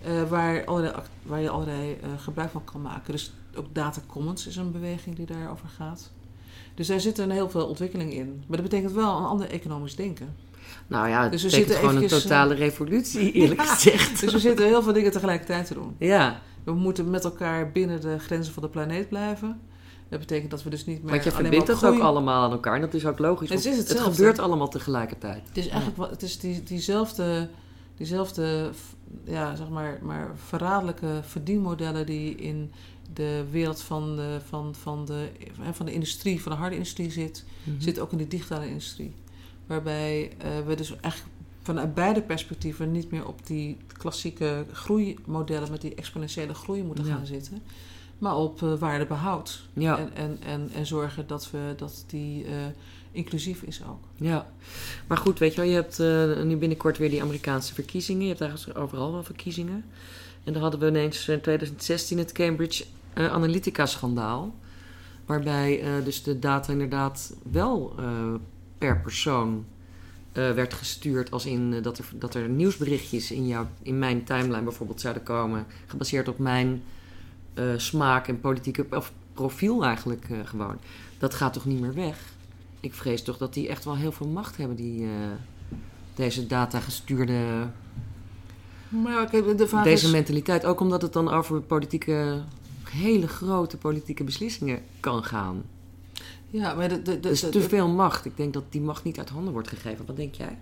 Eh, 0.04 0.30
waar, 0.30 0.66
allerlei, 0.66 0.94
waar 1.24 1.42
je 1.42 1.50
allerlei 1.50 1.98
eh, 2.02 2.10
gebruik 2.18 2.50
van 2.50 2.64
kan 2.64 2.82
maken. 2.82 3.12
Dus 3.12 3.34
ook 3.56 3.66
Data 3.72 4.02
Commons 4.08 4.48
is 4.48 4.56
een 4.56 4.72
beweging 4.72 5.16
die 5.16 5.26
daarover 5.26 5.68
gaat. 5.68 6.12
Dus 6.76 6.88
daar 6.88 7.00
zit 7.00 7.18
een 7.18 7.32
heel 7.32 7.50
veel 7.50 7.66
ontwikkeling 7.68 8.14
in. 8.14 8.44
Maar 8.48 8.58
dat 8.58 8.70
betekent 8.70 8.92
wel 8.92 9.18
een 9.18 9.26
ander 9.26 9.50
economisch 9.50 9.96
denken. 9.96 10.36
Nou 10.88 11.08
ja, 11.08 11.22
het 11.22 11.32
Dus 11.32 11.44
betekent 11.44 11.68
zitten 11.68 11.76
gewoon 11.80 11.96
een 11.96 12.04
eventjes, 12.04 12.24
totale 12.24 12.54
revolutie, 12.54 13.32
eerlijk 13.32 13.62
Ja. 13.66 13.66
gezegd. 13.74 14.20
Dus 14.20 14.32
we 14.34 14.40
zitten 14.40 14.66
heel 14.66 14.84
veel 14.84 14.94
dingen 14.94 15.12
tegelijkertijd 15.12 15.66
te 15.68 15.74
doen. 15.74 15.96
Ja, 15.98 16.42
We 16.64 16.74
moeten 16.74 17.10
met 17.10 17.24
elkaar 17.24 17.72
binnen 17.72 18.02
de 18.02 18.20
grenzen 18.20 18.54
van 18.54 18.64
de 18.64 18.70
planeet 18.70 19.10
blijven. 19.10 19.60
Dat 20.10 20.20
betekent 20.20 20.52
dat 20.52 20.64
we 20.64 20.70
dus 20.70 20.86
niet 20.86 21.02
meer 21.04 21.12
want 21.12 21.24
je 21.24 21.32
verbindt 21.32 21.68
dat 21.68 21.86
ook 21.86 22.00
allemaal 22.00 22.44
aan 22.44 22.52
elkaar. 22.52 22.76
En 22.76 22.82
dat 22.82 22.94
is 22.94 23.06
ook 23.06 23.20
logisch. 23.20 23.50
Het 23.50 23.66
is 23.66 23.78
hetzelfde. 23.78 24.12
gebeurt 24.12 24.40
allemaal 24.40 24.68
tegelijkertijd. 24.70 25.48
Het 25.48 25.58
is 25.58 25.68
eigenlijk 25.68 26.12
het 26.12 26.22
is 26.22 26.40
die, 26.40 26.64
diezelfde, 26.64 27.50
diezelfde 28.00 28.70
ja, 29.24 29.56
zeg 29.56 29.70
maar, 29.70 30.00
maar 30.02 30.32
verraderlijke 30.36 31.20
verdienmodellen 31.24 32.06
die 32.06 32.36
in 32.36 32.72
de 33.14 33.46
wereld 33.52 33.82
van 33.82 34.16
de, 34.16 34.40
van, 34.48 34.76
van, 34.76 35.06
de, 35.06 35.30
van 35.72 35.86
de 35.86 35.94
industrie, 35.94 36.42
van 36.42 36.52
de 36.52 36.58
harde 36.58 36.76
industrie 36.76 37.12
zit, 37.12 37.46
Mhm. 37.64 37.82
zit 37.82 38.00
ook 38.00 38.12
in 38.12 38.18
de 38.18 38.28
digitale 38.28 38.68
industrie. 38.68 39.14
Waarbij 39.68 40.32
eh, 40.38 40.50
we 40.66 40.76
dus 40.76 40.90
eigenlijk 40.96 41.34
vanuit 41.62 41.94
beide 41.94 42.22
perspectieven 42.22 42.92
niet 42.92 43.12
meer 43.12 43.28
op 43.28 43.46
die 43.48 43.78
klassieke 43.88 44.66
groeimodellen 44.72 45.72
met 45.72 45.82
die 45.82 45.96
exponentiële 45.96 46.54
groei 46.54 46.84
moeten 46.84 47.06
Ja. 47.06 47.16
gaan 47.16 47.26
zitten. 47.26 47.62
Maar 48.18 48.36
op 48.36 48.64
eh, 48.64 48.74
waardebehoud. 48.74 49.64
Ja, 49.74 49.98
En, 49.98 50.16
en, 50.16 50.38
en, 50.46 50.70
en 50.74 50.86
zorgen 50.86 51.28
dat, 51.28 51.52
we, 51.52 51.74
dat 51.78 52.04
die 52.08 52.46
eh, 52.46 52.52
inclusief 53.12 53.62
is 53.62 53.82
ook. 53.90 54.04
ja. 54.16 54.52
Maar 55.08 55.18
goed, 55.18 55.40
weet 55.40 55.54
je 55.54 55.62
wel, 55.62 55.70
je 55.70 55.76
hebt 55.76 56.00
eh, 56.00 56.44
nu 56.44 56.58
binnenkort 56.58 56.98
weer 56.98 57.10
die 57.10 57.22
Amerikaanse 57.22 57.74
verkiezingen. 57.74 58.22
Je 58.22 58.28
hebt 58.28 58.42
eigenlijk 58.42 58.80
overal 58.80 59.12
wel 59.12 59.24
verkiezingen. 59.24 59.86
En 60.44 60.54
dan 60.54 60.62
hadden 60.62 60.80
we 60.80 60.88
ineens 60.88 61.28
in 61.28 61.42
2016 61.42 62.18
het 62.18 62.32
Cambridge 62.32 62.86
eh, 63.14 63.32
Analytica-schandaal. 63.32 64.56
Waarbij 65.26 65.82
eh, 65.82 65.92
dus 66.04 66.24
de 66.24 66.40
data 66.40 66.72
inderdaad 66.72 67.34
wel 67.52 67.94
eh, 67.98 68.34
per 68.78 69.00
persoon 69.02 69.66
eh, 70.32 70.52
werd 70.52 70.74
gestuurd. 70.74 71.32
Als 71.32 71.46
in 71.46 71.74
eh, 71.74 71.84
dat, 71.84 71.98
er, 71.98 72.06
dat 72.14 72.36
er 72.36 72.50
nieuwsberichtjes 72.50 73.32
in, 73.32 73.48
jouw, 73.48 73.68
in 73.82 74.00
mijn 74.00 74.24
timeline 74.24 74.62
bijvoorbeeld 74.62 75.02
zouden 75.02 75.24
komen. 75.24 75.66
Gebaseerd 75.86 76.28
op 76.28 76.38
mijn 76.38 76.84
eh, 77.54 77.66
smaak 77.78 78.28
en 78.28 78.40
politieke 78.40 78.86
of 78.92 79.12
profiel 79.34 79.86
eigenlijk 79.86 80.30
eh, 80.30 80.38
gewoon. 80.44 80.78
Dat 81.18 81.34
gaat 81.34 81.54
toch 81.54 81.66
niet 81.66 81.80
meer 81.80 81.94
weg? 81.94 82.18
Ik 82.80 82.94
vrees 82.94 83.24
toch 83.24 83.38
dat 83.38 83.54
die 83.54 83.68
echt 83.68 83.86
wel 83.86 83.96
heel 83.96 84.12
veel 84.12 84.28
macht 84.28 84.58
hebben, 84.58 84.76
die, 84.76 85.04
eh, 85.04 85.10
deze 86.16 86.48
data 86.48 86.80
gestuurde 86.80 87.68
Maar 88.90 89.14
ja, 89.14 89.26
kijk, 89.26 89.58
de 89.58 89.68
vraag 89.68 89.84
deze 89.84 90.06
is... 90.06 90.12
mentaliteit. 90.12 90.66
Ook 90.66 90.80
omdat 90.80 91.02
het 91.02 91.14
dan 91.14 91.30
over 91.30 91.62
politieke, 91.62 92.42
hele 92.90 93.28
grote 93.28 93.78
politieke 93.78 94.24
beslissingen 94.24 94.80
kan 95.00 95.24
gaan. 95.24 95.64
Ja, 96.50 96.74
maar 96.74 96.90
de, 96.90 97.02
de, 97.02 97.20
de, 97.20 97.30
Dus 97.30 97.40
te 97.40 97.62
veel 97.62 97.88
macht. 97.88 98.26
Ik 98.26 98.38
denk 98.38 98.54
dat 98.54 98.64
die 98.70 98.82
macht 98.82 99.04
niet 99.04 99.18
uit 99.18 99.30
handen 99.30 99.54
wordt 99.54 99.68
gegeven. 99.68 100.06
Wat 100.06 100.16
denk 100.16 100.36
jij? 100.36 100.58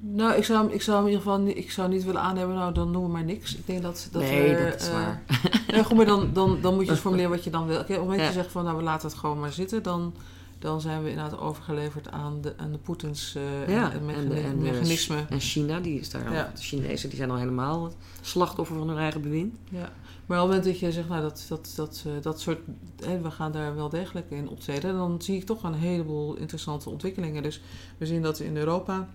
Nou, 0.00 0.34
ik 0.34 0.44
zou, 0.44 0.72
ik 0.72 0.82
zou 0.82 0.98
in 1.00 1.06
ieder 1.06 1.22
geval 1.22 1.38
niet, 1.38 1.56
ik 1.56 1.70
zou 1.70 1.88
niet 1.88 2.04
willen 2.04 2.20
aannemen, 2.20 2.54
nou 2.54 2.74
dan 2.74 2.90
noem 2.90 3.10
maar 3.10 3.24
niks. 3.24 3.56
Ik 3.56 3.66
denk 3.66 3.82
dat, 3.82 4.08
dat 4.12 4.22
nee, 4.22 4.54
we, 4.54 4.70
dat 4.70 4.80
is 4.80 4.88
eh, 4.88 4.94
waar. 4.94 5.22
Ja, 5.76 5.82
goed, 5.82 5.96
maar 5.96 6.06
dan, 6.06 6.30
dan, 6.32 6.58
dan 6.60 6.74
moet 6.74 6.84
je 6.84 6.90
eens 6.90 7.00
formuleren 7.06 7.30
wat 7.30 7.44
je 7.44 7.50
dan 7.50 7.66
wil. 7.66 7.76
Kijk, 7.76 7.88
op 7.88 7.94
het 7.94 8.00
moment 8.04 8.18
dat 8.18 8.28
Ja. 8.28 8.34
je 8.34 8.40
zegt 8.42 8.52
van 8.52 8.64
nou 8.64 8.76
we 8.76 8.82
laten 8.82 9.08
het 9.08 9.18
gewoon 9.18 9.40
maar 9.40 9.52
zitten, 9.52 9.82
dan, 9.82 10.14
dan 10.62 10.80
zijn 10.80 11.02
we 11.02 11.10
inderdaad 11.10 11.38
overgeleverd 11.40 12.10
aan 12.10 12.40
de, 12.40 12.54
aan 12.56 12.72
de 12.72 12.78
Poetins 12.78 13.34
eh 13.34 13.68
Ja, 13.68 13.92
en, 13.92 13.98
en 13.98 14.04
mechani- 14.06 14.28
de- 14.28 14.40
en 14.40 14.56
de- 14.58 14.62
mechanismen. 14.62 15.30
En 15.30 15.40
China, 15.40 15.80
die 15.80 16.00
is 16.00 16.10
daar 16.10 16.26
al, 16.26 16.32
Ja. 16.32 16.50
de 16.54 16.60
Chinezen 16.62 17.08
die 17.08 17.18
zijn 17.18 17.30
al 17.30 17.36
helemaal 17.36 17.84
het 17.84 17.94
slachtoffer 18.20 18.76
van 18.76 18.88
hun 18.88 18.98
eigen 18.98 19.22
bewind. 19.22 19.54
Ja. 19.70 19.92
Maar 20.26 20.42
op 20.42 20.48
het 20.48 20.56
moment 20.56 20.64
dat 20.64 20.78
je 20.78 20.92
zegt, 20.92 21.08
nou 21.08 21.22
dat, 21.22 21.44
dat, 21.48 21.72
dat, 21.76 22.04
eh, 22.06 22.12
dat 22.22 22.40
soort, 22.40 22.58
hè, 23.04 23.20
we 23.20 23.30
gaan 23.30 23.52
daar 23.52 23.74
wel 23.74 23.88
degelijk 23.88 24.30
in 24.30 24.48
optreden, 24.48 24.94
dan 24.94 25.22
zie 25.22 25.36
ik 25.36 25.44
toch 25.46 25.62
een 25.62 25.74
heleboel 25.74 26.34
interessante 26.36 26.90
ontwikkelingen. 26.90 27.42
Dus 27.42 27.60
we 27.98 28.06
zien 28.06 28.22
dat 28.22 28.38
in 28.40 28.56
Europa 28.56 29.08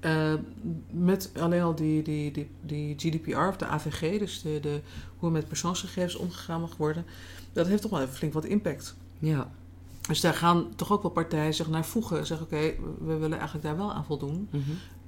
eh, 0.00 0.32
met 0.90 1.30
alleen 1.38 1.62
al 1.62 1.74
die, 1.74 2.02
die, 2.02 2.30
die, 2.32 2.48
die 2.60 2.94
GDPR 2.98 3.38
of 3.48 3.56
de 3.56 3.66
AVG, 3.66 4.18
dus 4.18 4.42
de, 4.42 4.58
de, 4.60 4.80
hoe 5.18 5.30
met 5.30 5.48
persoonsgegevens 5.48 6.16
omgegaan 6.16 6.60
mag 6.60 6.76
worden, 6.76 7.04
dat 7.52 7.66
heeft 7.66 7.82
toch 7.82 7.90
wel 7.90 8.00
even 8.00 8.14
flink 8.14 8.32
wat 8.32 8.44
impact. 8.44 8.96
Ja. 9.18 9.50
Dus 10.08 10.20
daar 10.20 10.34
gaan 10.34 10.74
toch 10.76 10.92
ook 10.92 11.02
wel 11.02 11.10
partijen 11.10 11.54
zich 11.54 11.68
naar 11.68 11.84
voegen. 11.84 12.26
Zeggen, 12.26 12.46
oké, 12.46 12.74
we 12.98 13.16
willen 13.16 13.38
eigenlijk 13.38 13.64
daar 13.64 13.76
wel 13.76 13.92
aan 13.92 14.04
voldoen. 14.04 14.48
Mhm. 14.50 14.62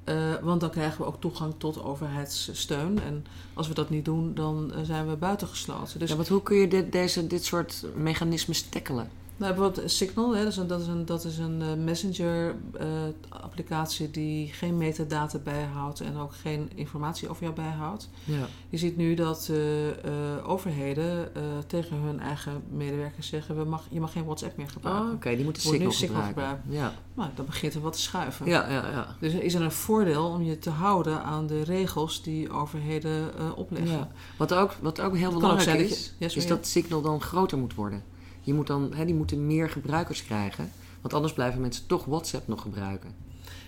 Eh, 0.04 0.34
want 0.42 0.60
dan 0.60 0.70
krijgen 0.70 0.98
we 1.00 1.06
ook 1.06 1.20
toegang 1.20 1.54
tot 1.58 1.82
overheidssteun. 1.82 3.00
En 3.00 3.26
als 3.54 3.68
we 3.68 3.74
dat 3.74 3.90
niet 3.90 4.04
doen, 4.04 4.34
dan 4.34 4.72
eh, 4.72 4.82
zijn 4.82 5.08
we 5.08 5.16
buitengesloten. 5.16 5.98
Dus 5.98 6.10
ja, 6.10 6.16
want 6.16 6.28
hoe 6.28 6.42
kun 6.42 6.56
je 6.56 6.68
dit, 6.68 6.92
deze, 6.92 7.26
dit 7.26 7.44
soort 7.44 7.84
mechanismes 7.94 8.62
tackelen? 8.62 9.10
Nou, 9.38 9.54
bijvoorbeeld 9.54 9.90
Signal, 9.90 10.36
hè, 10.36 10.42
dat 10.42 10.52
is 10.52 10.56
een, 10.56 10.66
dat 10.66 10.80
is 10.80 10.86
een, 10.86 11.04
dat 11.04 11.24
is 11.24 11.38
een 11.38 11.62
eh, 11.62 11.74
messenger-applicatie 11.74 14.10
die 14.10 14.52
geen 14.52 14.76
metadata 14.76 15.38
bijhoudt 15.38 16.00
en 16.00 16.16
ook 16.16 16.34
geen 16.34 16.70
informatie 16.74 17.28
over 17.28 17.42
jou 17.42 17.54
bijhoudt. 17.54 18.08
Ja. 18.24 18.46
Je 18.68 18.78
ziet 18.78 18.96
nu 18.96 19.14
dat 19.14 19.48
eh, 19.50 19.88
eh, 19.88 19.94
overheden 20.42 21.34
eh, 21.34 21.42
tegen 21.66 21.96
hun 21.96 22.20
eigen 22.20 22.62
medewerkers 22.70 23.28
zeggen: 23.28 23.56
we 23.56 23.64
mag, 23.64 23.86
je 23.90 24.00
mag 24.00 24.12
geen 24.12 24.24
WhatsApp 24.24 24.56
meer 24.56 24.68
gebruiken. 24.68 25.06
Oh, 25.06 25.12
oké, 25.14 25.34
die 25.34 25.44
moeten 25.44 25.62
nu 25.62 25.70
Signal 25.70 25.92
Signal 25.92 26.22
gebruiken. 26.22 26.62
Ja. 26.68 26.92
Nou, 27.14 27.30
dan 27.34 27.46
begint 27.46 27.74
er 27.74 27.80
wat 27.80 27.92
te 27.92 28.00
schuiven. 28.00 28.46
Ja, 28.46 28.70
ja, 28.70 28.90
ja. 28.90 29.16
Dus 29.20 29.32
is 29.32 29.54
er 29.54 29.62
een 29.62 29.72
voordeel 29.72 30.26
om 30.26 30.42
je 30.42 30.58
te 30.58 30.70
houden 30.70 31.22
aan 31.22 31.46
de 31.46 31.62
regels 31.62 32.22
die 32.22 32.50
overheden 32.50 33.38
eh, 33.38 33.58
opleggen. 33.58 33.98
Ja. 33.98 34.08
Wat 34.36 34.54
ook, 34.54 34.72
wat 34.80 35.00
ook 35.00 35.16
heel 35.16 35.32
ook 35.32 35.40
belangrijk 35.40 35.80
is, 35.80 36.14
dat 36.18 36.36
is 36.36 36.46
dat 36.46 36.66
Signal 36.66 37.00
dan 37.00 37.20
groter 37.20 37.58
moet 37.58 37.74
worden. 37.74 38.02
Je 38.48 38.54
moet 38.54 38.66
dan, 38.66 38.92
hè, 38.94 39.04
die 39.04 39.14
moeten 39.14 39.46
meer 39.46 39.70
gebruikers 39.70 40.24
krijgen. 40.24 40.70
Want 41.00 41.14
anders 41.14 41.32
blijven 41.32 41.60
mensen 41.60 41.86
toch 41.86 42.04
WhatsApp 42.04 42.48
nog 42.48 42.60
gebruiken. 42.62 43.14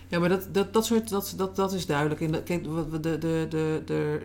Ja, 0.07 0.19
maar 0.19 0.29
dat, 0.29 0.47
dat, 0.53 0.73
dat 0.73 0.85
soort, 0.85 1.09
dat, 1.09 1.33
dat, 1.37 1.55
dat 1.55 1.73
is 1.73 1.85
duidelijk. 1.85 2.21
En 2.21 2.31
dat, 2.31 2.43
kijk, 2.43 2.63
de, 2.63 2.99
de, 2.99 3.17
de, 3.17 3.45
de, 3.49 3.81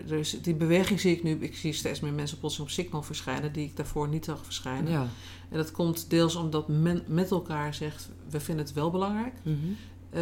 de, 0.07 0.19
is- 0.19 0.39
die 0.43 0.55
beweging 0.55 1.01
zie 1.01 1.13
ik 1.17 1.23
nu. 1.23 1.31
Ik 1.41 1.57
zie 1.57 1.73
steeds 1.73 2.01
meer 2.01 2.13
mensen 2.13 2.39
plotseling 2.39 2.71
op 2.71 2.77
Signal 2.77 3.03
verschijnen 3.03 3.53
die 3.53 3.65
ik 3.65 3.77
daarvoor 3.77 4.09
niet 4.09 4.25
zag 4.25 4.45
verschijnen. 4.45 4.93
Ja. 4.93 5.07
En 5.51 5.57
dat 5.57 5.71
komt 5.71 6.11
deels 6.11 6.35
omdat 6.37 6.69
men 6.69 7.03
met 7.07 7.31
elkaar 7.31 7.75
zegt, 7.75 8.09
we 8.31 8.41
vinden 8.41 8.65
het 8.65 8.75
wel 8.75 8.91
belangrijk. 8.91 9.35
Mhm. 9.43 9.57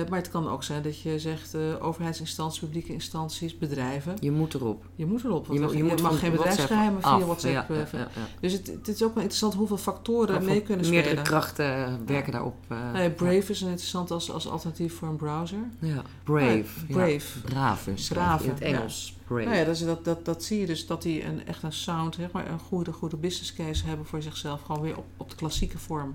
Maar 0.08 0.18
het 0.18 0.30
kan 0.30 0.48
ook 0.48 0.62
zijn 0.64 0.82
dat 0.82 1.00
je 1.00 1.18
zegt, 1.18 1.54
eh, 1.54 1.60
overheidsinstanties, 1.80 2.60
publieke 2.60 2.92
instanties, 2.92 3.58
bedrijven. 3.58 4.16
Je 4.20 4.30
moet 4.30 4.54
erop. 4.54 4.84
Je 4.96 5.06
moet 5.06 5.24
erop. 5.24 5.46
Want 5.46 5.58
Je, 5.58 5.64
moet- 5.64 5.76
je 5.76 5.84
moet 5.84 6.02
mag 6.02 6.18
geen 6.18 6.30
bedrijfsgeheimen 6.30 7.02
via 7.02 7.10
af. 7.10 7.22
WhatsApp. 7.24 7.68
Ja, 7.68 7.74
eh, 7.74 7.92
ja, 7.92 7.98
ja. 7.98 8.08
Dus 8.40 8.52
het, 8.52 8.66
het 8.66 8.88
is 8.88 9.02
ook 9.02 9.14
wel 9.14 9.22
interessant 9.22 9.54
hoeveel 9.54 9.76
factoren 9.76 10.44
mee 10.44 10.60
kunnen 10.62 10.84
Meerdere 10.88 11.06
spelen. 11.08 11.24
krachten 11.24 12.00
werken 12.06 12.32
daarop. 12.32 12.54
eh, 12.68 12.92
Nou 12.92 13.10
Brave 13.10 13.50
is 13.50 13.60
een 13.60 13.68
interessant 13.68 14.10
als, 14.10 14.30
als 14.30 14.48
alternatief 14.48 14.94
voor 14.94 15.08
een 15.08 15.16
browser. 15.16 15.58
Ja, 15.78 16.02
brave. 16.24 16.64
Brave. 16.88 17.40
Brave. 17.40 17.90
Brave, 18.14 18.44
In 18.44 18.50
het. 18.50 18.60
Engels. 18.60 19.14
Brave. 19.26 19.44
Nou 19.44 19.56
ja, 19.56 19.64
dat, 19.64 19.78
dat, 19.78 20.04
dat, 20.04 20.24
dat 20.24 20.44
zie 20.44 20.60
je 20.60 20.66
dus 20.66 20.86
dat 20.86 21.02
die 21.02 21.24
een, 21.24 21.46
echt 21.46 21.62
een 21.62 21.72
sound, 21.72 22.14
zeg 22.14 22.30
maar, 22.32 22.50
een 22.50 22.58
goede, 22.58 22.92
goede 22.92 23.16
business 23.16 23.54
case 23.54 23.86
hebben 23.86 24.06
voor 24.06 24.22
zichzelf. 24.22 24.62
Gewoon 24.62 24.82
weer 24.82 24.96
op, 24.96 25.04
op 25.16 25.30
de 25.30 25.36
klassieke 25.36 25.78
vorm 25.78 26.14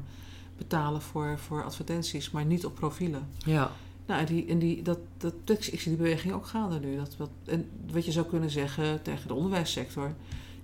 betalen 0.60 1.02
voor, 1.02 1.40
voor 1.40 1.64
advertenties, 1.64 2.32
maar 2.32 2.46
niet 2.46 2.66
op 2.66 2.76
profielen. 2.76 3.28
Ja. 3.38 3.72
Nou, 4.06 4.20
en 4.20 4.26
die, 4.26 4.46
en 4.48 4.60
die, 4.60 4.82
dat, 4.82 5.00
dat, 5.18 5.34
ik 5.48 5.82
zie 5.82 5.90
die 5.90 5.96
beweging 5.98 6.34
ook 6.34 6.46
gaande 6.46 6.80
nu. 6.80 6.98
Dat, 6.98 7.18
wat, 7.18 7.30
en 7.46 7.70
wat 7.92 8.06
je 8.06 8.12
zou 8.12 8.26
kunnen 8.26 8.50
zeggen 8.50 9.02
tegen 9.02 9.28
de 9.28 9.34
onderwijssector. 9.34 10.14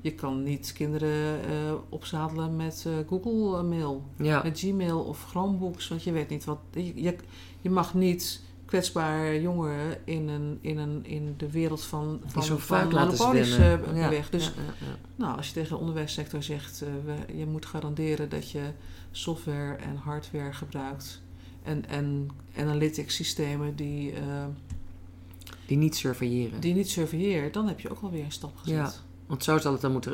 Je 0.01 0.13
kan 0.13 0.43
niet 0.43 0.73
kinderen 0.73 1.45
eh, 1.45 1.73
opzadelen 1.89 2.55
met 2.55 2.85
eh, 2.87 2.93
Google 3.07 3.63
Mail, 3.63 4.03
Ja. 4.17 4.43
met 4.43 4.59
Gmail 4.59 4.99
of 4.99 5.25
Chromebooks. 5.29 5.87
Want 5.87 6.03
je 6.03 6.11
weet 6.11 6.29
niet 6.29 6.43
wat. 6.43 6.59
Je, 6.73 7.01
je, 7.01 7.15
je 7.61 7.69
mag 7.69 7.93
niet 7.93 8.41
kwetsbare 8.65 9.41
jongeren 9.41 9.97
in, 10.03 10.27
een, 10.27 10.57
in, 10.61 10.77
een, 10.77 11.05
in 11.05 11.33
de 11.37 11.51
wereld 11.51 11.83
van, 11.83 12.21
van, 12.25 12.43
zo 12.43 12.57
van 12.57 12.87
monopolies 12.87 13.57
eh, 13.57 13.71
Ja, 13.71 13.77
beweegt. 13.77 14.31
Dus 14.31 14.45
ja, 14.45 14.51
nou, 15.15 15.37
als 15.37 15.47
je 15.47 15.53
tegen 15.53 15.69
de 15.69 15.77
onderwijssector 15.77 16.43
zegt, 16.43 16.81
eh, 16.81 16.87
we, 17.05 17.37
je 17.37 17.45
moet 17.45 17.65
garanderen 17.65 18.29
dat 18.29 18.51
je 18.51 18.61
software 19.17 19.75
en 19.75 19.95
hardware 19.95 20.53
gebruikt 20.53 21.21
en, 21.63 21.85
en 21.89 22.29
analytics 22.57 23.15
systemen 23.15 23.75
die, 23.75 24.11
eh, 24.11 24.45
Die 25.65 25.77
niet 25.77 25.95
surveilleren. 25.95 26.59
die 26.59 26.73
niet 26.73 26.89
surveilleert, 26.89 27.53
dan 27.53 27.67
heb 27.67 27.79
je 27.79 27.89
ook 27.89 28.01
alweer 28.01 28.23
een 28.23 28.31
stap 28.31 28.57
gezet. 28.57 28.75
Ja. 28.75 28.91
Want 29.25 29.43
zo 29.43 29.57
zal 29.57 29.71
het 29.71 29.81
dan 29.81 29.91
moeten. 29.91 30.13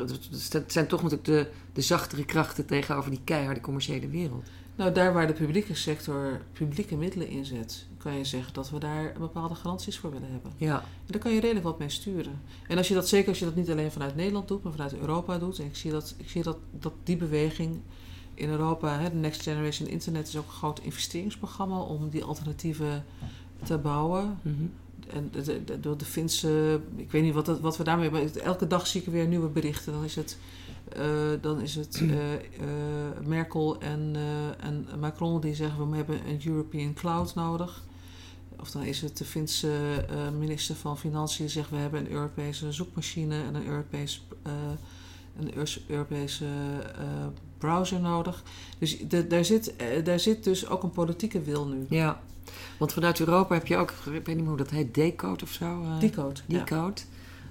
Het 0.50 0.72
zijn 0.72 0.86
toch 0.86 1.02
natuurlijk 1.02 1.28
de, 1.28 1.50
de 1.72 1.80
zachtere 1.80 2.24
krachten 2.24 2.66
tegenover 2.66 3.10
die 3.10 3.20
keiharde 3.24 3.60
commerciële 3.60 4.08
wereld. 4.08 4.46
Nou, 4.76 4.92
daar 4.92 5.12
waar 5.12 5.26
de 5.26 5.32
publieke 5.32 5.74
sector 5.74 6.40
publieke 6.52 6.96
middelen 6.96 7.28
inzet, 7.28 7.86
kan 7.98 8.16
je 8.16 8.24
zeggen 8.24 8.54
dat 8.54 8.70
we 8.70 8.78
daar 8.78 9.12
bepaalde 9.18 9.54
garanties 9.54 9.98
voor 9.98 10.12
willen 10.12 10.30
hebben. 10.30 10.52
Ja. 10.56 10.80
En 10.80 10.86
daar 11.06 11.20
kan 11.20 11.32
je 11.32 11.40
redelijk 11.40 11.64
wat 11.64 11.78
mee 11.78 11.88
sturen. 11.88 12.40
En 12.68 12.76
als 12.76 12.88
je 12.88 12.94
dat 12.94 13.08
zeker 13.08 13.28
als 13.28 13.38
je 13.38 13.44
dat 13.44 13.54
niet 13.54 13.70
alleen 13.70 13.92
vanuit 13.92 14.16
Nederland 14.16 14.48
doet, 14.48 14.62
maar 14.62 14.72
vanuit 14.72 14.94
Europa 14.94 15.38
doet. 15.38 15.58
En 15.58 15.64
ik 15.64 15.76
zie 15.76 15.90
dat, 15.90 16.14
ik 16.18 16.28
zie 16.28 16.42
dat, 16.42 16.56
dat 16.70 16.92
die 17.02 17.16
beweging 17.16 17.80
in 18.34 18.48
Europa, 18.48 18.98
hè, 18.98 19.10
de 19.10 19.16
Next 19.16 19.42
Generation 19.42 19.88
Internet 19.88 20.28
is 20.28 20.36
ook 20.36 20.46
een 20.46 20.52
groot 20.52 20.80
investeringsprogramma 20.80 21.78
om 21.78 22.08
die 22.08 22.24
alternatieven 22.24 23.04
te 23.62 23.78
bouwen. 23.78 24.38
Mhm. 24.42 24.64
En 25.10 25.28
de, 25.32 25.42
de, 25.64 25.80
de, 25.80 25.96
de 25.96 26.04
Finse, 26.04 26.80
ik 26.96 27.10
weet 27.10 27.22
niet 27.22 27.34
wat, 27.34 27.46
dat, 27.46 27.60
wat 27.60 27.76
we 27.76 27.84
daarmee 27.84 28.10
hebben. 28.10 28.44
Elke 28.44 28.66
dag 28.66 28.86
zie 28.86 29.00
ik 29.00 29.06
weer 29.06 29.26
nieuwe 29.26 29.48
berichten. 29.48 29.92
Dan 29.92 30.04
is 30.04 30.16
het 30.16 30.36
eh, 30.96 31.30
dan 31.40 31.60
is 31.60 31.74
het 31.74 32.00
eh, 32.00 32.34
eh, 32.34 32.40
Merkel 33.26 33.80
en, 33.80 34.16
en 34.60 34.86
Macron 35.00 35.40
die 35.40 35.54
zeggen 35.54 35.90
we 35.90 35.96
hebben 35.96 36.28
een 36.28 36.40
European 36.46 36.94
Cloud 36.94 37.34
nodig. 37.34 37.84
Of 38.60 38.70
dan 38.70 38.82
is 38.82 39.02
het 39.02 39.16
de 39.16 39.24
Finse 39.24 40.04
minister 40.38 40.74
van 40.74 40.98
Financiën 40.98 41.44
die 41.44 41.54
zegt 41.54 41.70
we 41.70 41.76
hebben 41.76 42.00
een 42.00 42.10
Europese 42.10 42.72
zoekmachine 42.72 43.42
en 43.42 43.54
een, 43.54 43.66
Europees, 43.66 44.26
eh, 44.42 44.52
een 45.38 45.52
Europese 45.86 46.46
browser 47.66 48.00
nodig. 48.00 48.42
Dus 48.78 48.98
de- 49.08 49.26
daar, 49.26 49.44
zit, 49.44 49.76
eh, 49.76 50.04
daar 50.04 50.20
zit 50.20 50.44
dus 50.44 50.68
ook 50.68 50.82
een 50.82 50.90
politieke 50.90 51.40
wil 51.42 51.66
nu. 51.66 51.86
Ja, 51.88 52.20
want 52.78 52.92
vanuit 52.92 53.20
Europa 53.20 53.54
heb 53.54 53.66
je 53.66 53.76
ook, 53.76 53.90
ik 53.90 54.04
weet 54.12 54.26
niet 54.26 54.36
meer 54.36 54.46
hoe 54.46 54.56
dat 54.56 54.70
heet, 54.70 54.94
Decode 54.94 55.44
of 55.44 55.50
zo? 55.50 55.64
eh, 55.82 56.00
Die 56.00 56.10
code. 56.10 56.40
ja. 56.46 56.58
Decode. 56.58 57.00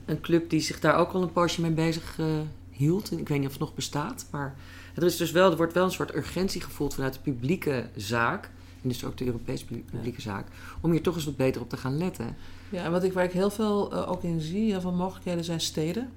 Een 0.05 0.21
club 0.21 0.49
die 0.49 0.59
zich 0.59 0.79
daar 0.79 0.95
ook 0.95 1.11
al 1.11 1.21
een 1.21 1.31
poosje 1.31 1.61
mee 1.61 1.71
bezig 1.71 2.19
eh, 2.19 2.25
hield. 2.71 3.11
En 3.11 3.19
ik 3.19 3.27
weet 3.27 3.37
niet 3.37 3.47
of 3.47 3.53
het 3.53 3.61
nog 3.61 3.73
bestaat, 3.75 4.25
maar 4.31 4.55
er, 4.95 5.03
is 5.03 5.17
dus 5.17 5.31
wel, 5.31 5.51
er 5.51 5.57
wordt 5.57 5.73
wel 5.73 5.83
een 5.85 5.91
soort 5.91 6.15
urgentie 6.15 6.61
gevoeld 6.61 6.93
vanuit 6.93 7.13
de 7.13 7.19
publieke 7.19 7.85
zaak. 7.95 8.49
En 8.81 8.89
dus 8.89 9.05
ook 9.05 9.17
de 9.17 9.25
Europese 9.25 9.65
publi- 9.65 9.83
publieke 9.91 10.21
zaak. 10.21 10.47
Om 10.81 10.91
hier 10.91 11.01
toch 11.01 11.15
eens 11.15 11.25
wat 11.25 11.35
beter 11.35 11.61
op 11.61 11.69
te 11.69 11.77
gaan 11.77 11.97
letten. 11.97 12.35
Ja, 12.69 12.83
en 12.83 12.91
wat 12.91 13.03
ik, 13.03 13.13
waar 13.13 13.23
ik 13.23 13.31
heel 13.31 13.49
veel 13.49 13.93
ook 14.07 14.23
in 14.23 14.39
zie, 14.41 14.71
heel 14.71 14.81
veel 14.81 14.91
mogelijkheden 14.91 15.43
zijn 15.43 15.61
steden. 15.61 16.09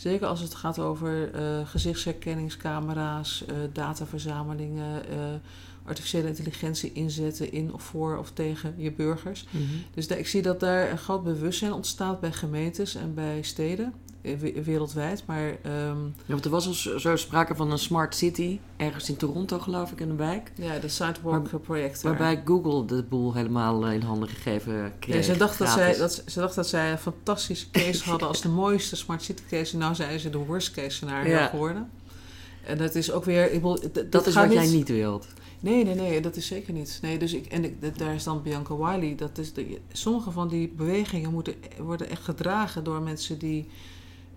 Zeker 0.00 0.26
als 0.26 0.40
het 0.40 0.54
gaat 0.54 0.78
over 0.78 1.34
eh, 1.34 1.66
gezichtsherkenningscamera's, 1.66 3.44
eh, 3.46 3.56
dataverzamelingen, 3.72 5.08
eh, 5.08 5.16
artificiële 5.90 6.28
intelligentie 6.28 6.92
inzetten 6.92 7.52
in 7.52 7.72
of 7.74 7.82
voor 7.82 8.16
of 8.18 8.30
tegen 8.30 8.74
je 8.76 8.92
burgers. 8.92 9.46
Dus 9.94 10.06
da- 10.08 10.14
ik 10.14 10.28
zie 10.28 10.42
dat 10.42 10.60
daar 10.60 10.90
een 10.90 10.98
groot 10.98 11.24
bewustzijn 11.24 11.72
ontstaat 11.72 12.20
bij 12.20 12.32
gemeentes 12.32 12.94
en 12.94 13.14
bij 13.14 13.42
steden, 13.42 13.92
eh, 14.22 14.36
we- 14.38 14.62
wereldwijd. 14.64 15.22
Maar 15.26 15.48
ehm, 15.62 16.04
Ja, 16.04 16.26
want 16.26 16.44
er 16.44 16.50
was 16.50 16.66
al 16.66 16.98
zo 17.00 17.16
sprake 17.16 17.54
van 17.54 17.70
een 17.70 17.78
smart 17.78 18.14
city, 18.14 18.58
ergens 18.76 19.08
in 19.08 19.16
Toronto 19.16 19.58
geloof 19.58 19.90
ik, 19.92 20.00
in 20.00 20.10
een 20.10 20.16
wijk. 20.16 20.52
ja, 20.54 20.78
de 20.78 20.88
Sidewalk 20.88 21.62
project. 21.62 22.02
daar. 22.02 22.16
Waarbij 22.18 22.42
Google 22.44 22.84
de 22.84 23.02
boel 23.02 23.34
helemaal 23.34 23.86
eh, 23.86 23.92
in 23.92 24.02
handen 24.02 24.28
gegeven 24.28 24.92
kreeg. 24.98 25.16
Ja, 25.16 25.22
ze, 25.32 25.36
dacht 25.38 25.58
dat 25.58 25.68
zij, 25.68 25.96
dat, 25.96 26.22
ze 26.26 26.40
dacht 26.40 26.54
dat 26.54 26.68
zij 26.68 26.90
een 26.92 26.98
fantastische 26.98 27.70
case 27.70 28.04
hadden 28.04 28.28
als 28.28 28.40
de 28.40 28.48
mooiste 28.48 28.96
smart 28.96 29.22
city 29.22 29.42
case. 29.50 29.76
Nou 29.76 29.94
zijn 29.94 30.20
ze 30.20 30.30
de 30.30 30.38
worst 30.38 30.70
case 30.70 30.90
scenario 30.90 31.30
Ja. 31.32 31.46
geworden. 31.46 31.90
En 32.64 32.78
dat 32.78 32.94
is 32.94 33.12
ook 33.12 33.24
weer... 33.24 33.44
Ik 33.52 33.62
bedoel, 33.62 33.78
Dat 34.10 34.26
is 34.26 34.34
wat 34.34 34.52
jij 34.52 34.66
niet 34.66 34.88
wilt. 34.88 35.26
Nee, 35.60 35.84
nee, 35.84 35.94
nee, 35.94 36.20
dat 36.20 36.36
is 36.36 36.46
zeker 36.46 36.72
niet. 36.72 36.98
Nee, 37.02 37.18
dus 37.18 37.32
ik, 37.32 37.46
en 37.46 37.64
ik, 37.64 37.98
daar 37.98 38.14
is 38.14 38.24
dan 38.24 38.42
Bianca 38.42 38.76
Wiley. 38.76 39.14
Dat 39.14 39.38
is 39.38 39.52
de, 39.52 39.78
sommige 39.92 40.30
van 40.30 40.48
die 40.48 40.68
bewegingen 40.68 41.32
moeten, 41.32 41.54
worden 41.78 42.10
echt 42.10 42.22
gedragen 42.24 42.84
door 42.84 43.02
mensen 43.02 43.38
die 43.38 43.68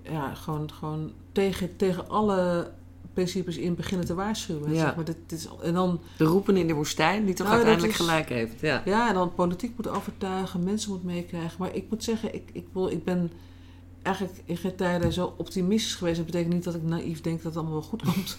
ja, 0.03 0.33
gewoon, 0.33 0.71
gewoon 0.71 1.11
tegen, 1.31 1.75
tegen 1.75 2.09
alle 2.09 2.71
principes 3.13 3.57
in 3.57 3.75
beginnen 3.75 4.05
te 4.07 4.13
waarschuwen. 4.13 4.73
Ja. 4.73 4.79
Zeg 4.79 4.95
maar, 4.95 5.05
dit, 5.05 5.17
dit 5.27 5.39
is, 5.39 5.47
en 5.61 5.73
dan 5.73 5.99
De 6.17 6.23
roepen 6.23 6.57
in 6.57 6.67
de 6.67 6.73
woestijn, 6.73 7.25
die 7.25 7.33
toch 7.35 7.45
Nou, 7.47 7.57
uiteindelijk 7.57 7.93
is- 7.99 8.05
gelijk 8.05 8.29
heeft. 8.29 8.59
Ja. 8.59 8.81
Ja, 8.85 9.07
en 9.07 9.13
dan 9.13 9.33
politiek 9.33 9.71
moet 9.75 9.87
overtuigen, 9.87 10.63
mensen 10.63 10.91
moet 10.91 11.03
meekrijgen. 11.03 11.55
Maar 11.59 11.75
ik 11.75 11.85
moet 11.89 12.03
zeggen, 12.03 12.33
ik, 12.33 12.49
ik, 12.53 12.65
wil, 12.71 12.89
ik 12.89 13.03
ben 13.03 13.31
eigenlijk 14.03 14.37
in 14.45 14.57
geen 14.57 14.75
tijden 14.75 15.13
zo 15.13 15.33
optimistisch 15.37 15.95
geweest. 15.95 16.17
Dat 16.17 16.25
betekent 16.25 16.53
niet 16.53 16.63
dat 16.63 16.75
ik 16.75 16.83
naïef 16.83 17.21
denk 17.21 17.35
dat 17.35 17.45
het 17.45 17.55
allemaal 17.55 17.73
wel 17.79 17.89
goed 17.89 18.03
komt. 18.13 18.37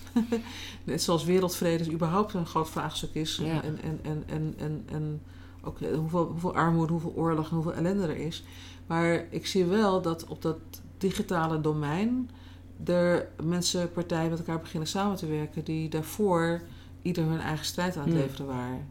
Net 0.85 1.03
zoals 1.03 1.25
wereldvrede 1.25 1.93
überhaupt 1.93 2.35
een 2.35 2.47
groot 2.47 2.71
vraagstuk 2.71 3.15
is. 3.15 3.37
Ja. 3.43 3.63
En, 3.63 3.79
en, 3.83 3.99
en, 4.03 4.23
en, 4.27 4.55
en, 4.59 4.85
en 4.93 5.23
ook 5.63 5.81
eh, 5.81 5.97
hoeveel, 5.97 6.25
hoeveel 6.27 6.55
armoede, 6.55 6.93
hoeveel 6.93 7.13
oorlog 7.17 7.49
en 7.49 7.55
hoeveel 7.55 7.75
ellende 7.75 8.07
er 8.07 8.17
is. 8.17 8.45
Maar 8.87 9.25
ik 9.31 9.47
zie 9.47 9.65
wel 9.65 10.03
dat 10.03 10.27
op 10.27 10.43
dat 10.43 10.57
digitale 10.99 11.61
domein... 11.61 12.31
er 12.85 13.29
mensen, 13.43 13.93
partijen 13.93 14.31
met 14.31 14.39
elkaar 14.39 14.61
beginnen 14.61 14.89
samen 14.89 15.17
te 15.17 15.27
werken... 15.27 15.65
die 15.65 15.89
daarvoor 15.89 16.63
ieder 17.03 17.25
hun 17.25 17.41
eigen 17.41 17.65
strijd 17.67 17.97
aan 17.97 18.03
het 18.03 18.13
Hmm. 18.13 18.21
leveren 18.23 18.47
waren. 18.47 18.87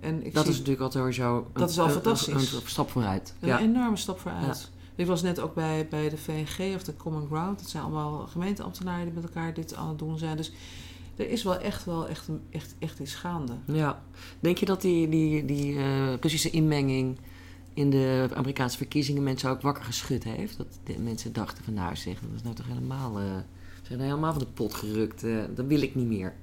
En 0.00 0.26
ik 0.26 0.34
Dat 0.34 0.42
zie 0.44 0.52
is 0.52 0.58
natuurlijk 0.58 0.84
al 0.84 0.90
sowieso 1.00 1.36
een, 1.36 1.60
Dat 1.60 1.70
is 1.70 1.78
al 1.78 1.84
een- 1.86 1.90
fantastisch. 1.92 2.52
Een, 2.52 2.58
een 2.60 2.68
stap 2.68 2.90
vooruit. 2.90 3.34
een 3.40 3.48
Ja. 3.48 3.58
enorme 3.58 3.96
stap 3.96 4.18
vooruit. 4.20 4.70
Ik 5.00 5.06
was 5.06 5.22
net 5.22 5.40
ook 5.40 5.54
bij, 5.54 5.86
bij 5.88 6.08
de 6.08 6.16
VNG 6.16 6.74
of 6.74 6.82
de 6.82 6.96
Common 6.96 7.26
Ground. 7.26 7.58
Dat 7.58 7.68
zijn 7.68 7.82
allemaal 7.82 8.26
gemeenteambtenaren 8.26 9.04
die 9.04 9.14
met 9.14 9.22
elkaar 9.22 9.54
dit 9.54 9.74
aan 9.74 9.88
het 9.88 9.98
doen 9.98 10.18
zijn. 10.18 10.36
Dus 10.36 10.52
er 11.16 11.28
is 11.30 11.42
wel 11.42 11.58
echt 11.58 11.84
wel 11.84 12.08
echt, 12.08 12.28
echt, 12.50 12.74
echt 12.78 12.98
iets 12.98 13.14
gaande. 13.14 13.52
ja. 13.64 14.02
Denk 14.40 14.58
je 14.58 14.66
dat 14.66 14.80
die, 14.80 15.08
die, 15.08 15.44
die 15.44 15.76
eh, 15.76 16.14
Russische 16.20 16.50
inmenging 16.50 17.18
in 17.74 17.90
de 17.90 18.28
Amerikaanse 18.34 18.76
verkiezingen 18.76 19.22
mensen 19.22 19.50
ook 19.50 19.60
wakker 19.60 19.84
geschud 19.84 20.24
heeft? 20.24 20.56
Dat 20.56 20.96
mensen 20.98 21.32
dachten 21.32 21.64
van 21.64 21.74
nou 21.74 21.96
zeg, 21.96 22.20
dat 22.20 22.30
is 22.34 22.42
nou 22.42 22.54
toch 22.54 22.66
helemaal... 22.66 23.16
ze 23.16 23.42
zijn 23.82 24.00
helemaal 24.00 24.32
van 24.32 24.42
de 24.42 24.48
pot 24.54 24.74
gerukt. 24.74 25.24
eh, 25.24 25.36
dat 25.54 25.66
wil 25.66 25.82
ik 25.82 25.94
niet 25.94 26.06
meer. 26.06 26.34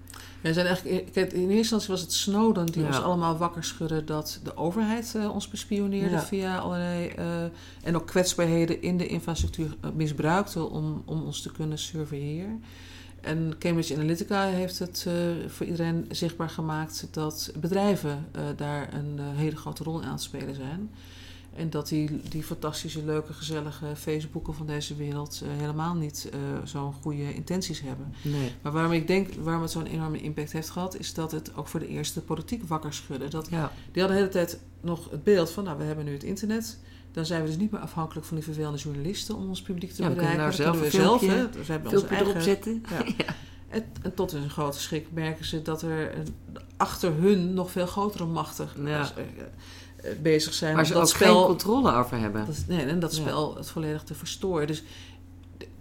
Ja, 0.41 0.53
zijn 0.53 0.65
eigenlijk, 0.65 1.05
in 1.15 1.39
eerste 1.39 1.55
instantie 1.57 1.89
was 1.89 2.01
het 2.01 2.13
Snowden 2.13 2.65
die 2.65 2.81
Ja. 2.81 2.87
ons 2.87 3.01
allemaal 3.01 3.37
wakker 3.37 3.63
schudde 3.63 4.03
dat 4.03 4.39
de 4.43 4.57
overheid 4.57 5.13
eh, 5.15 5.33
ons 5.33 5.47
bespioneerde 5.47 6.15
Ja. 6.15 6.21
via 6.23 6.57
allerlei. 6.57 7.07
eh, 7.07 7.43
en 7.83 7.95
ook 7.95 8.07
kwetsbaarheden 8.07 8.81
in 8.81 8.97
de 8.97 9.07
infrastructuur 9.07 9.75
eh, 9.81 9.89
misbruikte 9.95 10.63
om, 10.69 11.01
om 11.05 11.21
ons 11.23 11.41
te 11.41 11.51
kunnen 11.51 11.77
surveilleren. 11.77 12.63
En 13.21 13.55
Cambridge 13.59 13.95
Analytica 13.95 14.43
heeft 14.43 14.79
het 14.79 15.07
voor 15.47 15.65
iedereen 15.65 16.05
zichtbaar 16.11 16.49
gemaakt 16.49 17.07
dat 17.11 17.51
bedrijven 17.59 18.25
daar 18.55 18.93
een 18.93 19.19
hele 19.19 19.55
grote 19.55 19.83
rol 19.83 19.99
in 19.99 20.05
aan 20.05 20.11
het 20.11 20.21
spelen 20.21 20.55
zijn. 20.55 20.89
En 21.57 21.69
dat 21.69 21.87
die, 21.87 22.21
die 22.29 22.43
fantastische, 22.43 23.05
leuke, 23.05 23.33
gezellige 23.33 23.85
Facebooken 23.95 24.53
van 24.53 24.65
deze 24.67 24.95
wereld 24.95 25.41
eh, 25.43 25.49
helemaal 25.59 25.93
niet 25.95 26.29
eh, 26.31 26.39
zo'n 26.63 26.93
goede 26.93 27.33
intenties 27.33 27.81
hebben. 27.81 28.13
Nee. 28.21 28.51
Maar 28.61 28.71
waarom 28.71 28.91
ik 28.91 29.07
denk, 29.07 29.33
waarom 29.33 29.61
het 29.61 29.71
zo'n 29.71 29.85
enorme 29.85 30.21
impact 30.21 30.51
heeft 30.51 30.69
gehad, 30.69 30.97
is 30.97 31.13
dat 31.13 31.31
het 31.31 31.55
ook 31.55 31.67
voor 31.67 31.79
de 31.79 31.87
eerste 31.87 32.21
politiek 32.21 32.63
wakker 32.67 32.93
schudde. 32.93 33.27
Dat, 33.27 33.47
Ja. 33.49 33.71
die 33.91 34.01
hadden 34.01 34.21
de 34.21 34.27
hele 34.27 34.45
tijd 34.45 34.59
nog 34.81 35.09
het 35.11 35.23
beeld 35.23 35.51
van, 35.51 35.63
nou, 35.63 35.77
we 35.77 35.83
hebben 35.83 36.05
nu 36.05 36.13
het 36.13 36.23
internet. 36.23 36.79
Dan 37.11 37.25
zijn 37.25 37.41
we 37.41 37.47
dus 37.47 37.57
niet 37.57 37.71
meer 37.71 37.81
afhankelijk 37.81 38.25
van 38.25 38.35
die 38.35 38.45
vervelende 38.45 38.77
journalisten 38.77 39.35
om 39.35 39.47
ons 39.47 39.61
publiek 39.61 39.91
te 39.91 40.01
Ja, 40.03 40.09
we 40.09 40.15
kunnen 40.15 40.31
bereiken. 40.35 40.63
Dan 40.63 40.73
zelf 40.75 40.89
kunnen 40.89 41.09
we 41.09 41.13
een 41.13 41.19
zelf, 41.29 41.35
hè. 41.41 41.49
Dus 41.57 41.65
we 41.67 41.71
hebben 41.71 41.91
onze 41.91 42.05
Filmpje 42.07 42.23
erop 42.25 42.35
eigen... 42.35 42.41
zetten. 42.41 42.83
Ja. 43.17 43.25
En, 43.69 43.83
en 44.01 44.13
tot 44.13 44.31
hun 44.31 44.49
grote 44.49 44.79
schrik 44.79 45.07
merken 45.11 45.45
ze 45.45 45.61
dat 45.61 45.81
er 45.81 46.17
een- 46.17 46.27
achter 46.77 47.13
hun 47.13 47.53
nog 47.53 47.71
veel 47.71 47.85
grotere 47.85 48.25
machten 48.25 48.67
Ja. 48.85 49.01
eh, 49.15 49.23
bezig 50.21 50.53
zijn. 50.53 50.73
Waar 50.73 50.81
om 50.81 50.87
ze 50.87 50.93
dat 50.93 51.01
ook 51.01 51.07
spel, 51.07 51.37
geen 51.37 51.45
controle 51.45 51.93
over 51.93 52.19
hebben. 52.19 52.45
dat, 52.45 52.63
nee, 52.67 52.85
en 52.85 52.99
dat 52.99 53.13
spel 53.13 53.55
het 53.55 53.69
volledig 53.69 54.03
te 54.03 54.13
verstoren. 54.13 54.67
Dus 54.67 54.83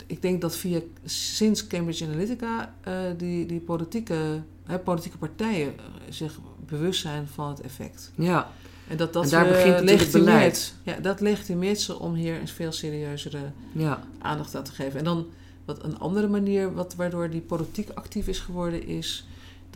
ik 0.07 0.23
denk 0.23 0.41
dat 0.41 0.57
via 0.57 0.81
sinds 1.05 1.67
Cambridge 1.67 2.05
Analytica 2.05 2.75
eh, 2.81 2.95
die, 3.17 3.47
die 3.47 3.61
politieke, 3.61 4.43
hè, 4.65 4.79
politieke 4.79 5.19
partijen 5.19 5.67
eh, 5.79 5.85
zich 6.09 6.39
bewust 6.67 7.01
zijn 7.01 7.29
van 7.35 7.49
het 7.49 7.61
effect. 7.61 8.13
Ja. 8.15 8.51
En 8.89 8.97
dat 8.97 9.13
dat 9.13 9.25
En 9.25 9.31
daar 9.31 9.47
eh, 9.47 9.53
begint 9.53 10.01
het 10.01 10.13
beleid. 10.13 10.75
Ja, 10.83 10.97
dat 11.01 11.21
legitimeert 11.21 11.81
ze 11.81 11.99
om 11.99 12.15
hier 12.15 12.41
een 12.41 12.49
veel 12.49 12.73
serieuzere 12.73 13.51
Ja. 13.73 14.03
aandacht 14.19 14.55
aan 14.55 14.65
te 14.65 14.73
geven. 14.73 14.99
En 14.99 15.05
dan 15.05 15.27
wat 15.65 15.85
een 15.85 15.99
andere 15.99 16.29
manier 16.29 16.75
wat, 16.75 16.95
waardoor 16.95 17.31
die 17.31 17.41
politiek 17.41 17.91
actief 17.95 18.27
is 18.27 18.39
geworden 18.39 18.87
is 18.87 19.27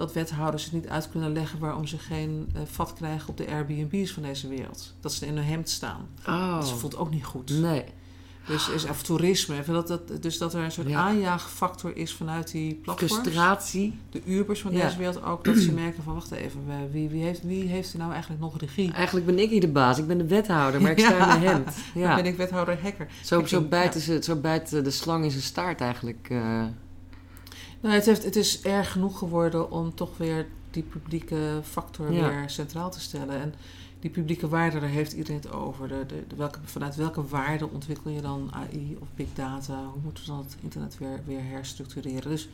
dat 0.01 0.13
wethouders 0.13 0.65
het 0.65 0.73
niet 0.73 0.89
uit 0.89 1.11
kunnen 1.11 1.33
leggen 1.33 1.59
waarom 1.59 1.87
ze 1.87 1.99
geen 1.99 2.49
eh, 2.55 2.61
vat 2.65 2.93
krijgen 2.95 3.29
op 3.29 3.37
de 3.37 3.47
Airbnb's 3.49 4.13
van 4.13 4.23
deze 4.23 4.49
wereld. 4.49 4.95
Dat 5.01 5.13
ze 5.13 5.27
in 5.27 5.37
hun 5.37 5.45
hemd 5.47 5.69
staan. 5.69 6.09
Oh. 6.27 6.55
Dat 6.61 6.71
voelt 6.71 6.97
ook 6.97 7.11
niet 7.11 7.25
goed. 7.25 7.51
Nee. 7.61 7.85
Dus 8.47 8.69
is 8.69 8.85
of 8.89 9.03
toerisme. 9.03 9.57
Dat, 9.67 9.89
dat, 9.89 10.23
dus 10.23 10.39
dat 10.39 10.55
er 10.55 10.63
een 10.65 10.73
soort 10.73 10.89
Ja. 10.89 10.99
aanjaagfactor 11.01 11.97
is 11.97 12.13
vanuit 12.15 12.51
die 12.51 12.75
platforms. 12.75 13.13
Frustratie. 13.13 13.99
De 14.11 14.23
Ubers 14.27 14.61
van 14.61 14.73
Ja. 14.73 14.85
deze 14.85 14.97
wereld 14.97 15.23
ook. 15.25 15.45
Dat 15.45 15.57
ze 15.57 15.73
merken 15.73 16.03
van 16.03 16.15
wacht 16.15 16.31
even. 16.31 16.61
Wie, 16.91 17.09
wie, 17.09 17.23
heeft, 17.23 17.43
wie 17.43 17.65
heeft 17.69 17.93
er 17.93 17.99
nou 17.99 18.13
eigenlijk 18.13 18.41
nog 18.43 18.59
regie? 18.61 18.93
Eigenlijk 18.93 19.27
ben 19.27 19.39
ik 19.39 19.51
hier 19.51 19.61
de 19.61 19.69
baas. 19.69 19.99
Ik 19.99 20.07
ben 20.07 20.19
de 20.19 20.27
wethouder, 20.27 20.81
maar 20.83 20.91
ik 20.91 20.99
sta 20.99 21.11
Ja. 21.17 21.23
in 21.23 21.41
mijn 21.41 21.53
hemd. 21.53 21.75
Dan 21.95 22.03
Ja. 22.03 22.15
ben 22.15 22.27
ik 22.27 22.37
wethouder 22.37 22.79
hacker. 22.83 23.09
Zo, 23.25 23.45
zo, 23.47 23.61
bijten 23.63 24.01
ze, 24.01 24.19
zo 24.23 24.37
bijt 24.37 24.71
de 24.71 24.91
slang 24.91 25.25
in 25.25 25.31
zijn 25.31 25.43
staart 25.43 25.81
eigenlijk. 25.81 26.27
eh. 26.31 26.65
Nou, 27.81 27.95
het, 27.95 28.07
heeft, 28.07 28.25
het 28.25 28.37
is 28.37 28.63
erg 28.63 28.93
genoeg 28.93 29.19
geworden 29.19 29.71
om 29.71 29.95
toch 29.95 30.17
weer 30.17 30.47
die 30.71 30.83
publieke 30.83 31.61
factor 31.63 32.13
Ja. 32.13 32.29
weer 32.29 32.51
centraal 32.51 32.91
te 32.91 33.01
stellen. 33.01 33.41
En 33.41 33.55
die 34.01 34.11
publieke 34.11 34.49
waarde, 34.49 34.81
daar 34.81 34.89
heeft 34.89 35.13
iedereen 35.13 35.41
het 35.41 35.53
over. 35.53 35.89
De, 35.89 36.05
de, 36.07 36.25
de 36.29 36.37
welke, 36.37 36.59
vanuit 36.65 36.97
welke 36.97 37.27
waarde 37.27 37.69
ontwikkel 37.69 38.11
je 38.11 38.21
dan 38.21 38.51
AI 38.53 38.97
of 39.01 39.09
big 39.15 39.27
data? 39.35 39.85
Hoe 39.93 40.01
moeten 40.03 40.25
we 40.25 40.31
dan 40.31 40.39
het 40.39 40.57
internet 40.61 40.99
weer, 40.99 41.21
weer 41.27 41.45
herstructureren? 41.45 42.31
Dus 42.31 42.49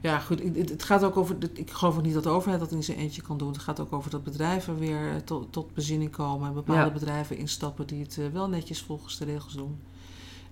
ja, 0.00 0.18
goed. 0.18 0.42
Het, 0.42 0.68
het 0.70 0.82
gaat 0.82 1.04
ook 1.04 1.16
over. 1.16 1.36
Ik 1.52 1.70
geloof 1.70 1.96
ook 1.96 2.02
niet 2.02 2.14
dat 2.14 2.22
de 2.22 2.28
overheid 2.28 2.60
dat 2.60 2.72
in 2.72 2.82
zijn 2.82 2.98
eentje 2.98 3.22
kan 3.22 3.38
doen. 3.38 3.48
Het 3.52 3.58
gaat 3.62 3.80
ook 3.80 3.92
over 3.92 4.10
dat 4.10 4.24
bedrijven 4.24 4.78
weer 4.78 5.24
tot, 5.24 5.52
tot 5.52 5.74
bezinning 5.74 6.10
komen. 6.10 6.48
En 6.48 6.54
bepaalde 6.54 6.84
Ja. 6.84 6.90
bedrijven 6.90 7.36
instappen 7.36 7.86
die 7.86 8.02
het 8.02 8.18
eh, 8.18 8.24
wel 8.32 8.48
netjes 8.48 8.82
volgens 8.82 9.18
de 9.18 9.24
regels 9.24 9.52
doen. 9.54 9.78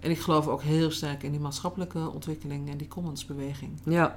En 0.03 0.11
ik 0.11 0.21
geloof 0.21 0.47
ook 0.49 0.63
heel 0.63 0.91
sterk 0.91 1.23
in 1.23 1.31
die 1.31 1.41
maatschappelijke 1.41 2.11
ontwikkeling 2.11 2.71
en 2.71 2.77
die 2.77 2.89
commonsbeweging. 2.89 3.71
Ja. 3.85 4.15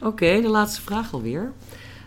Oké, 0.00 0.40
de 0.40 0.48
laatste 0.48 0.80
vraag 0.80 1.12
alweer. 1.12 1.52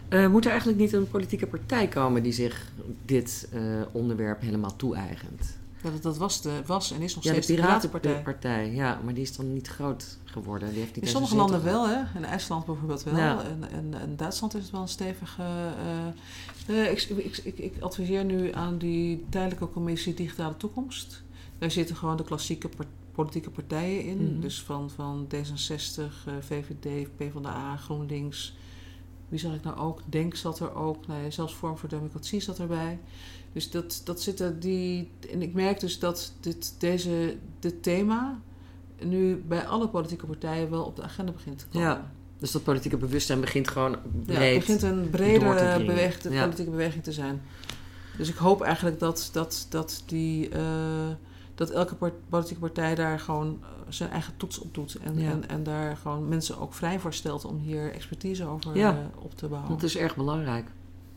Eh 0.10 0.28
moet 0.28 0.44
er 0.44 0.50
eigenlijk 0.52 0.80
niet 0.80 0.94
een 0.94 1.10
politieke 1.10 1.48
partij 1.48 1.88
komen 1.88 2.24
die 2.24 2.32
zich 2.32 2.72
dit 3.06 3.48
eh, 3.52 3.62
onderwerp 3.92 4.42
helemaal 4.42 4.76
toe-eigent? 4.76 5.60
Dat, 5.82 6.02
dat 6.02 6.18
was, 6.18 6.42
de, 6.42 6.62
was 6.66 6.92
en 6.92 7.02
is 7.02 7.16
nog 7.16 7.24
Ja, 7.24 7.32
steeds 7.32 7.48
de 7.48 7.54
Piratenpartij. 7.54 8.72
Ja, 8.72 9.00
maar 9.04 9.14
die 9.14 9.24
is 9.24 9.36
dan 9.36 9.54
niet 9.54 9.68
groot 9.68 10.18
geworden. 10.26 10.70
Die 10.70 10.80
heeft 10.80 10.96
niet 10.96 11.04
In 11.04 11.10
sommige 11.10 11.36
landen 11.36 11.64
wel, 11.64 11.88
hè. 11.88 12.00
In 12.16 12.26
IJsland 12.26 12.66
bijvoorbeeld 12.66 13.04
wel. 13.04 13.16
Ja. 13.16 13.44
En, 13.44 13.72
en, 13.72 14.02
en 14.02 14.16
Duitsland 14.16 14.56
is 14.56 14.62
het 14.62 14.72
wel 14.72 14.82
een 14.82 14.88
stevige... 14.88 15.44
eh, 16.68 16.92
ik, 16.92 17.02
ik, 17.02 17.38
ik, 17.44 17.58
ik 17.58 17.82
adviseer 17.82 18.26
nu 18.26 18.52
aan 18.54 18.78
die 18.78 19.26
tijdelijke 19.30 19.70
commissie 19.70 20.14
Digitale 20.14 20.58
Toekomst. 20.58 21.24
Daar 21.62 21.72
zitten 21.72 21.96
gewoon 21.96 22.18
de 22.18 22.24
klassieke 22.24 22.70
politieke 23.12 23.50
partijen 23.50 24.04
in. 24.06 24.32
Mhm. 24.32 24.40
Dus 24.42 24.62
van, 24.62 24.90
van 24.90 25.28
D66, 25.36 26.02
eh, 26.26 26.34
VVD, 26.40 27.08
PvdA, 27.18 27.76
GroenLinks. 27.78 28.56
Wie 29.30 29.40
zag 29.40 29.54
ik 29.54 29.64
nou 29.64 29.78
ook? 29.78 30.00
Denk 30.06 30.36
zat 30.36 30.60
er 30.60 30.76
ook. 30.76 31.08
Nou 31.08 31.24
ja, 31.24 31.30
zelfs 31.30 31.54
Vorm 31.54 31.78
voor 31.78 31.90
Democratie 31.90 32.40
zat 32.42 32.60
erbij. 32.60 33.00
Dus 33.54 33.72
dat, 33.72 34.02
dat 34.04 34.22
zitten 34.22 34.60
die... 34.60 35.12
En 35.32 35.42
ik 35.42 35.54
merk 35.54 35.80
dus 35.80 36.00
dat 36.00 36.34
dit, 36.40 36.76
deze, 36.80 37.38
dit 37.60 37.84
thema 37.84 38.42
nu 39.04 39.36
bij 39.48 39.66
alle 39.68 39.88
politieke 39.88 40.26
partijen 40.26 40.70
wel 40.70 40.84
op 40.84 40.96
de 40.96 41.02
agenda 41.04 41.32
begint 41.32 41.60
te 41.60 41.66
komen. 41.72 41.88
Ja, 41.88 42.12
Dus 42.38 42.52
dat 42.52 42.64
politieke 42.64 42.98
bewustzijn 42.98 43.40
begint 43.42 43.68
gewoon 43.68 43.92
Ja, 43.92 43.98
breed. 44.26 44.50
het 44.56 44.60
begint 44.60 44.82
een 44.82 45.10
bredere 45.10 45.56
dringen. 45.56 45.86
beweg- 45.86 46.24
Ja. 46.24 46.42
politieke 46.42 46.72
beweging 46.72 47.04
te 47.04 47.12
zijn. 47.12 47.42
Dus 48.18 48.30
ik 48.30 48.36
hoop 48.36 48.62
eigenlijk 48.62 49.00
dat, 49.00 49.30
dat, 49.32 49.66
dat, 49.70 50.04
die, 50.06 50.50
eh, 50.50 51.10
dat 51.62 51.70
elke 51.70 51.96
politieke 52.30 52.60
partij 52.62 52.96
daar 52.96 53.20
gewoon 53.20 53.60
eh, 53.62 53.68
zijn 53.90 54.10
eigen 54.10 54.34
toets 54.38 54.60
op 54.60 54.74
doet. 54.74 54.96
En, 54.96 55.20
Ja. 55.20 55.30
en, 55.30 55.50
en 55.50 55.64
daar 55.64 55.98
gewoon 55.98 56.28
mensen 56.28 56.60
ook 56.60 56.74
vrij 56.74 57.00
voor 57.00 57.14
stelt 57.14 57.46
om 57.46 57.60
hier 57.60 57.94
expertise 57.94 58.46
over 58.46 58.78
Ja. 58.78 58.90
eh, 58.92 59.24
op 59.24 59.36
te 59.38 59.48
bouwen. 59.48 59.70
Want 59.70 59.82
het 59.82 59.90
is 59.90 59.98
erg 59.98 60.16
belangrijk. 60.16 60.66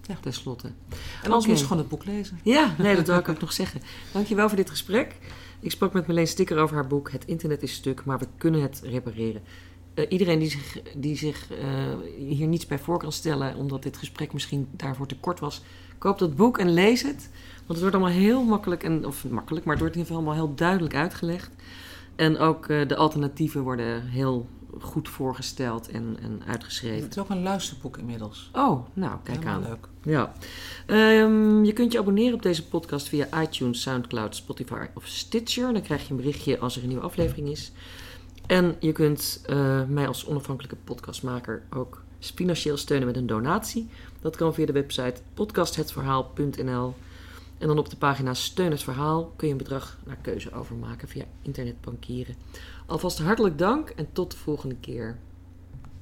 Ja. 0.02 0.16
Ten 0.20 0.32
slotte. 0.32 0.66
en 0.66 0.74
anders 1.22 1.36
Oké. 1.36 1.48
moet 1.48 1.58
je 1.58 1.64
gewoon 1.64 1.78
het 1.78 1.88
boek 1.88 2.04
lezen. 2.04 2.38
Ja, 2.42 2.74
nee, 2.78 2.96
dat 2.96 3.06
wil 3.06 3.18
ik 3.18 3.28
ook 3.28 3.40
nog 3.40 3.52
zeggen. 3.52 3.80
Dankjewel 4.12 4.48
voor 4.48 4.56
dit 4.56 4.70
gesprek. 4.70 5.16
Ik 5.60 5.70
sprak 5.70 5.92
met 5.92 6.06
Marleen 6.06 6.26
Sticker 6.28 6.58
over 6.58 6.74
haar 6.76 6.86
boek 6.86 7.10
Het 7.10 7.24
internet 7.24 7.62
is 7.62 7.72
stuk, 7.74 8.04
maar 8.04 8.18
we 8.18 8.26
kunnen 8.38 8.62
het 8.62 8.80
repareren. 8.84 9.42
Eh, 9.94 10.04
iedereen 10.08 10.38
die 10.38 10.50
zich, 10.50 10.78
die 10.96 11.16
zich 11.16 11.48
hier 12.18 12.46
niets 12.46 12.66
bij 12.66 12.78
voor 12.78 12.98
kan 12.98 13.12
stellen, 13.12 13.56
omdat 13.56 13.82
dit 13.82 13.96
gesprek 13.96 14.32
misschien 14.32 14.68
daarvoor 14.70 15.06
te 15.06 15.16
kort 15.16 15.40
was, 15.40 15.62
koop 15.98 16.18
dat 16.18 16.36
boek 16.36 16.58
en 16.58 16.72
lees 16.74 17.02
het. 17.02 17.28
Want 17.66 17.78
het 17.78 17.80
wordt 17.80 17.94
allemaal 17.94 18.22
heel 18.22 18.42
makkelijk, 18.42 18.82
en, 18.82 19.06
of 19.06 19.28
makkelijk, 19.28 19.64
maar 19.64 19.74
het 19.74 19.82
wordt 19.82 19.96
in 19.96 20.02
ieder 20.02 20.16
geval 20.16 20.16
allemaal 20.16 20.46
heel 20.46 20.56
duidelijk 20.56 20.94
uitgelegd. 20.94 21.50
En 22.16 22.38
ook 22.38 22.66
eh, 22.66 22.88
de 22.88 22.96
alternatieven 22.96 23.62
worden 23.62 24.02
heel 24.02 24.46
goed 24.80 25.08
voorgesteld 25.08 25.88
en, 25.88 26.16
en 26.22 26.42
uitgeschreven. 26.46 27.02
Het 27.02 27.16
is 27.16 27.22
ook 27.22 27.30
een 27.30 27.42
luisterboek 27.42 27.98
inmiddels. 27.98 28.50
Oh, 28.52 28.86
nou, 28.92 29.16
kijk 29.22 29.38
Helemaal 29.38 29.62
aan. 29.62 29.68
leuk. 29.68 29.88
Ja. 30.02 30.32
Ehm, 30.86 31.64
je 31.64 31.72
kunt 31.72 31.92
je 31.92 31.98
abonneren 31.98 32.34
op 32.34 32.42
deze 32.42 32.68
podcast 32.68 33.08
via 33.08 33.42
iTunes, 33.42 33.82
Soundcloud, 33.82 34.36
Spotify 34.36 34.86
of 34.94 35.06
Stitcher. 35.06 35.72
Dan 35.72 35.82
krijg 35.82 36.02
je 36.02 36.10
een 36.10 36.16
berichtje 36.16 36.58
als 36.58 36.76
er 36.76 36.82
een 36.82 36.88
nieuwe 36.88 37.04
aflevering 37.04 37.48
is. 37.48 37.72
En 38.46 38.76
je 38.80 38.92
kunt 38.92 39.42
eh, 39.46 39.82
mij 39.88 40.06
als 40.08 40.26
onafhankelijke 40.26 40.76
podcastmaker 40.84 41.62
ook 41.70 42.02
financieel 42.20 42.76
steunen 42.76 43.06
met 43.06 43.16
een 43.16 43.26
donatie. 43.26 43.88
Dat 44.20 44.36
kan 44.36 44.54
via 44.54 44.66
de 44.66 44.72
website 44.72 45.14
podcasthetverhaal.nl. 45.34 46.94
En 47.64 47.70
dan 47.70 47.78
op 47.78 47.90
de 47.90 47.96
pagina 47.96 48.34
Steun 48.34 48.70
het 48.70 48.82
Verhaal 48.82 49.32
kun 49.36 49.46
je 49.46 49.52
een 49.52 49.58
bedrag 49.58 49.98
naar 50.04 50.16
keuze 50.16 50.52
overmaken 50.52 51.08
via 51.08 51.24
internetbankieren. 51.42 52.34
Alvast 52.86 53.18
hartelijk 53.18 53.58
dank 53.58 53.88
en 53.88 54.08
tot 54.12 54.30
de 54.30 54.36
volgende 54.36 54.74
keer. 54.74 55.18